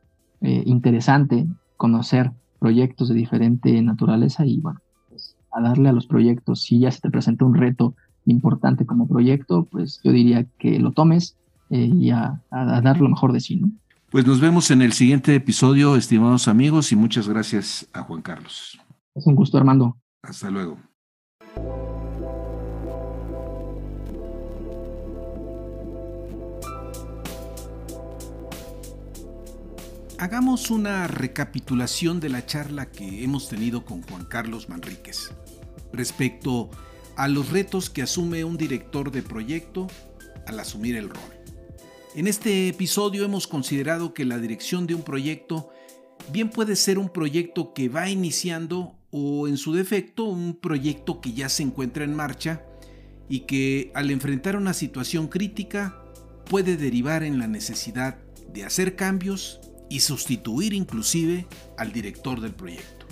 eh, 0.40 0.62
interesante 0.66 1.46
conocer 1.76 2.32
proyectos 2.60 3.08
de 3.08 3.16
diferente 3.16 3.82
naturaleza 3.82 4.46
y 4.46 4.60
bueno, 4.60 4.80
pues 5.08 5.36
a 5.50 5.60
darle 5.60 5.88
a 5.88 5.92
los 5.92 6.06
proyectos, 6.06 6.62
si 6.62 6.78
ya 6.78 6.92
se 6.92 7.00
te 7.00 7.10
presenta 7.10 7.44
un 7.44 7.54
reto 7.54 7.96
importante 8.26 8.86
como 8.86 9.08
proyecto, 9.08 9.64
pues 9.64 10.00
yo 10.04 10.12
diría 10.12 10.46
que 10.58 10.78
lo 10.78 10.92
tomes 10.92 11.36
eh, 11.70 11.90
y 11.92 12.10
a, 12.10 12.40
dar 12.50 13.00
lo 13.00 13.08
mejor 13.08 13.32
de 13.32 13.40
sí, 13.40 13.56
¿no? 13.56 13.70
Pues 14.10 14.26
nos 14.26 14.40
vemos 14.40 14.70
en 14.72 14.82
el 14.82 14.92
siguiente 14.92 15.34
episodio, 15.36 15.94
estimados 15.94 16.48
amigos, 16.48 16.90
y 16.90 16.96
muchas 16.96 17.28
gracias 17.28 17.88
a 17.92 18.02
Juan 18.02 18.22
Carlos. 18.22 18.78
Es 19.14 19.24
un 19.24 19.36
gusto, 19.36 19.56
Armando. 19.56 19.98
Hasta 20.22 20.50
luego. 20.50 20.78
Hagamos 30.20 30.70
una 30.70 31.06
recapitulación 31.06 32.20
de 32.20 32.28
la 32.28 32.44
charla 32.44 32.90
que 32.90 33.24
hemos 33.24 33.48
tenido 33.48 33.86
con 33.86 34.02
Juan 34.02 34.26
Carlos 34.26 34.68
Manríquez 34.68 35.30
respecto 35.94 36.68
a 37.16 37.26
los 37.26 37.48
retos 37.48 37.88
que 37.88 38.02
asume 38.02 38.44
un 38.44 38.58
director 38.58 39.12
de 39.12 39.22
proyecto 39.22 39.86
al 40.46 40.60
asumir 40.60 40.96
el 40.96 41.08
rol. 41.08 41.32
En 42.14 42.26
este 42.26 42.68
episodio 42.68 43.24
hemos 43.24 43.46
considerado 43.46 44.12
que 44.12 44.26
la 44.26 44.38
dirección 44.38 44.86
de 44.86 44.94
un 44.94 45.04
proyecto 45.04 45.70
bien 46.30 46.50
puede 46.50 46.76
ser 46.76 46.98
un 46.98 47.08
proyecto 47.08 47.72
que 47.72 47.88
va 47.88 48.10
iniciando 48.10 48.98
o 49.10 49.48
en 49.48 49.56
su 49.56 49.72
defecto 49.72 50.24
un 50.24 50.54
proyecto 50.54 51.22
que 51.22 51.32
ya 51.32 51.48
se 51.48 51.62
encuentra 51.62 52.04
en 52.04 52.14
marcha 52.14 52.62
y 53.30 53.40
que 53.46 53.90
al 53.94 54.10
enfrentar 54.10 54.56
una 54.56 54.74
situación 54.74 55.28
crítica 55.28 55.96
puede 56.44 56.76
derivar 56.76 57.22
en 57.22 57.38
la 57.38 57.46
necesidad 57.46 58.18
de 58.52 58.64
hacer 58.64 58.96
cambios 58.96 59.60
y 59.90 60.00
sustituir 60.00 60.72
inclusive 60.72 61.46
al 61.76 61.92
director 61.92 62.40
del 62.40 62.54
proyecto. 62.54 63.06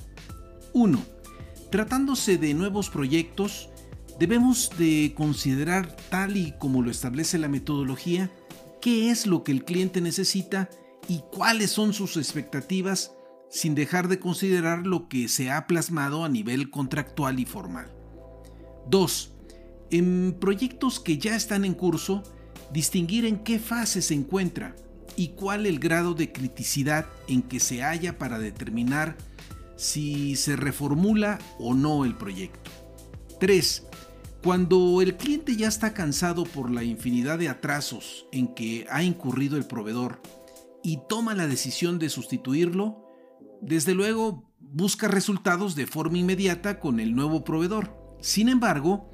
1. 0.73 0.99
Tratándose 1.71 2.39
de 2.39 2.55
nuevos 2.55 2.89
proyectos, 2.89 3.69
debemos 4.19 4.71
de 4.79 5.13
considerar 5.15 5.95
tal 6.09 6.39
y 6.39 6.55
como 6.59 6.81
lo 6.81 6.91
establece 6.91 7.37
la 7.37 7.49
metodología, 7.49 8.31
qué 8.81 9.11
es 9.11 9.27
lo 9.27 9.45
que 9.45 9.53
el 9.53 9.65
cliente 9.65 10.01
necesita 10.01 10.71
y 11.09 11.21
cuáles 11.33 11.71
son 11.71 11.93
sus 11.93 12.17
expectativas 12.17 13.13
sin 13.51 13.75
dejar 13.75 14.09
de 14.09 14.21
considerar 14.21 14.87
lo 14.87 15.09
que 15.09 15.29
se 15.29 15.51
ha 15.51 15.67
plasmado 15.67 16.25
a 16.25 16.29
nivel 16.29 16.71
contractual 16.71 17.41
y 17.41 17.45
formal. 17.45 17.91
2. 18.89 19.35
En 19.91 20.37
proyectos 20.39 21.01
que 21.01 21.19
ya 21.19 21.35
están 21.35 21.65
en 21.65 21.75
curso, 21.75 22.23
distinguir 22.73 23.25
en 23.25 23.39
qué 23.39 23.59
fase 23.59 24.03
se 24.03 24.15
encuentra 24.15 24.77
y 25.19 25.31
cuál 25.31 25.67
el 25.67 25.81
grado 25.81 26.15
de 26.15 26.31
criticidad 26.31 27.07
en 27.27 27.43
que 27.43 27.59
se 27.59 27.83
halla 27.83 28.19
para 28.19 28.39
determinar 28.39 29.17
si 29.77 30.37
se 30.37 30.55
reformula 30.55 31.41
o 31.59 31.75
no 31.75 32.05
el 32.05 32.15
proyecto. 32.15 32.71
3. 33.41 33.85
Cuando 34.45 35.03
el 35.03 35.17
cliente 35.17 35.57
ya 35.57 35.67
está 35.67 35.93
cansado 35.93 36.45
por 36.45 36.71
la 36.71 36.85
infinidad 36.85 37.37
de 37.37 37.49
atrasos 37.49 38.27
en 38.31 38.55
que 38.55 38.87
ha 38.91 39.03
incurrido 39.03 39.57
el 39.57 39.67
proveedor 39.67 40.23
y 40.85 41.01
toma 41.09 41.35
la 41.35 41.49
decisión 41.49 41.99
de 41.99 42.11
sustituirlo, 42.11 43.05
desde 43.61 43.95
luego 43.95 44.49
busca 44.61 45.09
resultados 45.09 45.75
de 45.75 45.89
forma 45.89 46.19
inmediata 46.19 46.79
con 46.79 47.01
el 47.01 47.17
nuevo 47.17 47.43
proveedor. 47.43 47.93
Sin 48.21 48.49
embargo, 48.49 49.11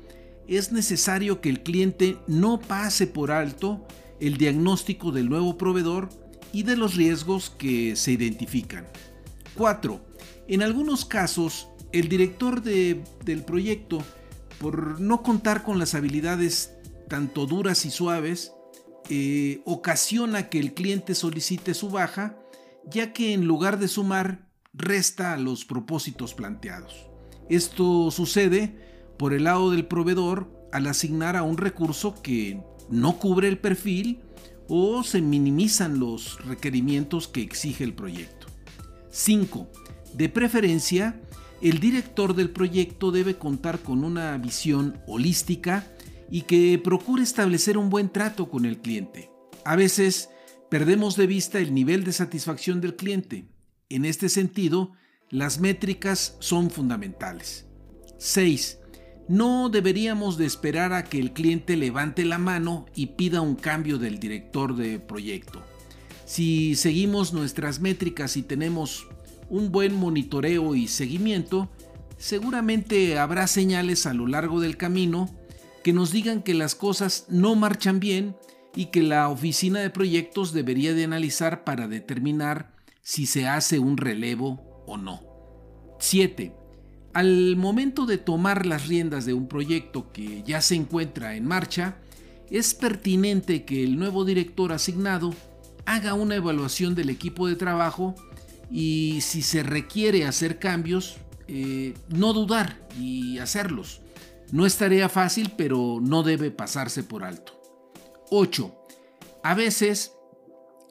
es 0.47 0.71
necesario 0.71 1.41
que 1.41 1.49
el 1.49 1.63
cliente 1.63 2.19
no 2.27 2.61
pase 2.61 3.07
por 3.07 3.31
alto 3.31 3.87
el 4.27 4.39
diagnóstico 4.39 5.13
del 5.13 5.29
nuevo 5.29 5.59
proveedor 5.59 6.09
y 6.53 6.63
de 6.63 6.77
los 6.77 6.95
riesgos 6.95 7.51
que 7.51 7.95
se 7.95 8.13
identifican. 8.13 8.87
4. 9.55 10.01
En 10.49 10.63
algunos 10.63 11.05
casos, 11.05 11.69
el 11.93 12.09
director 12.09 12.63
del 12.63 13.45
proyecto, 13.45 14.03
por 14.59 14.99
no 15.01 15.23
contar 15.23 15.63
con 15.63 15.79
las 15.79 15.95
habilidades 15.95 16.75
tanto 17.09 17.47
duras 17.47 17.85
y 17.85 17.91
suaves, 17.91 18.53
eh, 19.11 19.61
ocasiona 19.67 20.49
que 20.49 20.59
el 20.59 20.73
cliente 20.73 21.15
solicite 21.15 21.75
su 21.75 21.91
baja, 21.91 22.39
ya 22.87 23.13
que 23.13 23.35
en 23.35 23.45
lugar 23.45 23.79
de 23.79 23.89
sumar, 23.89 24.49
resta 24.73 25.37
los 25.37 25.67
propósitos 25.67 26.33
planteados. 26.33 27.09
Esto 27.51 28.11
sucede 28.11 28.75
por 29.19 29.35
el 29.35 29.45
lado 29.45 29.71
del 29.71 29.87
proveedor 29.87 30.51
al 30.73 30.87
asignar 30.87 31.37
a 31.37 31.43
un 31.43 31.59
recurso 31.59 32.21
que 32.23 32.61
no 32.91 33.19
cubre 33.19 33.49
el 33.49 33.59
perfil 33.59 34.21
o 34.69 35.03
se 35.03 35.21
minimizan 35.21 35.99
los 35.99 36.45
requerimientos 36.45 37.29
que 37.29 37.43
exige 37.43 37.85
el 37.85 37.95
proyecto. 37.95 38.47
5. 39.11 39.69
De 40.15 40.29
preferencia, 40.29 41.21
el 41.61 41.81
director 41.81 42.35
del 42.35 42.51
proyecto 42.51 43.11
debe 43.11 43.37
contar 43.37 43.81
con 43.81 44.05
una 44.05 44.37
visión 44.39 44.99
holística 45.07 45.87
y 46.31 46.43
que 46.43 46.81
procure 46.83 47.23
establecer 47.23 47.79
un 47.79 47.91
buen 47.91 48.11
trato 48.11 48.49
con 48.49 48.65
el 48.65 48.79
cliente. 48.79 49.31
A 49.65 49.77
veces 49.77 50.31
perdemos 50.71 51.17
de 51.17 51.27
vista 51.27 51.59
el 51.59 51.75
nivel 51.75 52.05
de 52.05 52.13
satisfacción 52.13 52.81
del 52.81 52.97
cliente. 52.97 53.49
En 53.89 54.05
este 54.05 54.29
sentido, 54.29 54.93
las 55.31 55.61
métricas 55.61 56.37
son 56.41 56.71
fundamentales. 56.71 57.67
6. 58.19 58.81
No 59.27 59.71
deberíamos 59.71 60.37
de 60.37 60.45
esperar 60.45 60.93
a 60.93 61.05
que 61.05 61.19
el 61.19 61.33
cliente 61.33 61.77
levante 61.77 62.25
la 62.25 62.39
mano 62.39 62.87
y 62.95 63.07
pida 63.07 63.41
un 63.41 63.55
cambio 63.55 63.99
del 63.99 64.19
director 64.19 64.77
de 64.77 64.99
proyecto. 64.99 65.63
Si 66.27 66.75
seguimos 66.75 67.33
nuestras 67.33 67.81
métricas 67.81 68.37
y 68.37 68.43
tenemos 68.43 69.07
un 69.49 69.73
buen 69.73 69.95
monitoreo 69.95 70.75
y 70.75 70.89
seguimiento, 70.89 71.71
seguramente 72.19 73.19
habrá 73.19 73.47
señales 73.47 74.07
a 74.07 74.15
lo 74.15 74.27
largo 74.27 74.61
del 74.61 74.77
camino 74.77 75.29
que 75.83 75.93
nos 75.93 76.13
digan 76.13 76.43
que 76.43 76.55
las 76.55 76.75
cosas 76.75 77.27
no 77.29 77.55
marchan 77.55 78.01
bien 78.01 78.37
y 78.75 78.87
que 78.87 79.03
la 79.03 79.29
oficina 79.29 79.81
de 79.81 79.91
proyectos 79.91 80.53
debería 80.53 80.95
de 80.95 81.05
analizar 81.05 81.65
para 81.65 81.89
determinar 81.89 82.75
si 83.03 83.27
se 83.27 83.47
hace 83.47 83.79
un 83.79 83.97
relevo 83.97 84.85
o 84.87 84.97
no. 84.97 85.21
7. 85.99 86.64
Al 87.15 87.55
momento 87.57 88.07
de 88.07 88.19
tomar 88.19 88.67
las 88.67 88.89
riendas 88.89 89.25
de 89.25 89.35
un 89.35 89.47
proyecto 89.47 90.11
que 90.13 90.43
ya 90.43 90.61
se 90.61 90.75
encuentra 90.75 91.37
en 91.37 91.47
marcha, 91.47 91.97
es 92.51 92.75
pertinente 92.75 93.65
que 93.65 93.85
el 93.85 93.97
nuevo 93.99 94.25
director 94.25 94.73
asignado 94.73 95.33
haga 95.87 96.15
una 96.15 96.35
evaluación 96.35 96.97
del 96.97 97.11
equipo 97.11 97.47
de 97.47 97.55
trabajo 97.55 98.17
y 98.69 99.21
si 99.21 99.43
se 99.43 99.63
requiere 99.63 100.25
hacer 100.25 100.59
cambios, 100.59 101.17
eh, 101.47 101.95
no 102.09 102.33
dudar 102.33 102.85
y 102.99 103.39
hacerlos. 103.39 104.01
No 104.51 104.67
es 104.67 104.77
tarea 104.77 105.09
fácil, 105.09 105.53
pero 105.57 106.01
no 106.03 106.25
debe 106.25 106.51
pasarse 106.51 107.05
por 107.05 107.23
alto. 107.23 107.61
8. 108.31 108.75
A 109.45 109.55
veces 109.55 110.13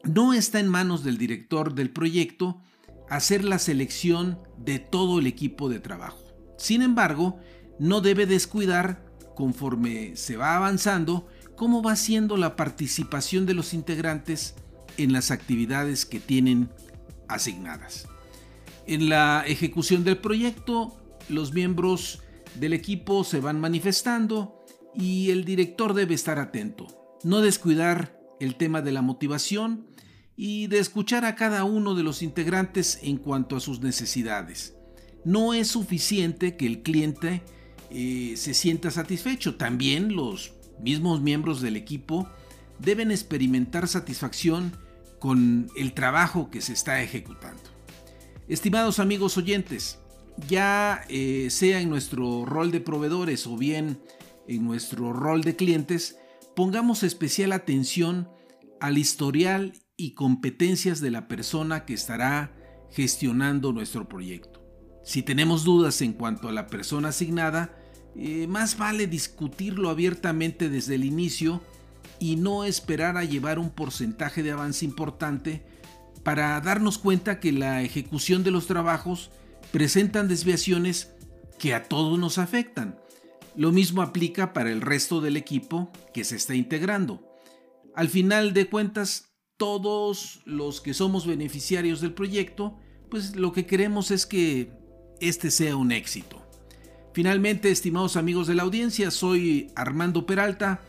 no 0.04 0.34
está 0.34 0.62
en 0.62 0.70
manos 0.70 1.04
del 1.04 1.18
director 1.18 1.74
del 1.74 1.90
proyecto 1.90 2.62
hacer 3.10 3.44
la 3.44 3.60
selección 3.60 4.40
de 4.58 4.80
todo 4.80 5.20
el 5.20 5.28
equipo 5.28 5.70
de 5.70 5.80
trabajo. 5.80 6.24
Sin 6.58 6.82
embargo, 6.82 7.40
no 7.80 8.02
debe 8.02 8.26
descuidar, 8.26 9.06
conforme 9.36 10.16
se 10.16 10.38
va 10.38 10.56
avanzando, 10.56 11.28
cómo 11.56 11.82
va 11.82 11.96
siendo 11.96 12.38
la 12.38 12.56
participación 12.56 13.46
de 13.46 13.54
los 13.54 13.74
integrantes 13.74 14.56
en 14.98 15.14
las 15.14 15.32
actividades 15.32 16.06
que 16.06 16.20
tienen 16.20 16.70
asignadas. 17.28 18.08
En 18.86 19.10
la 19.10 19.44
ejecución 19.48 20.04
del 20.04 20.18
proyecto, 20.18 20.96
los 21.30 21.54
miembros 21.54 22.22
del 22.56 22.74
equipo 22.74 23.24
se 23.24 23.40
van 23.40 23.60
manifestando 23.60 24.64
y 24.94 25.32
el 25.32 25.46
director 25.46 25.94
debe 25.94 26.14
estar 26.14 26.38
atento, 26.38 26.88
no 27.24 27.42
descuidar 27.42 28.20
el 28.40 28.56
tema 28.56 28.82
de 28.82 28.92
la 28.92 29.02
motivación 29.02 29.88
y 30.36 30.68
de 30.68 30.80
escuchar 30.80 31.26
a 31.26 31.36
cada 31.36 31.64
uno 31.64 31.96
de 31.96 32.04
los 32.04 32.22
integrantes 32.22 33.00
en 33.04 33.18
cuanto 33.18 33.56
a 33.56 33.60
sus 33.60 33.82
necesidades. 33.82 34.76
No 35.24 35.54
es 35.54 35.70
suficiente 35.70 36.58
que 36.58 36.66
el 36.66 36.82
cliente 36.82 37.44
eh, 37.90 38.34
se 38.38 38.54
sienta 38.54 38.92
satisfecho, 38.92 39.56
también 39.56 40.16
los 40.16 40.54
mismos 40.82 41.22
miembros 41.22 41.62
del 41.62 41.78
equipo 41.78 42.28
deben 42.80 43.12
experimentar 43.12 43.88
satisfacción 43.88 44.76
con 45.20 45.70
el 45.78 45.94
trabajo 45.94 46.50
que 46.50 46.62
se 46.62 46.74
está 46.74 47.02
ejecutando. 47.02 47.62
Estimados 48.48 49.00
amigos 49.00 49.38
oyentes, 49.38 50.00
ya 50.50 51.06
eh, 51.08 51.48
sea 51.50 51.80
en 51.80 51.90
nuestro 51.90 52.46
rol 52.46 52.72
de 52.72 52.82
proveedores 52.82 53.48
o 53.48 53.56
bien 53.56 54.02
en 54.48 54.66
nuestro 54.66 55.14
rol 55.14 55.44
de 55.44 55.56
clientes, 55.56 56.18
pongamos 56.56 57.04
especial 57.04 57.54
atención 57.54 58.28
al 58.82 58.98
historial 58.98 59.74
y 59.98 60.14
competencias 60.14 61.02
de 61.02 61.12
la 61.12 61.28
persona 61.28 61.86
que 61.86 61.94
estará 61.94 62.56
gestionando 62.92 63.74
nuestro 63.74 64.08
proyecto. 64.08 64.64
Si 65.04 65.22
tenemos 65.22 65.64
dudas 65.64 66.02
en 66.02 66.14
cuanto 66.14 66.48
a 66.48 66.52
la 66.52 66.68
persona 66.68 67.10
asignada, 67.10 67.76
eh, 68.16 68.48
más 68.48 68.78
vale 68.78 69.08
discutirlo 69.08 69.90
abiertamente 69.90 70.70
desde 70.70 70.96
el 70.96 71.04
inicio 71.04 71.62
y 72.20 72.36
no 72.36 72.64
esperar 72.64 73.18
a 73.18 73.26
llevar 73.26 73.60
un 73.60 73.70
porcentaje 73.70 74.44
de 74.44 74.52
avance 74.52 74.86
importante 74.86 75.66
para 76.24 76.60
darnos 76.62 76.98
cuenta 76.98 77.40
que 77.40 77.52
la 77.52 77.82
ejecución 77.82 78.44
de 78.44 78.52
los 78.52 78.68
trabajos 78.68 79.32
presentan 79.72 80.28
desviaciones 80.28 81.12
que 81.60 81.74
a 81.74 81.84
todos 81.84 82.18
nos 82.18 82.38
afectan. 82.38 82.98
Lo 83.56 83.72
mismo 83.72 84.02
aplica 84.02 84.54
para 84.54 84.72
el 84.72 84.82
resto 84.82 85.22
del 85.22 85.38
equipo 85.38 85.92
que 86.14 86.24
se 86.24 86.36
está 86.36 86.56
integrando. 86.56 87.28
Al 87.96 88.10
final 88.10 88.54
de 88.54 88.70
cuentas, 88.70 89.33
todos 89.58 90.42
los 90.46 90.82
que 90.82 90.94
somos 90.94 91.26
beneficiarios 91.26 92.02
del 92.02 92.14
proyecto, 92.14 92.78
pues 93.10 93.36
lo 93.36 93.54
que 93.54 93.66
queremos 93.66 94.12
es 94.12 94.26
que 94.26 94.72
este 95.20 95.52
sea 95.52 95.76
un 95.76 95.92
éxito. 95.92 96.42
Finalmente, 97.14 97.70
estimados 97.70 98.18
amigos 98.18 98.48
de 98.48 98.56
la 98.56 98.64
audiencia, 98.64 99.12
soy 99.12 99.72
Armando 99.76 100.26
Peralta 100.26 100.82